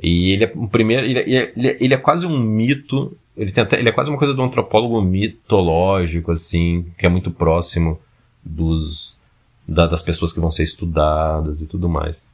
E 0.00 0.30
ele 0.30 0.44
é 0.44 0.52
o 0.54 0.68
primeiro, 0.68 1.04
ele, 1.04 1.18
é, 1.18 1.52
ele, 1.56 1.68
é, 1.68 1.76
ele 1.80 1.94
é 1.94 1.96
quase 1.96 2.24
um 2.24 2.38
mito, 2.38 3.16
ele, 3.36 3.50
tem 3.50 3.64
até, 3.64 3.80
ele 3.80 3.88
é 3.88 3.92
quase 3.92 4.10
uma 4.10 4.18
coisa 4.18 4.32
do 4.32 4.42
antropólogo 4.42 5.02
mitológico, 5.02 6.30
assim, 6.30 6.86
que 6.96 7.04
é 7.04 7.08
muito 7.08 7.32
próximo 7.32 7.98
dos, 8.44 9.18
da, 9.66 9.86
das 9.86 10.02
pessoas 10.02 10.32
que 10.32 10.40
vão 10.40 10.52
ser 10.52 10.62
estudadas 10.62 11.60
e 11.60 11.66
tudo 11.66 11.88
mais. 11.88 12.26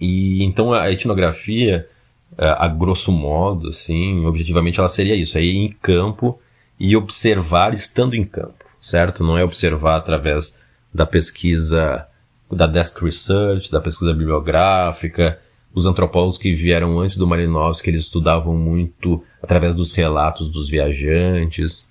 E 0.00 0.44
então 0.44 0.72
a 0.72 0.90
etnografia, 0.90 1.88
é, 2.36 2.48
a 2.48 2.68
grosso 2.68 3.10
modo, 3.10 3.68
assim, 3.68 4.24
objetivamente 4.26 4.78
ela 4.78 4.88
seria 4.88 5.14
isso, 5.14 5.38
é 5.38 5.42
ir 5.42 5.56
em 5.56 5.72
campo 5.82 6.38
e 6.78 6.96
observar 6.96 7.72
estando 7.72 8.14
em 8.14 8.24
campo, 8.24 8.64
certo? 8.78 9.24
Não 9.24 9.36
é 9.36 9.44
observar 9.44 9.96
através 9.96 10.56
da 10.92 11.04
pesquisa, 11.04 12.06
da 12.50 12.66
desk 12.66 13.02
research, 13.02 13.70
da 13.70 13.80
pesquisa 13.80 14.12
bibliográfica. 14.12 15.38
Os 15.74 15.86
antropólogos 15.86 16.38
que 16.38 16.54
vieram 16.54 16.98
antes 17.00 17.16
do 17.16 17.26
Malinowski, 17.26 17.90
eles 17.90 18.04
estudavam 18.04 18.56
muito 18.56 19.22
através 19.42 19.74
dos 19.74 19.92
relatos 19.92 20.50
dos 20.50 20.68
viajantes. 20.68 21.86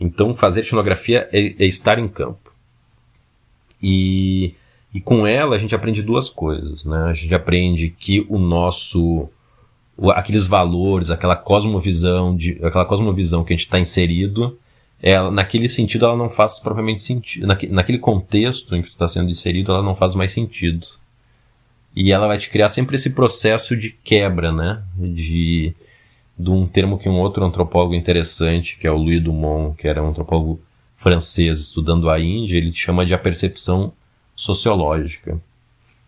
Então, 0.00 0.34
fazer 0.34 0.60
etnografia 0.60 1.28
é, 1.32 1.54
é 1.62 1.66
estar 1.66 1.98
em 1.98 2.08
campo. 2.08 2.43
E, 3.86 4.54
e 4.94 5.00
com 5.00 5.26
ela 5.26 5.56
a 5.56 5.58
gente 5.58 5.74
aprende 5.74 6.02
duas 6.02 6.30
coisas, 6.30 6.86
né? 6.86 7.04
A 7.10 7.12
gente 7.12 7.34
aprende 7.34 7.90
que 7.90 8.24
o 8.30 8.38
nosso 8.38 9.28
aqueles 10.14 10.46
valores, 10.46 11.10
aquela 11.10 11.36
cosmovisão, 11.36 12.34
de, 12.34 12.58
aquela 12.64 12.86
cosmovisão 12.86 13.44
que 13.44 13.52
a 13.52 13.56
gente 13.56 13.66
está 13.66 13.78
inserido, 13.78 14.58
ela, 15.02 15.30
naquele 15.30 15.68
sentido 15.68 16.06
ela 16.06 16.16
não 16.16 16.30
faz 16.30 16.58
propriamente 16.58 17.02
sentido. 17.02 17.46
Naque, 17.46 17.66
naquele 17.66 17.98
contexto 17.98 18.74
em 18.74 18.80
que 18.80 18.88
está 18.88 19.06
sendo 19.06 19.30
inserido, 19.30 19.70
ela 19.70 19.82
não 19.82 19.94
faz 19.94 20.14
mais 20.14 20.32
sentido. 20.32 20.86
E 21.94 22.10
ela 22.10 22.26
vai 22.26 22.38
te 22.38 22.48
criar 22.48 22.70
sempre 22.70 22.96
esse 22.96 23.10
processo 23.10 23.76
de 23.76 23.90
quebra, 23.90 24.50
né? 24.50 24.82
De, 24.96 25.74
de 26.38 26.50
um 26.50 26.66
termo 26.66 26.98
que 26.98 27.08
um 27.08 27.20
outro 27.20 27.44
antropólogo 27.44 27.94
interessante, 27.94 28.78
que 28.78 28.86
é 28.86 28.90
o 28.90 28.96
Louis 28.96 29.22
Dumont, 29.22 29.76
que 29.76 29.86
era 29.86 30.02
um 30.02 30.08
antropólogo 30.08 30.58
francês 31.04 31.60
estudando 31.60 32.08
a 32.08 32.18
Índia, 32.18 32.56
ele 32.56 32.72
chama 32.72 33.04
de 33.04 33.14
a 33.14 33.18
percepção 33.18 33.92
sociológica. 34.34 35.38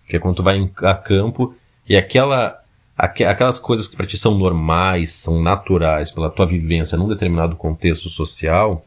Que 0.09 0.17
é 0.17 0.19
quando 0.19 0.37
tu 0.37 0.43
vai 0.43 0.69
a 0.79 0.95
campo 0.95 1.55
e 1.89 1.95
aquela 1.97 2.61
aquelas 2.97 3.59
coisas 3.59 3.87
que 3.87 3.95
para 3.95 4.07
ti 4.07 4.17
são 4.17 4.39
normais, 4.39 5.13
são 5.13 5.43
naturais 5.43 6.11
pela 6.11 6.31
tua 6.31 6.47
vivência 6.47 6.97
num 6.97 7.07
determinado 7.07 7.55
contexto 7.55 8.09
social, 8.09 8.87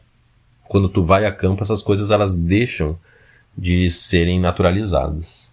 quando 0.64 0.88
tu 0.88 1.04
vai 1.04 1.24
a 1.24 1.32
campo, 1.32 1.62
essas 1.62 1.80
coisas 1.80 2.10
elas 2.10 2.36
deixam 2.36 2.98
de 3.56 3.88
serem 3.88 4.40
naturalizadas. 4.40 5.48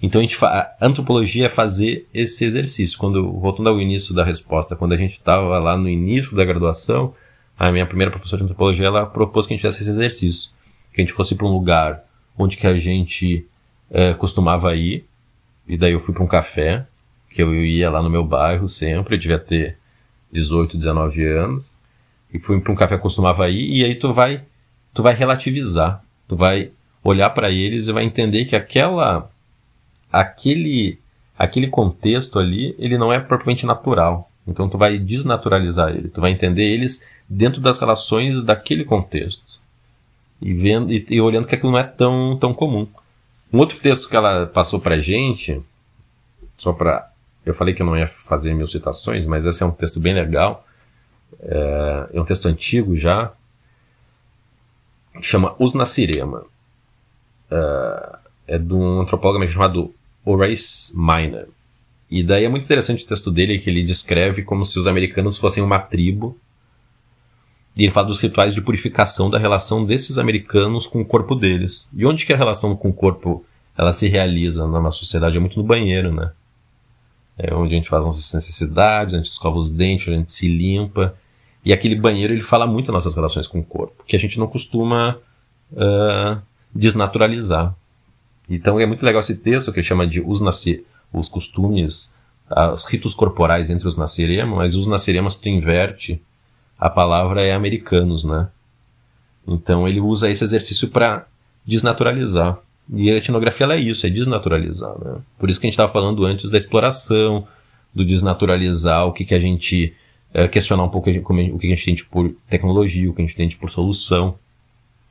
Então 0.00 0.20
a, 0.20 0.22
gente 0.22 0.38
a 0.44 0.76
antropologia 0.80 1.46
é 1.46 1.48
fazer 1.48 2.06
esse 2.14 2.44
exercício. 2.44 2.96
Quando 2.96 3.32
voltando 3.32 3.70
ao 3.70 3.80
início 3.80 4.14
da 4.14 4.24
resposta, 4.24 4.76
quando 4.76 4.92
a 4.92 4.96
gente 4.96 5.12
estava 5.12 5.58
lá 5.58 5.76
no 5.76 5.88
início 5.88 6.36
da 6.36 6.44
graduação, 6.44 7.12
a 7.58 7.72
minha 7.72 7.86
primeira 7.86 8.10
professora 8.10 8.38
de 8.38 8.44
antropologia 8.44 8.86
ela 8.86 9.06
propôs 9.06 9.46
que 9.46 9.54
a 9.54 9.56
gente 9.56 9.62
fizesse 9.62 9.82
esse 9.82 9.90
exercício, 9.90 10.50
que 10.92 11.00
a 11.00 11.04
gente 11.04 11.12
fosse 11.12 11.34
para 11.34 11.46
um 11.46 11.52
lugar 11.52 12.04
onde 12.38 12.56
que 12.56 12.66
a 12.66 12.76
gente 12.76 13.46
é, 13.90 14.14
costumava 14.14 14.74
ir, 14.74 15.06
e 15.66 15.76
daí 15.76 15.92
eu 15.92 16.00
fui 16.00 16.12
para 16.12 16.22
um 16.22 16.28
café 16.28 16.86
que 17.30 17.42
eu 17.42 17.54
ia 17.54 17.90
lá 17.90 18.02
no 18.02 18.10
meu 18.10 18.24
bairro 18.24 18.68
sempre, 18.68 19.14
eu 19.14 19.18
devia 19.18 19.38
ter 19.38 19.78
18, 20.32 20.76
19 20.76 21.24
anos, 21.26 21.70
e 22.32 22.38
fui 22.38 22.60
para 22.60 22.72
um 22.72 22.76
café 22.76 22.96
que 22.96 23.02
costumava 23.02 23.48
ir, 23.48 23.78
e 23.78 23.84
aí 23.84 23.94
tu 23.94 24.12
vai, 24.12 24.42
tu 24.92 25.02
vai 25.02 25.14
relativizar, 25.14 26.02
tu 26.28 26.36
vai 26.36 26.70
olhar 27.02 27.30
para 27.30 27.50
eles 27.50 27.88
e 27.88 27.92
vai 27.92 28.04
entender 28.04 28.44
que 28.46 28.56
aquela, 28.56 29.30
aquele, 30.12 30.98
aquele 31.38 31.68
contexto 31.68 32.38
ali, 32.38 32.74
ele 32.78 32.98
não 32.98 33.12
é 33.12 33.20
propriamente 33.20 33.64
natural. 33.64 34.30
Então 34.46 34.68
tu 34.68 34.78
vai 34.78 34.98
desnaturalizar 34.98 35.90
ele, 35.90 36.08
tu 36.08 36.20
vai 36.20 36.30
entender 36.30 36.62
eles 36.62 37.02
dentro 37.28 37.60
das 37.60 37.78
relações 37.78 38.42
daquele 38.42 38.84
contexto. 38.84 39.60
E 40.40 40.52
vendo 40.52 40.92
e, 40.92 41.04
e 41.08 41.20
olhando 41.20 41.46
que 41.46 41.54
aquilo 41.54 41.72
não 41.72 41.78
é 41.78 41.84
tão, 41.84 42.36
tão 42.38 42.54
comum. 42.54 42.86
Um 43.52 43.58
outro 43.58 43.78
texto 43.78 44.08
que 44.08 44.16
ela 44.16 44.46
passou 44.46 44.80
pra 44.80 44.98
gente, 44.98 45.60
só 46.58 46.72
para 46.72 47.10
eu 47.44 47.54
falei 47.54 47.74
que 47.74 47.80
eu 47.80 47.86
não 47.86 47.96
ia 47.96 48.08
fazer 48.08 48.52
mil 48.52 48.66
citações, 48.66 49.24
mas 49.24 49.46
esse 49.46 49.62
é 49.62 49.66
um 49.66 49.70
texto 49.70 50.00
bem 50.00 50.12
legal. 50.12 50.66
É, 51.40 52.08
é 52.14 52.20
um 52.20 52.24
texto 52.24 52.46
antigo 52.46 52.96
já. 52.96 53.32
Chama 55.22 55.54
Os 55.56 55.72
Nasirema. 55.72 56.44
É, 57.48 58.18
é 58.48 58.58
de 58.58 58.74
um 58.74 59.00
antropólogo 59.00 59.48
chamado 59.48 59.94
Horace 60.24 60.92
Miner. 60.96 61.48
E 62.10 62.22
daí 62.22 62.44
é 62.44 62.48
muito 62.48 62.64
interessante 62.64 63.04
o 63.04 63.06
texto 63.06 63.30
dele, 63.30 63.58
que 63.58 63.68
ele 63.68 63.82
descreve 63.82 64.42
como 64.42 64.64
se 64.64 64.78
os 64.78 64.86
americanos 64.86 65.36
fossem 65.36 65.62
uma 65.62 65.78
tribo. 65.78 66.38
E 67.76 67.84
ele 67.84 67.92
fala 67.92 68.06
dos 68.06 68.18
rituais 68.18 68.54
de 68.54 68.62
purificação 68.62 69.28
da 69.28 69.38
relação 69.38 69.84
desses 69.84 70.18
americanos 70.18 70.86
com 70.86 71.00
o 71.00 71.04
corpo 71.04 71.34
deles. 71.34 71.90
E 71.94 72.06
onde 72.06 72.24
que 72.24 72.32
a 72.32 72.36
relação 72.36 72.74
com 72.76 72.88
o 72.88 72.94
corpo 72.94 73.44
ela 73.76 73.92
se 73.92 74.08
realiza 74.08 74.66
na 74.66 74.80
nossa 74.80 74.98
sociedade? 74.98 75.36
É 75.36 75.40
muito 75.40 75.58
no 75.58 75.64
banheiro, 75.64 76.12
né? 76.12 76.30
é 77.38 77.54
onde 77.54 77.74
a 77.74 77.76
gente 77.76 77.88
faz 77.88 78.02
nossas 78.02 78.32
necessidades, 78.32 79.14
a 79.14 79.18
gente 79.18 79.30
escova 79.30 79.58
os 79.58 79.70
dentes, 79.70 80.08
a 80.08 80.16
gente 80.16 80.32
se 80.32 80.48
limpa. 80.48 81.14
E 81.64 81.72
aquele 81.72 81.94
banheiro 81.94 82.32
ele 82.32 82.40
fala 82.40 82.66
muito 82.66 82.92
nossas 82.92 83.14
relações 83.14 83.46
com 83.46 83.58
o 83.58 83.64
corpo, 83.64 84.04
que 84.06 84.16
a 84.16 84.18
gente 84.18 84.38
não 84.38 84.46
costuma 84.46 85.18
uh, 85.72 86.40
desnaturalizar. 86.74 87.74
Então 88.48 88.80
é 88.80 88.86
muito 88.86 89.04
legal 89.04 89.20
esse 89.20 89.36
texto 89.36 89.72
que 89.72 89.80
ele 89.80 89.86
chama 89.86 90.06
de 90.06 90.20
os, 90.20 90.40
nascer, 90.40 90.84
os 91.18 91.28
costumes, 91.28 92.14
os 92.74 92.84
ritos 92.84 93.14
corporais 93.14 93.70
entre 93.70 93.88
os 93.88 93.96
nasceremas, 93.96 94.56
mas 94.56 94.76
os 94.76 94.86
nasceremas 94.86 95.34
tu 95.34 95.48
inverte, 95.48 96.20
a 96.78 96.90
palavra 96.90 97.42
é 97.42 97.52
americanos, 97.52 98.24
né? 98.24 98.48
Então 99.46 99.86
ele 99.86 100.00
usa 100.00 100.30
esse 100.30 100.44
exercício 100.44 100.88
para 100.88 101.26
desnaturalizar. 101.64 102.58
E 102.92 103.10
a 103.10 103.16
etnografia 103.16 103.66
é 103.66 103.76
isso, 103.76 104.06
é 104.06 104.10
desnaturalizar. 104.10 104.94
Né? 104.98 105.18
Por 105.38 105.50
isso 105.50 105.60
que 105.60 105.66
a 105.66 105.68
gente 105.68 105.74
estava 105.74 105.92
falando 105.92 106.24
antes 106.24 106.50
da 106.50 106.58
exploração, 106.58 107.46
do 107.94 108.04
desnaturalizar, 108.04 109.06
o 109.06 109.12
que, 109.12 109.24
que 109.24 109.34
a 109.34 109.38
gente. 109.38 109.94
É, 110.34 110.46
questionar 110.48 110.82
um 110.82 110.88
pouco 110.88 111.10
como, 111.22 111.40
o 111.54 111.58
que 111.58 111.66
a 111.66 111.70
gente 111.70 111.82
entende 111.82 112.04
por 112.04 112.34
tecnologia, 112.50 113.08
o 113.08 113.14
que 113.14 113.22
a 113.22 113.24
gente 113.24 113.34
entende 113.34 113.56
por 113.56 113.70
solução. 113.70 114.38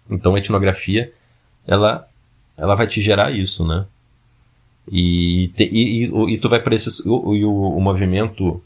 Então 0.09 0.35
a 0.35 0.37
etnografia, 0.37 1.11
ela, 1.65 2.07
ela 2.55 2.75
vai 2.75 2.85
te 2.85 3.01
gerar 3.01 3.31
isso, 3.31 3.65
né? 3.65 3.87
E, 4.91 5.51
e, 5.57 6.05
e, 6.05 6.33
e, 6.33 6.37
tu 6.37 6.47
vai 6.47 6.59
para 6.59 6.75
esse. 6.75 7.07
O, 7.07 7.13
o, 7.13 7.77
o, 7.77 7.81
movimento 7.81 8.61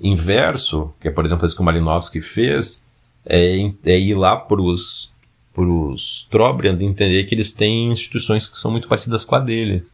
inverso, 0.00 0.92
que 1.00 1.08
é, 1.08 1.10
por 1.10 1.24
exemplo, 1.24 1.44
esse 1.44 1.54
que 1.54 1.60
o 1.60 1.64
Malinowski 1.64 2.20
fez, 2.20 2.84
é, 3.26 3.70
é 3.84 3.98
ir 3.98 4.14
lá 4.14 4.36
para 4.36 4.60
os 4.60 5.12
Trobriand 6.30 6.80
entender 6.80 7.24
que 7.24 7.34
eles 7.34 7.52
têm 7.52 7.90
instituições 7.90 8.48
que 8.48 8.58
são 8.58 8.70
muito 8.70 8.86
parecidas 8.86 9.24
com 9.24 9.34
a 9.34 9.40
dele. 9.40 9.84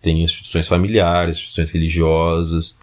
Tem 0.00 0.22
instituições 0.22 0.68
familiares, 0.68 1.36
instituições 1.36 1.70
religiosas, 1.70 2.78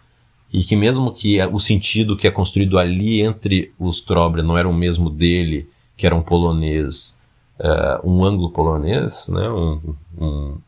e 0.52 0.62
que 0.62 0.74
mesmo 0.74 1.12
que 1.12 1.40
o 1.46 1.58
sentido 1.58 2.16
que 2.16 2.26
é 2.26 2.30
construído 2.30 2.78
ali 2.78 3.22
entre 3.22 3.72
os 3.78 4.00
Trobriand 4.00 4.46
não 4.46 4.58
era 4.58 4.68
o 4.68 4.74
mesmo 4.74 5.08
dele, 5.08 5.68
que 5.96 6.06
era 6.06 6.16
um 6.16 6.22
polonês, 6.22 7.18
uh, 7.58 8.08
um 8.08 8.24
anglo-polonês, 8.24 9.28
né, 9.28 9.48
um, 9.48 9.94
um, 10.18 10.58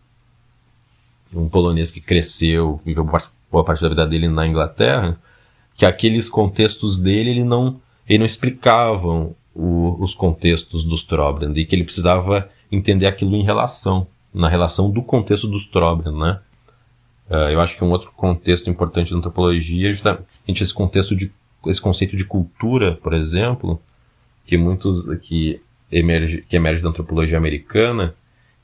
um, 1.35 1.49
polonês 1.49 1.91
que 1.91 2.01
cresceu, 2.01 2.80
viveu 2.85 3.05
boa 3.05 3.64
parte 3.64 3.83
da 3.83 3.89
vida 3.89 4.07
dele 4.07 4.28
na 4.28 4.47
Inglaterra, 4.47 5.18
que 5.76 5.87
aqueles 5.87 6.28
contextos 6.28 6.99
dele 6.99 7.30
ele 7.30 7.45
não, 7.45 7.80
ele 8.09 8.18
não 8.18 8.26
explicavam 8.26 9.35
o, 9.55 9.97
os 10.01 10.14
contextos 10.14 10.85
dos 10.85 11.03
Trobriand 11.03 11.57
e 11.57 11.64
que 11.64 11.74
ele 11.74 11.85
precisava 11.85 12.49
entender 12.70 13.07
aquilo 13.07 13.37
em 13.37 13.43
relação, 13.43 14.07
na 14.33 14.49
relação 14.49 14.91
do 14.91 15.03
contexto 15.03 15.47
dos 15.47 15.66
Trobriand, 15.66 16.18
né? 16.18 16.41
Uh, 17.30 17.51
eu 17.51 17.61
acho 17.61 17.76
que 17.76 17.85
um 17.85 17.91
outro 17.91 18.11
contexto 18.12 18.68
importante 18.68 19.12
da 19.12 19.18
antropologia 19.18 19.89
é 19.89 19.93
justamente 19.93 20.62
esse 20.62 20.74
contexto 20.74 21.16
de 21.16 21.33
esse 21.66 21.80
conceito 21.80 22.16
de 22.16 22.24
cultura, 22.24 22.97
por 22.97 23.14
exemplo, 23.14 23.80
que 24.45 24.57
muitos 24.57 25.09
que 25.22 25.61
emerge, 25.91 26.43
que 26.43 26.57
emerge 26.57 26.83
da 26.83 26.89
antropologia 26.89 27.39
americana 27.39 28.14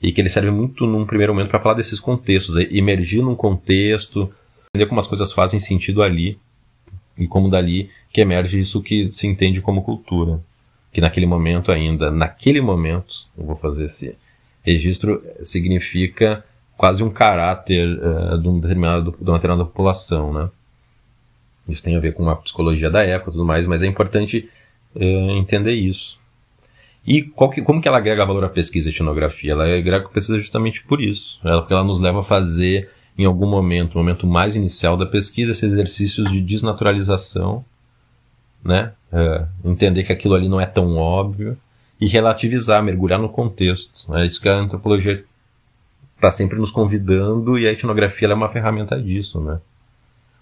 e 0.01 0.11
que 0.11 0.21
ele 0.21 0.29
serve 0.29 0.51
muito 0.51 0.85
num 0.85 1.05
primeiro 1.05 1.33
momento 1.33 1.49
para 1.49 1.59
falar 1.59 1.75
desses 1.75 1.99
contextos, 1.99 2.57
é 2.57 2.63
emergir 2.71 3.21
num 3.21 3.35
contexto, 3.35 4.31
entender 4.69 4.87
como 4.87 4.99
as 4.99 5.07
coisas 5.07 5.33
fazem 5.33 5.59
sentido 5.59 6.01
ali 6.01 6.39
e 7.17 7.27
como 7.27 7.49
dali 7.49 7.89
que 8.11 8.21
emerge 8.21 8.59
isso 8.59 8.81
que 8.81 9.09
se 9.09 9.27
entende 9.27 9.61
como 9.61 9.83
cultura. 9.83 10.39
Que 10.91 11.01
naquele 11.01 11.25
momento 11.25 11.71
ainda, 11.71 12.09
naquele 12.09 12.61
momento, 12.61 13.27
eu 13.37 13.45
vou 13.45 13.55
fazer 13.55 13.85
esse 13.85 14.15
registro, 14.63 15.21
significa 15.43 16.43
quase 16.77 17.03
um 17.03 17.09
caráter 17.09 17.99
uh, 17.99 18.37
de, 18.41 18.47
um 18.47 18.59
determinado, 18.59 19.15
de 19.19 19.29
uma 19.29 19.37
determinada 19.37 19.65
população, 19.65 20.33
né? 20.33 20.49
Isso 21.67 21.83
tem 21.83 21.95
a 21.95 21.99
ver 21.99 22.13
com 22.13 22.27
a 22.29 22.35
psicologia 22.37 22.89
da 22.89 23.03
época 23.03 23.29
e 23.29 23.33
tudo 23.33 23.45
mais, 23.45 23.67
mas 23.67 23.83
é 23.83 23.85
importante 23.85 24.49
uh, 24.95 25.31
entender 25.31 25.73
isso. 25.73 26.18
E 27.09 27.23
que, 27.23 27.61
como 27.63 27.81
que 27.81 27.87
ela 27.87 27.97
agrega 27.97 28.23
valor 28.23 28.43
à 28.43 28.49
pesquisa 28.49 28.87
e 28.87 28.93
etnografia? 28.93 29.53
Ela 29.53 29.65
agrega 29.65 30.07
pesquisa 30.09 30.37
justamente 30.37 30.83
por 30.83 31.01
isso. 31.01 31.39
Ela, 31.43 31.61
porque 31.61 31.73
ela 31.73 31.83
nos 31.83 31.99
leva 31.99 32.19
a 32.19 32.23
fazer, 32.23 32.87
em 33.17 33.25
algum 33.25 33.47
momento, 33.47 33.95
no 33.95 34.01
momento 34.01 34.27
mais 34.27 34.55
inicial 34.55 34.95
da 34.95 35.07
pesquisa, 35.07 35.49
esses 35.49 35.71
exercícios 35.71 36.31
de 36.31 36.39
desnaturalização, 36.39 37.65
né? 38.63 38.93
É, 39.11 39.45
entender 39.65 40.03
que 40.03 40.13
aquilo 40.13 40.35
ali 40.35 40.47
não 40.47 40.61
é 40.61 40.67
tão 40.67 40.97
óbvio 40.97 41.57
e 41.99 42.05
relativizar, 42.05 42.83
mergulhar 42.83 43.17
no 43.17 43.27
contexto. 43.27 44.15
É 44.15 44.23
isso 44.23 44.39
que 44.39 44.47
a 44.47 44.57
antropologia 44.59 45.25
está 46.15 46.31
sempre 46.31 46.59
nos 46.59 46.69
convidando 46.69 47.57
e 47.57 47.67
a 47.67 47.71
etnografia 47.71 48.27
é 48.27 48.33
uma 48.35 48.49
ferramenta 48.49 49.01
disso, 49.01 49.41
né? 49.41 49.59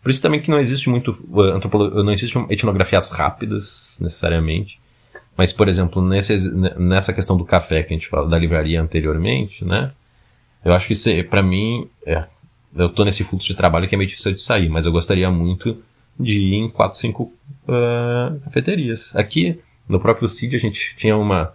Por 0.02 0.10
isso 0.10 0.22
também 0.22 0.42
que 0.42 0.52
não 0.52 0.60
existe 0.60 0.90
muito 0.90 1.12
antropologia, 1.54 2.04
não 2.04 2.12
existe 2.12 2.38
etnografias 2.50 3.10
rápidas 3.10 3.98
necessariamente. 4.02 4.82
Mas, 5.38 5.54
por 5.54 5.70
exemplo, 5.70 6.02
nesse, 6.02 6.50
nessa 6.78 7.14
questão 7.14 7.38
do 7.38 7.46
café 7.46 7.84
que 7.84 7.94
a 7.94 7.96
gente 7.96 8.08
fala 8.08 8.28
da 8.28 8.40
livraria 8.40 8.82
anteriormente, 8.82 9.64
né? 9.64 9.92
Eu 10.66 10.74
acho 10.74 10.88
que 10.88 11.24
para 11.24 11.44
mim, 11.44 11.88
é, 12.06 12.26
eu 12.76 12.90
tô 12.90 13.06
nesse 13.06 13.24
fluxo 13.24 13.48
de 13.48 13.56
trabalho 13.56 13.88
que 13.88 13.94
é 13.94 13.98
meio 13.98 14.10
difícil 14.10 14.34
de 14.34 14.42
sair, 14.42 14.68
mas 14.68 14.86
eu 14.86 14.92
gostaria 14.92 15.30
muito 15.30 15.78
de 16.20 16.40
ir 16.40 16.56
em 16.56 16.70
4, 16.70 16.98
5 16.98 17.24
uh, 17.24 18.40
cafeterias. 18.46 19.16
Aqui, 19.16 19.60
no 19.88 20.00
próprio 20.00 20.28
CID, 20.28 20.56
a 20.56 20.60
gente 20.60 20.96
tinha 20.98 21.16
uma, 21.16 21.54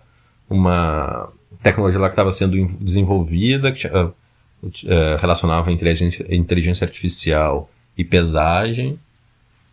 uma 0.48 1.28
tecnologia 1.62 2.00
lá 2.00 2.08
que 2.08 2.12
estava 2.12 2.30
sendo 2.30 2.64
desenvolvida, 2.80 3.72
que 3.72 3.86
uh, 3.88 4.06
uh, 4.06 5.16
relacionava 5.20 5.72
inteligência, 5.72 6.24
inteligência 6.34 6.84
artificial 6.84 7.68
e 7.98 8.04
pesagem, 8.04 8.98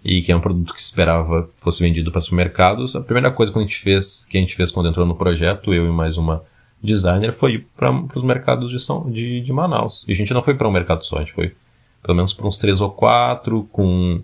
e 0.04 0.22
que 0.22 0.32
é 0.32 0.36
um 0.36 0.42
produto 0.42 0.74
que 0.74 0.80
esperava 0.80 1.50
fosse 1.56 1.84
vendido 1.84 2.12
para 2.12 2.22
supermercados, 2.22 2.96
a 2.96 3.02
primeira 3.02 3.32
coisa 3.32 3.52
que 3.52 3.60
a 3.60 3.62
gente 3.62 3.80
fez, 3.80 4.26
que 4.30 4.38
a 4.38 4.42
gente 4.42 4.56
fez 4.56 4.72
quando 4.72 4.90
entrou 4.90 5.06
no 5.06 5.16
projeto, 5.16 5.74
eu 5.74 5.86
e 5.86 5.92
mais 5.92 6.18
uma 6.18 6.44
designer, 6.82 7.34
foi 7.34 7.56
ir 7.56 7.68
para 7.76 7.92
os 8.16 8.24
mercados 8.24 8.72
de, 8.72 8.80
São, 8.80 9.10
de, 9.12 9.42
de 9.42 9.52
Manaus. 9.52 10.06
E 10.08 10.12
a 10.12 10.16
gente 10.16 10.34
não 10.34 10.42
foi 10.42 10.56
para 10.56 10.68
um 10.68 10.72
mercado 10.72 11.06
só, 11.06 11.18
a 11.18 11.20
gente 11.20 11.34
foi 11.34 11.54
pelo 12.02 12.16
menos 12.16 12.34
para 12.34 12.48
uns 12.48 12.58
três 12.58 12.80
ou 12.80 12.90
quatro, 12.90 13.64
com, 13.72 14.24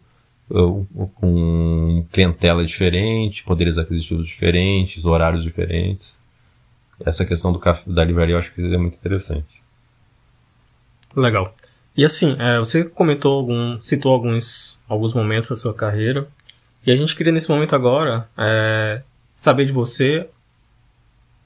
uh, 0.49 1.09
com 1.15 2.05
clientela 2.11 2.63
diferente, 2.63 3.43
poderes 3.43 3.77
aquisitivos 3.77 4.27
diferentes, 4.27 5.03
horários 5.03 5.43
diferentes. 5.43 6.17
Essa 7.05 7.25
questão 7.25 7.51
do 7.51 7.61
da 7.87 8.05
livraria 8.05 8.35
eu 8.35 8.39
acho 8.39 8.53
que 8.53 8.61
é 8.61 8.77
muito 8.77 8.97
interessante. 8.97 9.61
Legal. 11.13 11.53
E 11.95 12.03
assim, 12.03 12.35
é, 12.39 12.59
você 12.59 12.83
comentou 12.83 13.33
algum, 13.33 13.81
citou 13.81 14.11
alguns, 14.11 14.79
alguns 14.87 15.13
momentos 15.13 15.49
da 15.49 15.55
sua 15.55 15.73
carreira. 15.73 16.27
E 16.85 16.91
a 16.91 16.95
gente 16.95 17.15
queria 17.15 17.31
nesse 17.31 17.49
momento 17.49 17.75
agora 17.75 18.27
é, 18.37 19.01
saber 19.33 19.65
de 19.65 19.71
você 19.71 20.29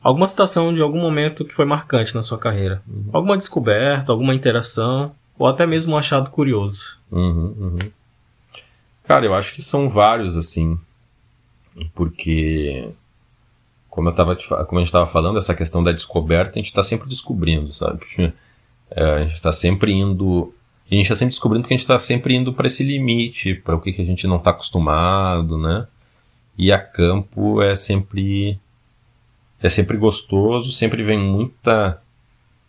alguma 0.02 0.28
citação 0.28 0.74
de 0.74 0.82
algum 0.82 1.00
momento 1.00 1.46
que 1.46 1.54
foi 1.54 1.66
marcante 1.66 2.16
na 2.16 2.24
sua 2.24 2.38
carreira. 2.38 2.82
Uhum. 2.88 3.10
Alguma 3.14 3.38
descoberta, 3.38 4.12
alguma 4.12 4.34
interação, 4.34 5.14
ou 5.38 5.48
até 5.48 5.66
mesmo 5.66 5.94
um 5.94 5.98
achado 5.98 6.30
curioso. 6.30 6.98
Uhum, 7.12 7.56
uhum. 7.58 7.80
Cara, 9.04 9.26
eu 9.26 9.34
acho 9.34 9.54
que 9.54 9.62
são 9.62 9.90
vários, 9.90 10.38
assim. 10.38 10.80
Porque, 11.94 12.90
como, 13.90 14.10
eu 14.10 14.14
tava, 14.14 14.36
como 14.36 14.80
a 14.80 14.82
gente 14.82 14.88
estava 14.88 15.08
falando, 15.08 15.38
essa 15.38 15.56
questão 15.56 15.84
da 15.84 15.92
descoberta, 15.92 16.52
a 16.52 16.60
gente 16.60 16.68
está 16.68 16.84
sempre 16.84 17.08
descobrindo, 17.08 17.72
sabe? 17.72 18.34
É, 18.92 19.04
a 19.04 19.24
gente 19.24 19.34
está 19.34 19.52
sempre 19.52 19.92
indo. 19.92 20.54
A 20.90 20.96
gente 20.96 21.04
está 21.04 21.16
sempre 21.16 21.32
descobrindo 21.32 21.68
que 21.68 21.74
a 21.74 21.78
gente 21.78 21.84
está 21.84 22.00
sempre 22.00 22.36
indo 22.36 22.54
para 22.54 22.68
esse 22.68 22.84
limite, 22.84 23.56
para 23.56 23.76
o 23.76 23.82
que, 23.82 23.94
que 23.94 24.02
a 24.02 24.06
gente 24.06 24.26
não 24.26 24.38
está 24.38 24.50
acostumado, 24.50 25.58
né? 25.58 25.88
E 26.58 26.72
a 26.72 26.80
campo 26.80 27.62
é 27.62 27.76
sempre. 27.76 28.60
É 29.62 29.70
sempre 29.70 29.98
gostoso, 29.98 30.72
sempre 30.72 31.04
vem 31.04 31.20
muita. 31.20 32.02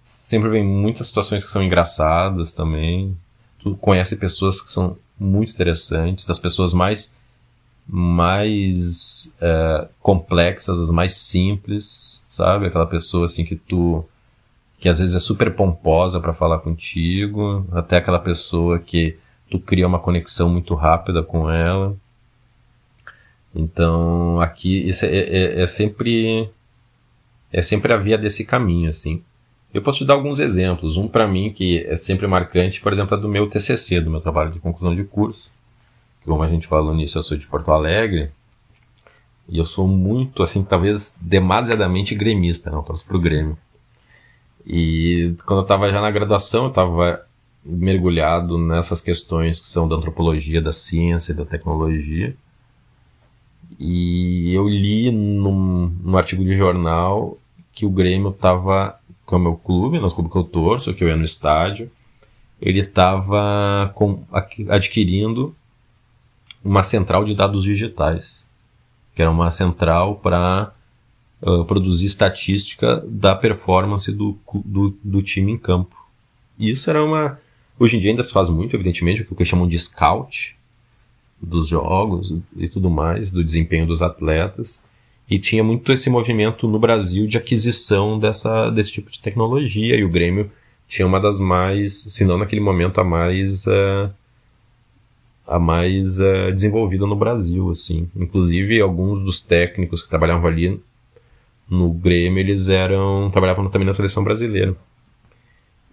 Sempre 0.05 0.49
vem 0.51 0.65
muitas 0.65 1.07
situações 1.07 1.45
que 1.45 1.51
são 1.51 1.63
engraçadas 1.63 2.53
também. 2.53 3.17
Tu 3.59 3.75
conhece 3.77 4.17
pessoas 4.17 4.61
que 4.61 4.71
são 4.71 4.97
muito 5.19 5.53
interessantes, 5.53 6.25
das 6.25 6.39
pessoas 6.39 6.73
mais 6.73 7.13
mais 7.93 9.35
é, 9.41 9.89
complexas, 10.01 10.79
as 10.79 10.91
mais 10.91 11.15
simples, 11.15 12.23
sabe? 12.27 12.67
Aquela 12.67 12.87
pessoa 12.87 13.25
assim 13.25 13.45
que 13.45 13.57
tu 13.57 14.05
que 14.81 14.89
às 14.89 14.99
vezes 14.99 15.15
é 15.15 15.21
super 15.21 15.55
pomposa 15.55 16.19
para 16.19 16.33
falar 16.33 16.59
contigo, 16.61 17.67
até 17.71 17.99
aquela 17.99 18.19
pessoa 18.19 18.79
que 18.79 19.19
tu 19.51 19.61
cria 19.61 19.87
uma 19.87 19.99
conexão 19.99 20.49
muito 20.49 20.75
rápida 20.75 21.23
com 21.23 21.51
ela. 21.51 21.95
Então, 23.55 24.41
aqui 24.41 24.89
isso 24.89 25.05
é, 25.05 25.09
é, 25.09 25.63
é 25.63 25.67
sempre 25.67 26.49
é 27.53 27.61
sempre 27.61 27.93
a 27.93 27.97
via 27.97 28.17
desse 28.17 28.45
caminho, 28.45 28.89
assim. 28.89 29.23
Eu 29.75 29.83
posso 29.83 29.99
te 29.99 30.05
dar 30.07 30.15
alguns 30.15 30.41
exemplos. 30.41 30.97
Um 30.97 31.07
para 31.07 31.29
mim 31.29 31.53
que 31.53 31.85
é 31.87 31.97
sempre 31.97 32.27
marcante, 32.27 32.81
por 32.81 32.93
exemplo, 32.93 33.17
é 33.17 33.21
do 33.21 33.29
meu 33.29 33.49
TCC, 33.49 34.01
do 34.01 34.11
meu 34.11 34.21
trabalho 34.21 34.51
de 34.51 34.61
conclusão 34.61 34.97
de 34.97 35.05
curso. 35.05 35.51
Como 36.25 36.43
a 36.43 36.49
gente 36.49 36.67
falou 36.67 36.95
nisso, 36.95 37.19
eu 37.19 37.23
sou 37.23 37.37
de 37.37 37.47
Porto 37.47 37.71
Alegre. 37.71 38.31
E 39.49 39.59
eu 39.59 39.65
sou 39.65 39.87
muito, 39.87 40.43
assim, 40.43 40.63
talvez 40.63 41.19
demasiadamente 41.21 42.15
gremista, 42.15 42.71
não 42.71 42.79
né? 42.79 42.85
torço 42.87 43.05
pro 43.05 43.21
Grêmio. 43.21 43.59
E 44.67 45.35
quando 45.45 45.61
eu 45.61 45.63
estava 45.63 45.91
já 45.91 46.01
na 46.01 46.11
graduação, 46.11 46.65
eu 46.65 46.69
estava 46.71 47.25
mergulhado 47.65 48.59
nessas 48.59 49.01
questões 49.01 49.61
que 49.61 49.67
são 49.67 49.89
da 49.89 49.97
antropologia, 49.97 50.61
da 50.61 50.73
ciência, 50.73 51.35
da 51.35 51.45
tecnologia. 51.45 52.35
E 53.79 54.53
eu 54.55 54.69
li 54.69 55.11
num, 55.11 55.87
num 56.03 56.17
artigo 56.17 56.45
de 56.45 56.57
jornal 56.57 57.39
que 57.73 57.87
o 57.87 57.91
Grêmio 57.91 58.31
estava 58.31 58.99
com 59.25 59.37
o 59.37 59.39
meu 59.39 59.57
clube, 59.57 59.99
no 59.99 60.11
clube 60.11 60.31
que 60.31 60.37
eu 60.37 60.45
torço, 60.45 60.93
que 60.93 61.05
eu 61.05 61.09
ia 61.09 61.17
no 61.17 61.25
estádio, 61.25 61.91
ele 62.61 62.81
estava 62.81 63.95
adquirindo 64.69 65.55
uma 66.63 66.83
central 66.83 67.25
de 67.25 67.35
dados 67.35 67.65
digitais, 67.65 68.45
que 69.15 69.23
era 69.23 69.31
uma 69.31 69.51
central 69.51 70.17
para 70.17 70.73
uh, 71.43 71.65
produzir 71.65 72.07
estatística 72.07 73.03
da 73.07 73.35
performance 73.35 74.11
do, 74.13 74.39
do, 74.65 74.97
do, 75.03 75.23
time 75.23 75.53
em 75.53 75.59
campo. 75.59 75.97
E 76.59 76.71
isso 76.71 76.89
era 76.91 77.05
uma. 77.05 77.39
Hoje 77.79 77.97
em 77.97 78.01
dia 78.01 78.11
ainda 78.11 78.23
se 78.23 78.33
faz 78.33 78.49
muito, 78.51 78.77
evidentemente, 78.77 79.27
o 79.29 79.35
que 79.35 79.45
chamam 79.45 79.67
de 79.67 79.79
scout 79.79 80.57
dos 81.41 81.69
jogos 81.69 82.35
e 82.57 82.69
tudo 82.69 82.91
mais, 82.91 83.31
do 83.31 83.43
desempenho 83.43 83.87
dos 83.87 84.03
atletas. 84.03 84.83
E 85.29 85.39
tinha 85.39 85.63
muito 85.63 85.93
esse 85.93 86.11
movimento 86.11 86.67
no 86.69 86.79
Brasil 86.79 87.27
de 87.27 87.39
aquisição 87.39 88.19
dessa, 88.19 88.69
desse 88.71 88.93
tipo 88.93 89.11
de 89.11 89.21
tecnologia, 89.21 89.97
e 89.97 90.05
o 90.05 90.09
Grêmio 90.09 90.51
tinha 90.89 91.07
uma 91.07 91.21
das 91.21 91.39
mais, 91.39 91.95
se 91.95 92.25
não 92.25 92.37
naquele 92.37 92.61
momento, 92.61 93.01
a 93.01 93.05
mais. 93.05 93.67
Uh, 93.67 94.11
a 95.47 95.59
mais 95.59 96.21
uh, 96.21 96.53
desenvolvida 96.53 97.05
no 97.09 97.17
Brasil, 97.17 97.71
assim. 97.71 98.09
Inclusive, 98.15 98.81
alguns 98.81 99.21
dos 99.21 99.41
técnicos 99.41 100.01
que 100.01 100.09
trabalhavam 100.09 100.47
ali 100.47 100.81
no 101.71 101.93
Grêmio, 101.93 102.41
eles 102.41 102.69
eram 102.69 103.31
trabalhavam 103.31 103.71
também 103.71 103.87
na 103.87 103.93
seleção 103.93 104.25
brasileira. 104.25 104.77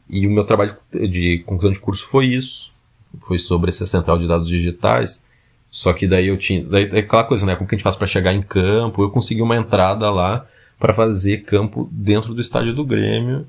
E 0.09 0.25
o 0.25 0.32
meu 0.32 0.43
trabalho 0.43 0.75
de 0.91 1.43
conclusão 1.45 1.71
de 1.71 1.80
curso 1.80 2.05
foi 2.07 2.28
isso. 2.28 2.71
Foi 3.21 3.38
sobre 3.38 3.69
essa 3.69 3.86
central 3.86 4.17
de 4.17 4.28
dados 4.28 4.47
digitais. 4.47 5.23
Só 5.69 5.93
que 5.93 6.07
daí 6.07 6.28
eu 6.28 6.38
tinha. 6.38 6.63
Daí, 6.63 6.89
é 6.91 6.99
aquela 6.99 7.23
coisa, 7.23 7.45
né? 7.45 7.55
Como 7.55 7.67
que 7.67 7.75
a 7.75 7.78
gente 7.78 7.84
faz 7.84 7.95
para 7.95 8.07
chegar 8.07 8.34
em 8.34 8.41
campo? 8.41 9.03
Eu 9.03 9.09
consegui 9.09 9.41
uma 9.41 9.55
entrada 9.55 10.09
lá 10.09 10.47
para 10.80 10.93
fazer 10.93 11.43
campo 11.43 11.89
dentro 11.91 12.34
do 12.34 12.41
estádio 12.41 12.73
do 12.73 12.86
Grêmio, 12.86 13.45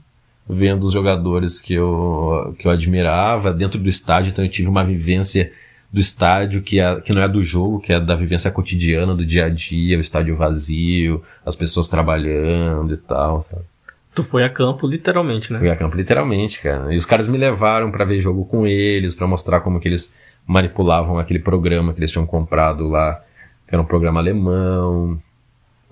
vendo 0.48 0.84
os 0.84 0.92
jogadores 0.92 1.60
que 1.60 1.74
eu, 1.74 2.54
que 2.58 2.66
eu 2.66 2.72
admirava 2.72 3.52
dentro 3.52 3.78
do 3.78 3.88
estádio. 3.88 4.30
Então 4.30 4.44
eu 4.44 4.50
tive 4.50 4.68
uma 4.68 4.84
vivência 4.84 5.52
do 5.90 5.98
estádio 5.98 6.62
que, 6.62 6.80
é, 6.80 7.00
que 7.00 7.12
não 7.12 7.22
é 7.22 7.28
do 7.28 7.42
jogo, 7.42 7.80
que 7.80 7.92
é 7.92 8.00
da 8.00 8.14
vivência 8.14 8.50
cotidiana, 8.50 9.14
do 9.14 9.24
dia 9.24 9.46
a 9.46 9.48
dia, 9.48 9.96
o 9.96 10.00
estádio 10.00 10.36
vazio, 10.36 11.22
as 11.44 11.56
pessoas 11.56 11.88
trabalhando 11.88 12.92
e 12.92 12.96
tal, 12.98 13.42
sabe? 13.42 13.64
Tu 14.14 14.24
foi 14.24 14.44
a 14.44 14.50
campo 14.50 14.86
literalmente, 14.86 15.52
né? 15.52 15.58
Fui 15.58 15.70
a 15.70 15.76
campo 15.76 15.96
literalmente, 15.96 16.60
cara. 16.60 16.92
E 16.92 16.96
os 16.96 17.06
caras 17.06 17.28
me 17.28 17.38
levaram 17.38 17.90
para 17.90 18.04
ver 18.04 18.20
jogo 18.20 18.44
com 18.44 18.66
eles, 18.66 19.14
para 19.14 19.26
mostrar 19.26 19.60
como 19.60 19.80
que 19.80 19.88
eles 19.88 20.14
manipulavam 20.46 21.18
aquele 21.18 21.38
programa 21.38 21.92
que 21.92 22.00
eles 22.00 22.10
tinham 22.10 22.26
comprado 22.26 22.88
lá, 22.88 23.22
que 23.66 23.74
era 23.74 23.80
um 23.80 23.84
programa 23.84 24.18
alemão. 24.18 25.20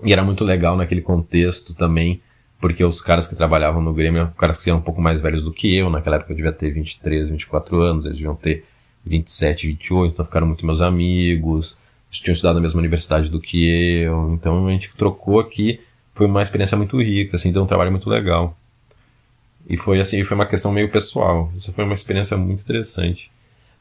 E 0.03 0.11
era 0.11 0.23
muito 0.23 0.43
legal 0.43 0.75
naquele 0.75 1.01
contexto 1.01 1.73
também, 1.73 2.21
porque 2.59 2.83
os 2.83 3.01
caras 3.01 3.27
que 3.27 3.35
trabalhavam 3.35 3.81
no 3.81 3.93
Grêmio 3.93 4.21
eram 4.21 4.31
caras 4.31 4.61
que 4.61 4.69
eram 4.69 4.79
um 4.79 4.83
pouco 4.83 5.01
mais 5.01 5.21
velhos 5.21 5.43
do 5.43 5.53
que 5.53 5.75
eu. 5.75 5.89
Naquela 5.89 6.17
época 6.17 6.33
eu 6.33 6.35
devia 6.35 6.51
ter 6.51 6.71
23, 6.71 7.29
24 7.29 7.79
anos, 7.81 8.05
eles 8.05 8.17
deviam 8.17 8.35
ter 8.35 8.65
27, 9.07 9.67
28, 9.67 10.13
então 10.13 10.25
ficaram 10.25 10.47
muito 10.47 10.65
meus 10.65 10.81
amigos. 10.81 11.75
Eles 12.09 12.19
tinham 12.19 12.33
estudado 12.33 12.55
na 12.55 12.61
mesma 12.61 12.79
universidade 12.79 13.29
do 13.29 13.39
que 13.39 14.01
eu, 14.01 14.33
então 14.33 14.67
a 14.67 14.71
gente 14.71 14.95
trocou 14.95 15.39
aqui. 15.39 15.79
Foi 16.13 16.25
uma 16.25 16.41
experiência 16.41 16.77
muito 16.77 17.01
rica, 17.01 17.35
assim, 17.35 17.51
deu 17.51 17.63
um 17.63 17.67
trabalho 17.67 17.91
muito 17.91 18.09
legal. 18.09 18.57
E 19.69 19.75
foi 19.75 19.99
assim, 19.99 20.23
foi 20.23 20.35
uma 20.35 20.45
questão 20.45 20.71
meio 20.71 20.89
pessoal. 20.89 21.51
Isso 21.53 21.73
foi 21.73 21.83
uma 21.83 21.93
experiência 21.93 22.37
muito 22.37 22.63
interessante. 22.63 23.29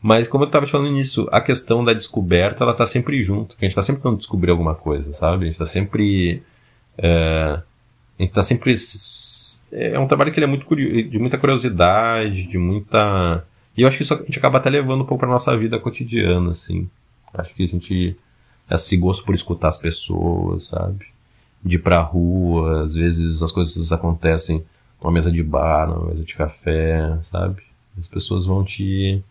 Mas 0.03 0.29
como 0.29 0.45
eu 0.45 0.49
estava 0.49 0.67
te 0.67 0.73
falando 0.73 0.93
nisso, 0.93 1.29
a 1.33 1.41
questão 1.41 1.85
da 1.85 1.93
descoberta, 1.93 2.65
ela 2.65 2.75
tá 2.75 2.87
sempre 2.87 3.23
junto. 3.23 3.57
A 3.59 3.61
gente 3.65 3.71
está 3.71 3.83
sempre 3.83 4.03
tentando 4.03 4.19
descobrir 4.19 4.51
alguma 4.51 4.75
coisa, 4.75 5.13
sabe? 5.13 5.45
A 5.45 5.47
gente 5.47 5.55
está 5.55 5.65
sempre... 5.65 6.43
É, 6.99 7.61
a 8.19 8.23
gente 8.23 8.33
tá 8.33 8.43
sempre... 8.43 8.75
É 9.73 9.99
um 9.99 10.07
trabalho 10.07 10.33
que 10.33 10.39
ele 10.39 10.47
é 10.47 10.49
muito 10.49 10.67
de 10.75 11.19
muita 11.19 11.39
curiosidade, 11.39 12.47
de 12.47 12.59
muita... 12.59 13.45
E 13.77 13.83
eu 13.83 13.89
acho 13.89 13.97
que 13.99 14.03
isso 14.03 14.15
a 14.15 14.19
gente 14.19 14.39
acaba 14.39 14.59
até 14.59 14.71
levando 14.71 15.03
um 15.03 15.07
pouco 15.07 15.21
para 15.21 15.29
nossa 15.29 15.57
vida 15.57 15.79
cotidiana, 15.79 16.53
assim. 16.53 16.89
Acho 17.35 17.55
que 17.55 17.65
a 17.65 17.69
gente... 17.69 18.17
Esse 18.71 18.97
gosto 18.97 19.25
por 19.25 19.35
escutar 19.35 19.69
as 19.69 19.79
pessoas, 19.79 20.65
sabe? 20.65 21.07
De 21.63 21.77
ir 21.77 21.81
pra 21.81 22.01
rua, 22.01 22.83
às 22.83 22.95
vezes 22.95 23.43
as 23.43 23.53
coisas 23.53 23.93
acontecem 23.93 24.65
numa 25.01 25.13
mesa 25.13 25.31
de 25.31 25.43
bar, 25.43 25.89
numa 25.89 26.09
mesa 26.09 26.25
de 26.25 26.35
café, 26.35 27.19
sabe? 27.23 27.63
As 27.99 28.09
pessoas 28.09 28.45
vão 28.45 28.65
te 28.65 29.23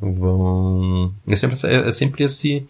vão 0.00 1.14
é 1.26 1.36
sempre 1.36 1.56
é, 1.66 1.92
sempre 1.92 2.24
esse 2.24 2.66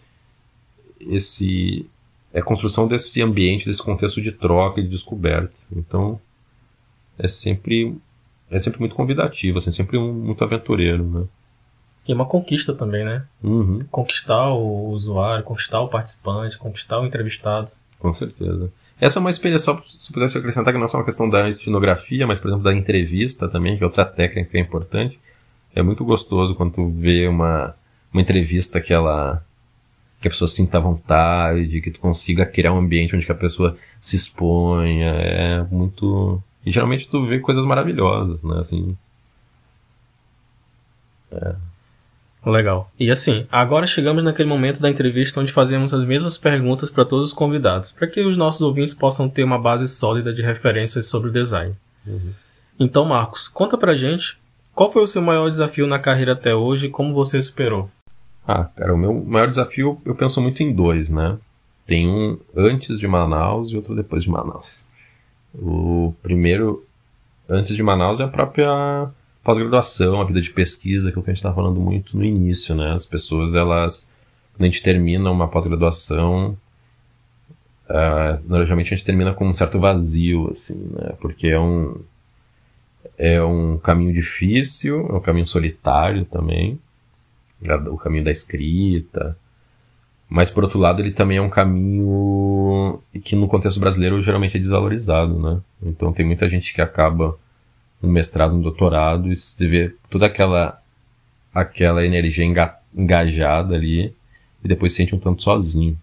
esse 0.99 1.85
é 2.33 2.39
a 2.39 2.43
construção 2.43 2.87
desse 2.87 3.21
ambiente, 3.21 3.65
desse 3.65 3.81
contexto 3.81 4.21
de 4.21 4.31
troca 4.31 4.79
e 4.79 4.83
de 4.83 4.89
descoberta. 4.89 5.59
Então 5.71 6.19
é 7.17 7.27
sempre 7.27 7.97
é 8.49 8.59
sempre 8.59 8.79
muito 8.79 8.95
convidativo, 8.95 9.57
assim, 9.57 9.71
sempre 9.71 9.97
um, 9.97 10.13
muito 10.13 10.43
aventureiro, 10.43 11.03
né? 11.03 11.23
E 12.07 12.11
é 12.11 12.15
uma 12.15 12.25
conquista 12.25 12.73
também, 12.73 13.03
né? 13.03 13.23
Uhum. 13.43 13.83
Conquistar 13.89 14.49
o 14.49 14.89
usuário, 14.89 15.43
conquistar 15.43 15.81
o 15.81 15.87
participante, 15.87 16.57
conquistar 16.57 16.99
o 16.99 17.05
entrevistado. 17.05 17.71
Com 17.99 18.13
certeza. 18.13 18.71
Essa 19.01 19.19
é 19.19 19.21
uma 19.21 19.29
experiência, 19.29 19.65
só 19.65 19.81
se 19.85 20.13
pudesse 20.13 20.37
acrescentar 20.37 20.71
que 20.71 20.77
não 20.77 20.85
é 20.85 20.89
só 20.89 20.97
uma 20.97 21.05
questão 21.05 21.29
da 21.29 21.49
etnografia, 21.49 22.25
mas, 22.27 22.39
por 22.39 22.47
exemplo, 22.47 22.63
da 22.63 22.73
entrevista 22.73 23.49
também, 23.49 23.75
que 23.75 23.83
é 23.83 23.85
outra 23.85 24.05
técnica 24.05 24.51
que 24.51 24.57
é 24.57 24.61
importante. 24.61 25.19
É 25.73 25.81
muito 25.81 26.05
gostoso 26.05 26.55
quando 26.55 26.73
tu 26.73 26.89
vê 26.89 27.27
uma, 27.27 27.75
uma 28.13 28.21
entrevista 28.21 28.79
que 28.79 28.93
ela 28.93 29.43
que 30.21 30.27
a 30.27 30.31
pessoa 30.31 30.47
sinta 30.47 30.79
vontade, 30.79 31.81
que 31.81 31.91
tu 31.91 31.99
consiga 31.99 32.45
criar 32.47 32.73
um 32.73 32.79
ambiente 32.79 33.15
onde 33.15 33.29
a 33.31 33.35
pessoa 33.35 33.77
se 33.99 34.15
exponha, 34.15 35.11
é 35.11 35.63
muito... 35.69 36.41
E 36.65 36.71
geralmente 36.71 37.07
tu 37.07 37.25
vê 37.25 37.39
coisas 37.39 37.65
maravilhosas, 37.65 38.41
né, 38.41 38.59
assim... 38.59 38.97
É. 41.31 41.55
Legal. 42.45 42.91
E 42.99 43.09
assim, 43.09 43.47
agora 43.51 43.87
chegamos 43.87 44.23
naquele 44.23 44.47
momento 44.47 44.79
da 44.79 44.89
entrevista 44.89 45.41
onde 45.41 45.51
fazemos 45.51 45.93
as 45.93 46.03
mesmas 46.03 46.37
perguntas 46.37 46.91
para 46.91 47.03
todos 47.03 47.29
os 47.29 47.33
convidados, 47.33 47.91
para 47.91 48.07
que 48.07 48.21
os 48.21 48.37
nossos 48.37 48.61
ouvintes 48.61 48.93
possam 48.93 49.27
ter 49.27 49.43
uma 49.43 49.57
base 49.57 49.87
sólida 49.87 50.31
de 50.31 50.43
referências 50.43 51.07
sobre 51.07 51.29
o 51.29 51.33
design. 51.33 51.75
Uhum. 52.05 52.33
Então, 52.79 53.03
Marcos, 53.03 53.47
conta 53.47 53.77
pra 53.77 53.95
gente 53.95 54.37
qual 54.75 54.91
foi 54.91 55.01
o 55.01 55.07
seu 55.07 55.21
maior 55.21 55.49
desafio 55.49 55.87
na 55.87 55.97
carreira 55.97 56.33
até 56.33 56.53
hoje 56.53 56.87
e 56.87 56.89
como 56.89 57.13
você 57.13 57.41
superou? 57.41 57.89
Ah, 58.45 58.65
cara, 58.65 58.93
o 58.93 58.97
meu 58.97 59.13
maior 59.13 59.47
desafio 59.47 59.99
eu 60.05 60.13
penso 60.13 60.41
muito 60.41 60.61
em 60.61 60.75
dois, 60.75 61.09
né? 61.09 61.37
Tem 61.87 62.07
um 62.07 62.37
antes 62.55 62.99
de 62.99 63.07
Manaus 63.07 63.71
e 63.71 63.77
outro 63.77 63.95
depois 63.95 64.23
de 64.23 64.29
Manaus. 64.29 64.85
O 65.61 66.13
primeiro, 66.21 66.85
antes 67.47 67.75
de 67.75 67.83
Manaus, 67.83 68.19
é 68.19 68.23
a 68.23 68.27
própria 68.27 69.09
pós-graduação, 69.43 70.19
a 70.19 70.25
vida 70.25 70.41
de 70.41 70.51
pesquisa, 70.51 71.09
aquilo 71.09 71.23
que 71.23 71.29
a 71.29 71.33
gente 71.33 71.39
estava 71.39 71.55
falando 71.55 71.79
muito 71.79 72.17
no 72.17 72.23
início, 72.23 72.75
né? 72.75 72.93
As 72.93 73.05
pessoas, 73.05 73.55
elas, 73.55 74.09
quando 74.53 74.63
a 74.63 74.65
gente 74.65 74.81
termina 74.81 75.31
uma 75.31 75.47
pós-graduação, 75.47 76.57
uh, 77.87 78.49
normalmente 78.49 78.93
a 78.93 78.97
gente 78.97 79.05
termina 79.05 79.33
com 79.33 79.47
um 79.47 79.53
certo 79.53 79.79
vazio, 79.79 80.49
assim, 80.51 80.75
né? 80.75 81.13
Porque 81.19 81.47
é 81.47 81.59
um, 81.59 82.01
é 83.17 83.41
um 83.43 83.77
caminho 83.77 84.13
difícil, 84.13 85.07
é 85.09 85.13
um 85.13 85.21
caminho 85.21 85.47
solitário 85.47 86.25
também, 86.25 86.79
o 87.89 87.97
caminho 87.97 88.23
da 88.23 88.31
escrita, 88.31 89.37
mas 90.29 90.49
por 90.49 90.63
outro 90.63 90.79
lado 90.79 91.01
ele 91.01 91.11
também 91.11 91.37
é 91.37 91.41
um 91.41 91.49
caminho 91.49 92.99
que 93.23 93.35
no 93.35 93.47
contexto 93.47 93.79
brasileiro 93.79 94.21
geralmente 94.21 94.57
é 94.57 94.59
desvalorizado, 94.59 95.39
né? 95.39 95.61
Então 95.83 96.11
tem 96.11 96.25
muita 96.25 96.49
gente 96.49 96.73
que 96.73 96.81
acaba 96.81 97.37
um 98.01 98.09
mestrado, 98.09 98.55
um 98.55 98.61
doutorado, 98.61 99.31
e 99.31 99.35
você 99.35 99.67
vê 99.67 99.93
toda 100.09 100.25
aquela, 100.25 100.81
aquela 101.53 102.05
energia 102.05 102.45
enga, 102.45 102.77
engajada 102.95 103.75
ali, 103.75 104.13
e 104.63 104.67
depois 104.67 104.93
se 104.93 104.97
sente 104.97 105.15
um 105.15 105.19
tanto 105.19 105.43
sozinho. 105.43 105.97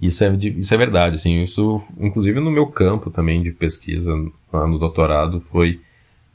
isso, 0.00 0.24
é, 0.24 0.34
isso 0.34 0.74
é 0.74 0.76
verdade, 0.76 1.16
assim, 1.16 1.42
isso, 1.42 1.82
inclusive 1.98 2.40
no 2.40 2.50
meu 2.50 2.66
campo 2.66 3.10
também 3.10 3.42
de 3.42 3.50
pesquisa, 3.52 4.12
no 4.52 4.78
doutorado, 4.78 5.40
foi 5.40 5.80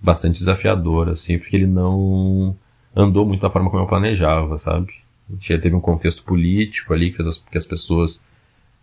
bastante 0.02 0.40
desafiador, 0.40 1.10
assim, 1.10 1.38
porque 1.38 1.56
ele 1.56 1.68
não 1.68 2.56
andou 2.96 3.26
muito 3.26 3.42
da 3.42 3.50
forma 3.50 3.70
como 3.70 3.84
eu 3.84 3.88
planejava, 3.88 4.58
sabe? 4.58 4.94
Gente 5.38 5.62
teve 5.62 5.76
um 5.76 5.82
contexto 5.82 6.24
político 6.24 6.94
ali 6.94 7.12
que 7.12 7.18
fez 7.18 7.28
as, 7.28 7.38
que 7.38 7.58
as 7.58 7.66
pessoas 7.66 8.22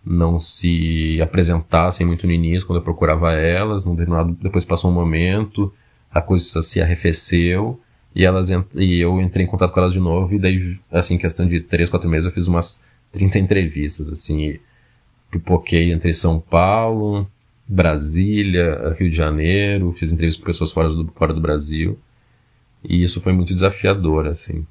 não 0.07 0.38
se 0.38 1.20
apresentassem 1.20 2.07
muito 2.07 2.26
no 2.26 2.32
início 2.32 2.64
quando 2.64 2.78
eu 2.78 2.84
procurava 2.84 3.32
elas, 3.32 3.84
no 3.84 3.97
determinado, 3.97 4.38
depois 4.40 4.64
passou 4.64 4.88
um 4.88 4.94
momento, 4.94 5.74
a 6.11 6.22
coisa 6.22 6.62
se 6.62 6.80
arrefeceu 6.80 7.80
e 8.14 8.24
elas 8.24 8.49
e 8.51 9.01
eu 9.01 9.20
entrei 9.20 9.44
em 9.44 9.49
contato 9.49 9.72
com 9.72 9.80
elas 9.80 9.92
de 9.92 9.99
novo 9.99 10.32
e 10.34 10.38
daí 10.38 10.78
assim, 10.92 11.14
em 11.14 11.18
questão 11.18 11.47
de 11.47 11.61
três, 11.61 11.90
quatro 11.90 12.09
meses 12.09 12.26
eu 12.26 12.32
fiz 12.32 12.47
umas 12.47 12.80
30 13.11 13.40
entrevistas 13.40 14.09
assim, 14.09 14.61
pipoquei 15.28 15.92
entre 15.92 16.14
São 16.14 16.38
Paulo, 16.38 17.28
Brasília, 17.66 18.94
Rio 18.97 19.11
de 19.11 19.16
Janeiro, 19.16 19.90
fiz 19.90 20.12
entrevistas 20.12 20.40
com 20.40 20.47
pessoas 20.47 20.70
fora 20.70 20.88
do, 20.88 21.09
fora 21.16 21.34
do 21.34 21.40
Brasil 21.40 21.99
e 22.84 23.03
isso 23.03 23.20
foi 23.20 23.32
muito 23.32 23.53
desafiador 23.53 24.28
assim, 24.28 24.64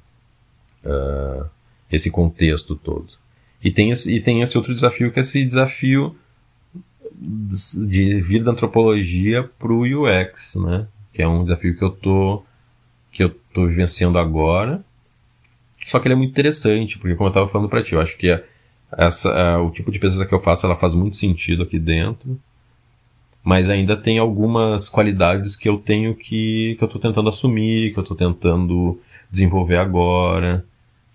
uh, 0.82 1.44
esse 1.90 2.10
contexto 2.10 2.74
todo. 2.74 3.08
E 3.62 3.70
tem, 3.70 3.90
esse, 3.90 4.14
e 4.14 4.20
tem 4.20 4.42
esse 4.42 4.56
outro 4.56 4.72
desafio, 4.72 5.10
que 5.10 5.18
é 5.18 5.22
esse 5.22 5.44
desafio 5.44 6.14
de 7.18 8.20
vir 8.20 8.44
da 8.44 8.52
antropologia 8.52 9.48
para 9.58 9.72
o 9.72 9.82
UX, 9.82 10.56
né? 10.56 10.86
Que 11.12 11.22
é 11.22 11.28
um 11.28 11.42
desafio 11.42 11.76
que 11.76 11.82
eu 11.82 11.90
tô 11.90 12.42
que 13.10 13.24
eu 13.24 13.30
tô 13.52 13.66
vivenciando 13.66 14.18
agora. 14.18 14.84
Só 15.82 15.98
que 15.98 16.06
ele 16.06 16.14
é 16.14 16.16
muito 16.16 16.32
interessante, 16.32 16.98
porque 16.98 17.16
como 17.16 17.28
eu 17.28 17.30
estava 17.30 17.48
falando 17.48 17.68
para 17.68 17.82
ti, 17.82 17.94
eu 17.94 18.00
acho 18.00 18.18
que 18.18 18.28
essa, 18.92 19.58
o 19.58 19.70
tipo 19.70 19.90
de 19.90 19.98
pesquisa 19.98 20.26
que 20.26 20.34
eu 20.34 20.38
faço, 20.38 20.66
ela 20.66 20.76
faz 20.76 20.94
muito 20.94 21.16
sentido 21.16 21.62
aqui 21.62 21.78
dentro. 21.78 22.38
Mas 23.42 23.70
ainda 23.70 23.96
tem 23.96 24.18
algumas 24.18 24.88
qualidades 24.88 25.56
que 25.56 25.68
eu 25.68 25.78
tenho 25.78 26.14
que 26.14 26.74
que 26.76 26.84
eu 26.84 26.86
estou 26.86 27.00
tentando 27.00 27.28
assumir, 27.28 27.92
que 27.92 27.98
eu 27.98 28.02
estou 28.02 28.16
tentando 28.16 29.00
desenvolver 29.30 29.78
agora 29.78 30.64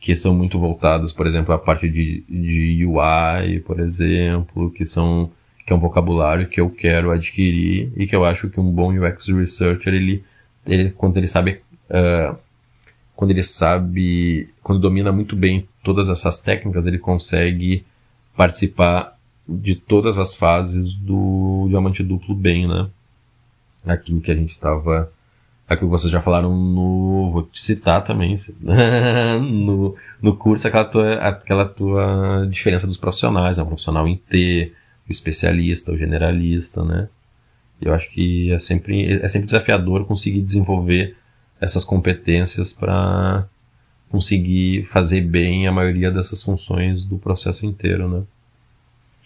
que 0.02 0.16
são 0.16 0.34
muito 0.34 0.58
voltadas, 0.58 1.14
por 1.14 1.28
exemplo, 1.28 1.54
à 1.54 1.60
parte 1.60 1.88
de, 1.88 2.24
de 2.28 2.84
UI, 2.84 3.60
por 3.60 3.80
exemplo, 3.80 4.72
que 4.72 4.84
são 4.84 5.32
que 5.66 5.72
é 5.72 5.76
um 5.76 5.80
vocabulário 5.80 6.50
que 6.50 6.60
eu 6.60 6.72
quero 6.72 7.12
adquirir 7.12 7.94
e 7.96 8.08
que 8.08 8.16
eu 8.16 8.26
acho 8.26 8.50
que 8.50 8.60
um 8.60 8.72
bom 8.72 8.92
UX 8.92 9.28
researcher 9.28 9.94
ele, 9.94 10.24
ele 10.66 10.90
quando 10.90 11.18
ele 11.18 11.28
sabe 11.28 11.62
uh, 11.88 12.36
quando 13.16 13.30
ele 13.30 13.44
sabe 13.44 14.50
quando 14.64 14.82
domina 14.82 15.12
muito 15.12 15.36
bem 15.36 15.68
todas 15.84 16.10
essas 16.10 16.40
técnicas 16.40 16.88
ele 16.88 16.98
consegue 16.98 17.86
participar 18.36 19.16
de 19.48 19.76
todas 19.76 20.18
as 20.18 20.34
fases 20.34 20.96
do 20.96 21.68
diamante 21.70 22.04
duplo 22.04 22.34
bem, 22.34 22.68
né? 22.68 22.90
Aquilo 23.86 24.20
que 24.20 24.32
a 24.32 24.36
gente 24.36 24.50
estava 24.50 25.12
aquilo 25.72 25.90
que 25.90 25.98
vocês 25.98 26.12
já 26.12 26.22
falaram 26.22 26.56
no. 26.56 27.32
Vou 27.32 27.44
te 27.44 27.62
citar 27.62 28.04
também. 28.04 28.36
no, 29.42 29.96
no 30.22 30.36
curso, 30.36 30.68
aquela 30.68 30.86
tua, 30.86 31.14
aquela 31.16 31.66
tua 31.66 32.46
diferença 32.50 32.86
dos 32.86 32.98
profissionais. 32.98 33.58
É 33.58 33.64
um 33.64 33.68
profissional 33.68 34.08
em 34.08 34.18
T, 34.18 34.72
o 35.08 35.12
especialista, 35.12 35.92
o 35.92 35.98
generalista, 35.98 36.84
né? 36.84 37.08
Eu 37.82 37.94
acho 37.94 38.10
que 38.12 38.52
é 38.52 38.60
sempre, 38.60 39.14
é 39.14 39.28
sempre 39.28 39.46
desafiador 39.46 40.06
conseguir 40.06 40.42
desenvolver 40.42 41.16
essas 41.60 41.84
competências 41.84 42.74
para 42.74 43.46
conseguir 44.10 44.84
fazer 44.84 45.22
bem 45.22 45.68
a 45.68 45.72
maioria 45.72 46.12
dessas 46.12 46.44
funções 46.44 47.06
do 47.06 47.18
processo 47.18 47.66
inteiro, 47.66 48.10
né? 48.10 48.24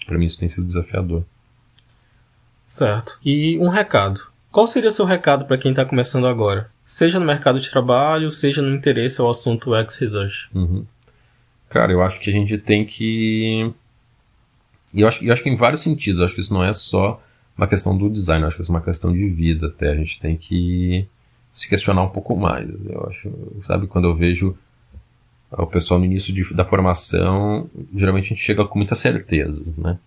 Para 0.06 0.18
mim 0.18 0.26
isso 0.26 0.38
tem 0.38 0.48
sido 0.48 0.66
desafiador. 0.66 1.24
Certo. 2.68 3.20
E 3.26 3.58
um 3.58 3.68
recado. 3.68 4.35
Qual 4.56 4.68
seria 4.68 4.90
seu 4.90 5.04
recado 5.04 5.44
para 5.44 5.58
quem 5.58 5.72
está 5.72 5.84
começando 5.84 6.26
agora? 6.26 6.72
Seja 6.86 7.20
no 7.20 7.26
mercado 7.26 7.60
de 7.60 7.70
trabalho, 7.70 8.32
seja 8.32 8.62
no 8.62 8.74
interesse 8.74 9.20
ao 9.20 9.30
assunto 9.30 9.76
X 9.76 10.00
Research. 10.00 10.48
Uhum. 10.56 10.86
Cara, 11.68 11.92
eu 11.92 12.02
acho 12.02 12.18
que 12.22 12.30
a 12.30 12.34
gente 12.34 12.58
tem 12.58 12.86
que 12.86 13.70
eu 14.94 15.10
acho, 15.10 15.26
eu 15.26 15.34
acho 15.34 15.44
que 15.44 15.50
em 15.50 15.58
vários 15.58 15.82
sentidos, 15.82 16.20
eu 16.20 16.26
acho 16.26 16.34
que 16.34 16.40
isso 16.40 16.54
não 16.54 16.64
é 16.64 16.74
só 16.74 17.22
uma 17.58 17.68
questão 17.68 17.98
do 17.98 18.10
design, 18.10 18.44
eu 18.44 18.48
acho 18.48 18.56
que 18.56 18.62
isso 18.62 18.72
é 18.72 18.76
uma 18.76 18.82
questão 18.82 19.12
de 19.12 19.28
vida 19.28 19.68
até. 19.68 19.92
A 19.92 19.96
gente 19.98 20.22
tem 20.22 20.38
que 20.38 21.06
se 21.52 21.68
questionar 21.68 22.04
um 22.04 22.10
pouco 22.10 22.34
mais. 22.34 22.70
Eu 22.86 23.08
acho, 23.10 23.30
sabe, 23.64 23.88
quando 23.88 24.06
eu 24.06 24.16
vejo 24.16 24.58
o 25.52 25.68
pessoal 25.68 26.00
no 26.00 26.06
início 26.06 26.34
de, 26.34 26.54
da 26.54 26.64
formação, 26.64 27.70
geralmente 27.94 28.28
a 28.28 28.30
gente 28.30 28.42
chega 28.42 28.64
com 28.64 28.80
muitas 28.80 29.00
certezas, 29.00 29.76
né? 29.76 30.00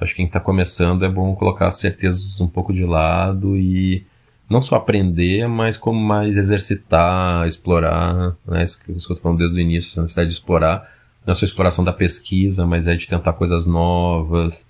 Acho 0.00 0.12
que 0.12 0.16
quem 0.16 0.26
está 0.26 0.40
começando 0.40 1.04
é 1.04 1.08
bom 1.08 1.34
colocar 1.34 1.68
as 1.68 1.78
certezas 1.78 2.40
um 2.40 2.48
pouco 2.48 2.72
de 2.72 2.84
lado 2.84 3.56
e 3.56 4.04
não 4.48 4.60
só 4.60 4.76
aprender, 4.76 5.48
mas 5.48 5.76
como 5.76 5.98
mais 5.98 6.36
exercitar, 6.36 7.46
explorar, 7.46 8.36
né? 8.46 8.64
Isso 8.64 8.82
que 8.82 8.90
eu 8.90 8.96
estou 8.96 9.16
falando 9.16 9.38
desde 9.38 9.56
o 9.56 9.60
início, 9.60 9.90
essa 9.90 10.02
necessidade 10.02 10.28
de 10.28 10.34
explorar, 10.34 10.92
não 11.24 11.32
é 11.32 11.34
só 11.34 11.44
exploração 11.46 11.84
da 11.84 11.92
pesquisa, 11.92 12.66
mas 12.66 12.86
é 12.86 12.94
de 12.94 13.08
tentar 13.08 13.32
coisas 13.32 13.66
novas, 13.66 14.66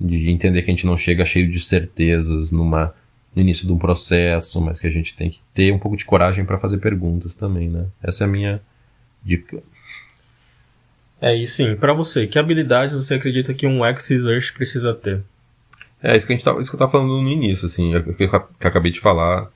de 0.00 0.30
entender 0.30 0.62
que 0.62 0.70
a 0.70 0.74
gente 0.74 0.86
não 0.86 0.96
chega 0.96 1.24
cheio 1.24 1.50
de 1.50 1.60
certezas 1.60 2.50
numa, 2.50 2.94
no 3.34 3.42
início 3.42 3.66
de 3.66 3.72
um 3.72 3.78
processo, 3.78 4.60
mas 4.60 4.78
que 4.78 4.86
a 4.86 4.90
gente 4.90 5.14
tem 5.14 5.30
que 5.30 5.40
ter 5.52 5.72
um 5.72 5.78
pouco 5.78 5.96
de 5.96 6.04
coragem 6.04 6.44
para 6.44 6.58
fazer 6.58 6.78
perguntas 6.78 7.34
também, 7.34 7.68
né? 7.68 7.86
Essa 8.02 8.24
é 8.24 8.26
a 8.26 8.30
minha 8.30 8.60
dica. 9.22 9.62
É, 11.20 11.36
e 11.36 11.46
sim, 11.46 11.76
para 11.76 11.92
você, 11.92 12.26
que 12.26 12.38
habilidades 12.38 12.94
você 12.94 13.14
acredita 13.14 13.52
que 13.52 13.66
um 13.66 13.84
ex-research 13.84 14.54
precisa 14.54 14.94
ter? 14.94 15.22
É, 16.02 16.16
isso 16.16 16.26
que, 16.26 16.32
a 16.32 16.36
gente 16.36 16.44
tá, 16.44 16.58
isso 16.58 16.70
que 16.70 16.74
eu 16.76 16.78
tava 16.78 16.90
falando 16.90 17.20
no 17.20 17.28
início, 17.28 17.66
assim, 17.66 17.92
que, 18.02 18.14
que 18.14 18.24
eu 18.24 18.48
acabei 18.60 18.90
de 18.90 19.00
falar 19.00 19.50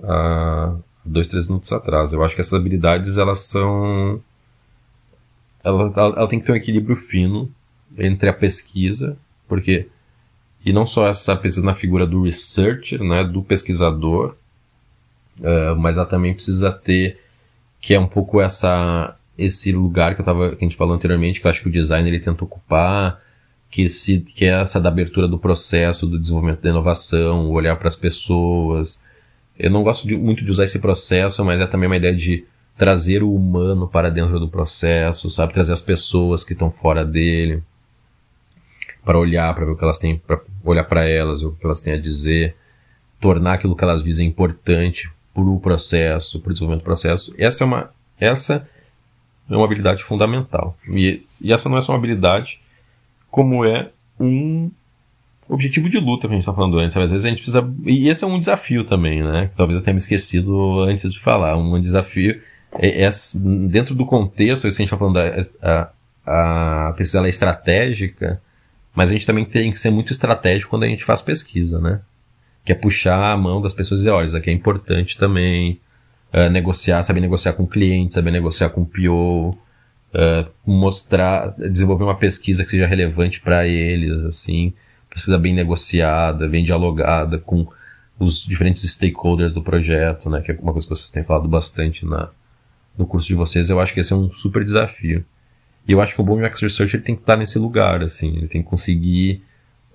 há 0.00 0.76
dois, 1.04 1.26
três 1.26 1.48
minutos 1.48 1.72
atrás. 1.72 2.12
Eu 2.12 2.22
acho 2.22 2.36
que 2.36 2.40
essas 2.40 2.54
habilidades, 2.54 3.18
elas 3.18 3.40
são... 3.40 4.22
Ela, 5.64 5.92
ela, 5.96 6.14
ela 6.18 6.28
tem 6.28 6.38
que 6.38 6.46
ter 6.46 6.52
um 6.52 6.56
equilíbrio 6.56 6.94
fino 6.94 7.50
entre 7.96 8.28
a 8.28 8.32
pesquisa, 8.32 9.16
porque... 9.48 9.88
E 10.64 10.72
não 10.72 10.84
só 10.86 11.08
essa 11.08 11.34
pesquisa 11.34 11.66
na 11.66 11.74
figura 11.74 12.06
do 12.06 12.22
researcher, 12.22 13.02
né, 13.02 13.24
do 13.24 13.42
pesquisador, 13.42 14.36
uh, 15.40 15.74
mas 15.76 15.96
ela 15.96 16.06
também 16.06 16.34
precisa 16.34 16.70
ter, 16.70 17.18
que 17.80 17.94
é 17.94 17.98
um 17.98 18.08
pouco 18.08 18.40
essa 18.40 19.16
esse 19.38 19.70
lugar 19.70 20.16
que 20.16 20.20
eu 20.20 20.24
tava, 20.24 20.50
que 20.50 20.64
a 20.64 20.68
gente 20.68 20.76
falou 20.76 20.94
anteriormente, 20.94 21.40
que 21.40 21.46
eu 21.46 21.50
acho 21.50 21.62
que 21.62 21.68
o 21.68 21.72
design 21.72 22.08
ele 22.08 22.18
tenta 22.18 22.42
ocupar, 22.42 23.22
que, 23.70 23.88
se, 23.88 24.18
que 24.18 24.44
é 24.44 24.60
essa 24.60 24.80
da 24.80 24.88
abertura 24.88 25.28
do 25.28 25.38
processo, 25.38 26.06
do 26.06 26.18
desenvolvimento 26.18 26.60
da 26.60 26.70
inovação, 26.70 27.50
olhar 27.50 27.76
para 27.76 27.88
as 27.88 27.96
pessoas. 27.96 29.00
Eu 29.56 29.70
não 29.70 29.84
gosto 29.84 30.08
de, 30.08 30.16
muito 30.16 30.44
de 30.44 30.50
usar 30.50 30.64
esse 30.64 30.80
processo, 30.80 31.44
mas 31.44 31.60
é 31.60 31.66
também 31.66 31.88
uma 31.88 31.96
ideia 31.96 32.14
de 32.14 32.44
trazer 32.76 33.22
o 33.22 33.32
humano 33.32 33.88
para 33.88 34.10
dentro 34.10 34.38
do 34.40 34.48
processo, 34.48 35.30
sabe? 35.30 35.52
Trazer 35.52 35.72
as 35.72 35.82
pessoas 35.82 36.42
que 36.42 36.52
estão 36.52 36.70
fora 36.70 37.04
dele 37.04 37.62
para 39.04 39.18
olhar, 39.18 39.54
para 39.54 39.64
ver 39.64 39.72
o 39.72 39.76
que 39.76 39.84
elas 39.84 39.98
têm, 39.98 40.18
para 40.18 40.40
olhar 40.64 40.84
para 40.84 41.08
elas, 41.08 41.42
o 41.42 41.52
que 41.52 41.64
elas 41.64 41.80
têm 41.80 41.94
a 41.94 41.98
dizer, 41.98 42.56
tornar 43.20 43.54
aquilo 43.54 43.74
que 43.74 43.84
elas 43.84 44.02
dizem 44.02 44.28
importante 44.28 45.10
para 45.34 45.42
o 45.42 45.60
processo, 45.60 46.40
para 46.40 46.50
o 46.50 46.52
desenvolvimento 46.52 46.82
do 46.82 46.84
processo. 46.84 47.34
Essa 47.36 47.64
é 47.64 47.66
uma, 47.66 47.90
essa 48.18 48.68
é 49.50 49.56
uma 49.56 49.64
habilidade 49.64 50.04
fundamental. 50.04 50.76
E, 50.88 51.20
e 51.42 51.52
essa 51.52 51.68
não 51.68 51.78
é 51.78 51.80
só 51.80 51.92
uma 51.92 51.98
habilidade, 51.98 52.60
como 53.30 53.64
é 53.64 53.90
um 54.18 54.70
objetivo 55.48 55.88
de 55.88 55.98
luta 55.98 56.26
que 56.26 56.34
a 56.34 56.36
gente 56.36 56.42
está 56.42 56.52
falando 56.52 56.78
antes. 56.78 56.96
Às 56.96 57.10
vezes 57.10 57.24
a 57.24 57.28
gente 57.30 57.38
precisa. 57.38 57.68
E 57.84 58.08
esse 58.08 58.24
é 58.24 58.26
um 58.26 58.38
desafio 58.38 58.84
também, 58.84 59.22
né? 59.22 59.50
Talvez 59.56 59.78
eu 59.78 59.84
tenha 59.84 59.94
me 59.94 59.98
esquecido 59.98 60.80
antes 60.80 61.12
de 61.12 61.18
falar. 61.18 61.56
Um 61.56 61.80
desafio 61.80 62.40
é, 62.72 63.04
é 63.04 63.10
dentro 63.68 63.94
do 63.94 64.04
contexto, 64.04 64.68
isso 64.68 64.76
que 64.76 64.82
a 64.82 64.86
gente 64.86 64.92
está 64.92 64.98
falando, 64.98 65.18
a, 65.18 65.90
a, 66.26 66.88
a 66.88 66.92
pesquisa 66.92 67.24
é 67.24 67.30
estratégica, 67.30 68.40
mas 68.94 69.10
a 69.10 69.12
gente 69.14 69.26
também 69.26 69.44
tem 69.44 69.70
que 69.70 69.78
ser 69.78 69.90
muito 69.90 70.12
estratégico 70.12 70.70
quando 70.70 70.84
a 70.84 70.88
gente 70.88 71.04
faz 71.04 71.22
pesquisa, 71.22 71.80
né? 71.80 72.00
Que 72.64 72.72
é 72.72 72.74
puxar 72.74 73.32
a 73.32 73.36
mão 73.36 73.62
das 73.62 73.72
pessoas 73.72 74.00
e 74.00 74.02
dizer, 74.02 74.10
olha, 74.10 74.26
isso 74.26 74.36
aqui 74.36 74.50
é 74.50 74.52
importante 74.52 75.16
também 75.16 75.80
uh, 76.32 76.50
negociar, 76.50 77.02
saber 77.02 77.20
negociar 77.20 77.52
com 77.52 77.66
clientes, 77.66 78.14
saber 78.14 78.30
negociar 78.30 78.70
com 78.70 78.82
o 78.82 78.86
PO, 78.86 79.50
uh, 79.50 79.56
eh, 80.14 80.46
mostrar, 80.66 81.54
desenvolver 81.58 82.04
uma 82.04 82.16
pesquisa 82.16 82.64
que 82.64 82.70
seja 82.70 82.86
relevante 82.86 83.40
para 83.40 83.66
eles, 83.66 84.24
assim, 84.24 84.72
precisa 85.08 85.38
bem 85.38 85.54
negociada, 85.54 86.48
bem 86.48 86.64
dialogada 86.64 87.38
com 87.38 87.66
os 88.18 88.44
diferentes 88.44 88.82
stakeholders 88.82 89.52
do 89.52 89.62
projeto, 89.62 90.28
né, 90.28 90.40
que 90.40 90.52
é 90.52 90.58
uma 90.60 90.72
coisa 90.72 90.86
que 90.86 90.94
vocês 90.94 91.10
têm 91.10 91.24
falado 91.24 91.48
bastante 91.48 92.04
na, 92.04 92.30
no 92.96 93.06
curso 93.06 93.28
de 93.28 93.34
vocês, 93.34 93.70
eu 93.70 93.78
acho 93.80 93.94
que 93.94 94.00
esse 94.00 94.12
é 94.12 94.16
um 94.16 94.30
super 94.32 94.64
desafio. 94.64 95.24
E 95.86 95.92
eu 95.92 96.00
acho 96.00 96.14
que 96.14 96.20
o 96.20 96.24
bom 96.24 96.44
UX 96.44 96.60
Research 96.60 96.96
ele 96.96 97.02
tem 97.02 97.14
que 97.14 97.22
estar 97.22 97.36
nesse 97.36 97.58
lugar, 97.58 98.02
assim, 98.02 98.36
ele 98.36 98.48
tem 98.48 98.62
que 98.62 98.68
conseguir 98.68 99.42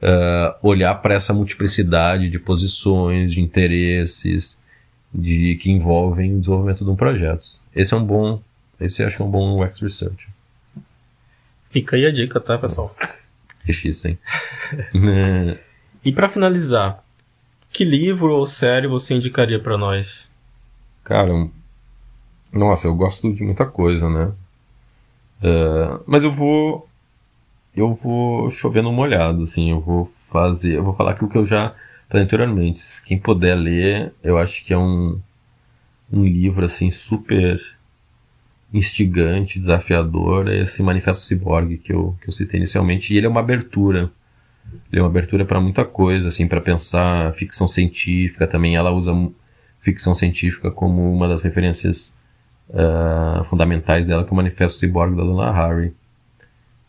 uh, 0.02 0.68
olhar 0.68 0.96
para 0.96 1.14
essa 1.14 1.34
multiplicidade 1.34 2.30
de 2.30 2.40
posições, 2.40 3.34
de 3.34 3.42
interesses, 3.42 4.58
de 5.14 5.56
que 5.58 5.72
envolvem 5.72 6.36
o 6.36 6.40
desenvolvimento 6.40 6.84
de 6.84 6.90
um 6.90 6.96
projeto. 6.96 7.46
Esse 7.76 7.94
é 7.94 7.98
um 7.98 8.06
bom, 8.06 8.42
esse 8.80 9.04
acho 9.04 9.18
que 9.18 9.22
é 9.22 9.26
um 9.26 9.32
bom 9.32 9.64
UX 9.64 9.80
Research. 9.80 10.28
Fica 11.70 11.96
aí 11.96 12.06
a 12.06 12.12
dica, 12.12 12.40
tá, 12.40 12.58
pessoal? 12.58 12.96
Difícil, 13.66 14.12
hein? 14.12 14.20
e 16.04 16.12
para 16.12 16.30
finalizar, 16.30 17.04
que 17.72 17.84
livro 17.84 18.34
ou 18.34 18.46
série 18.46 18.88
você 18.88 19.16
indicaria 19.16 19.60
para 19.60 19.78
nós? 19.78 20.30
Cara, 21.04 21.50
nossa, 22.52 22.88
eu 22.88 22.96
gosto 22.96 23.34
de 23.34 23.44
muita 23.44 23.66
coisa, 23.66 24.10
né? 24.10 24.32
Uh, 25.42 26.04
mas 26.06 26.24
eu 26.24 26.32
vou, 26.32 26.88
eu 27.76 27.94
vou 27.94 28.50
chover 28.50 28.82
no 28.82 28.92
molhado, 28.92 29.44
assim, 29.44 29.72
eu 29.72 29.80
vou 29.80 30.06
fazer, 30.06 30.78
eu 30.78 30.84
vou 30.84 30.94
falar 30.94 31.12
aquilo 31.12 31.30
que 31.30 31.38
eu 31.38 31.46
já 31.46 31.76
anteriormente. 32.22 32.82
Quem 33.06 33.18
puder 33.18 33.56
ler, 33.56 34.14
eu 34.24 34.38
acho 34.38 34.64
que 34.66 34.74
é 34.74 34.78
um, 34.78 35.20
um 36.12 36.24
livro 36.24 36.66
assim 36.66 36.90
super 36.90 37.60
instigante, 38.74 39.60
desafiador, 39.60 40.48
é 40.48 40.62
esse 40.62 40.82
Manifesto 40.82 41.24
Cyborg 41.24 41.78
que 41.78 41.94
eu, 41.94 42.18
que 42.20 42.28
eu 42.28 42.32
citei 42.32 42.60
inicialmente. 42.60 43.14
E 43.14 43.18
ele 43.18 43.28
é 43.28 43.30
uma 43.30 43.40
abertura. 43.40 44.12
Ele 44.92 45.00
é 45.00 45.02
uma 45.02 45.10
abertura 45.10 45.46
para 45.46 45.62
muita 45.62 45.86
coisa, 45.86 46.30
assim, 46.30 46.48
para 46.48 46.60
pensar 46.60 47.34
ficção 47.34 47.68
científica 47.68 48.48
também. 48.48 48.76
Ela 48.76 48.92
usa 48.92 49.14
ficção 49.80 50.16
científica 50.16 50.72
como 50.72 51.14
uma 51.14 51.28
das 51.28 51.44
referências 51.44 52.16
uh, 52.70 53.44
fundamentais 53.44 54.08
dela, 54.08 54.24
que 54.24 54.30
é 54.30 54.34
o 54.34 54.36
Manifesto 54.36 54.80
Cyborg 54.80 55.16
da 55.16 55.24
Dona 55.24 55.52
Harry. 55.52 55.94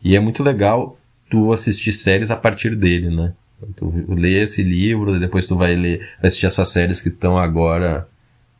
E 0.03 0.16
é 0.16 0.20
muito 0.20 0.43
legal 0.43 0.99
tu 1.29 1.53
assistir 1.53 1.93
séries 1.93 2.31
a 2.31 2.37
partir 2.37 2.77
dele, 2.77 3.11
né? 3.11 3.35
Tu 3.77 4.05
lê 4.09 4.43
esse 4.43 4.63
livro, 4.63 5.19
depois 5.19 5.47
tu 5.47 5.57
vai 5.57 5.75
ler, 5.75 5.99
vai 6.21 6.29
assistir 6.29 6.47
essas 6.47 6.69
séries 6.69 7.01
que 7.01 7.09
estão 7.09 7.39
agora. 7.39 8.07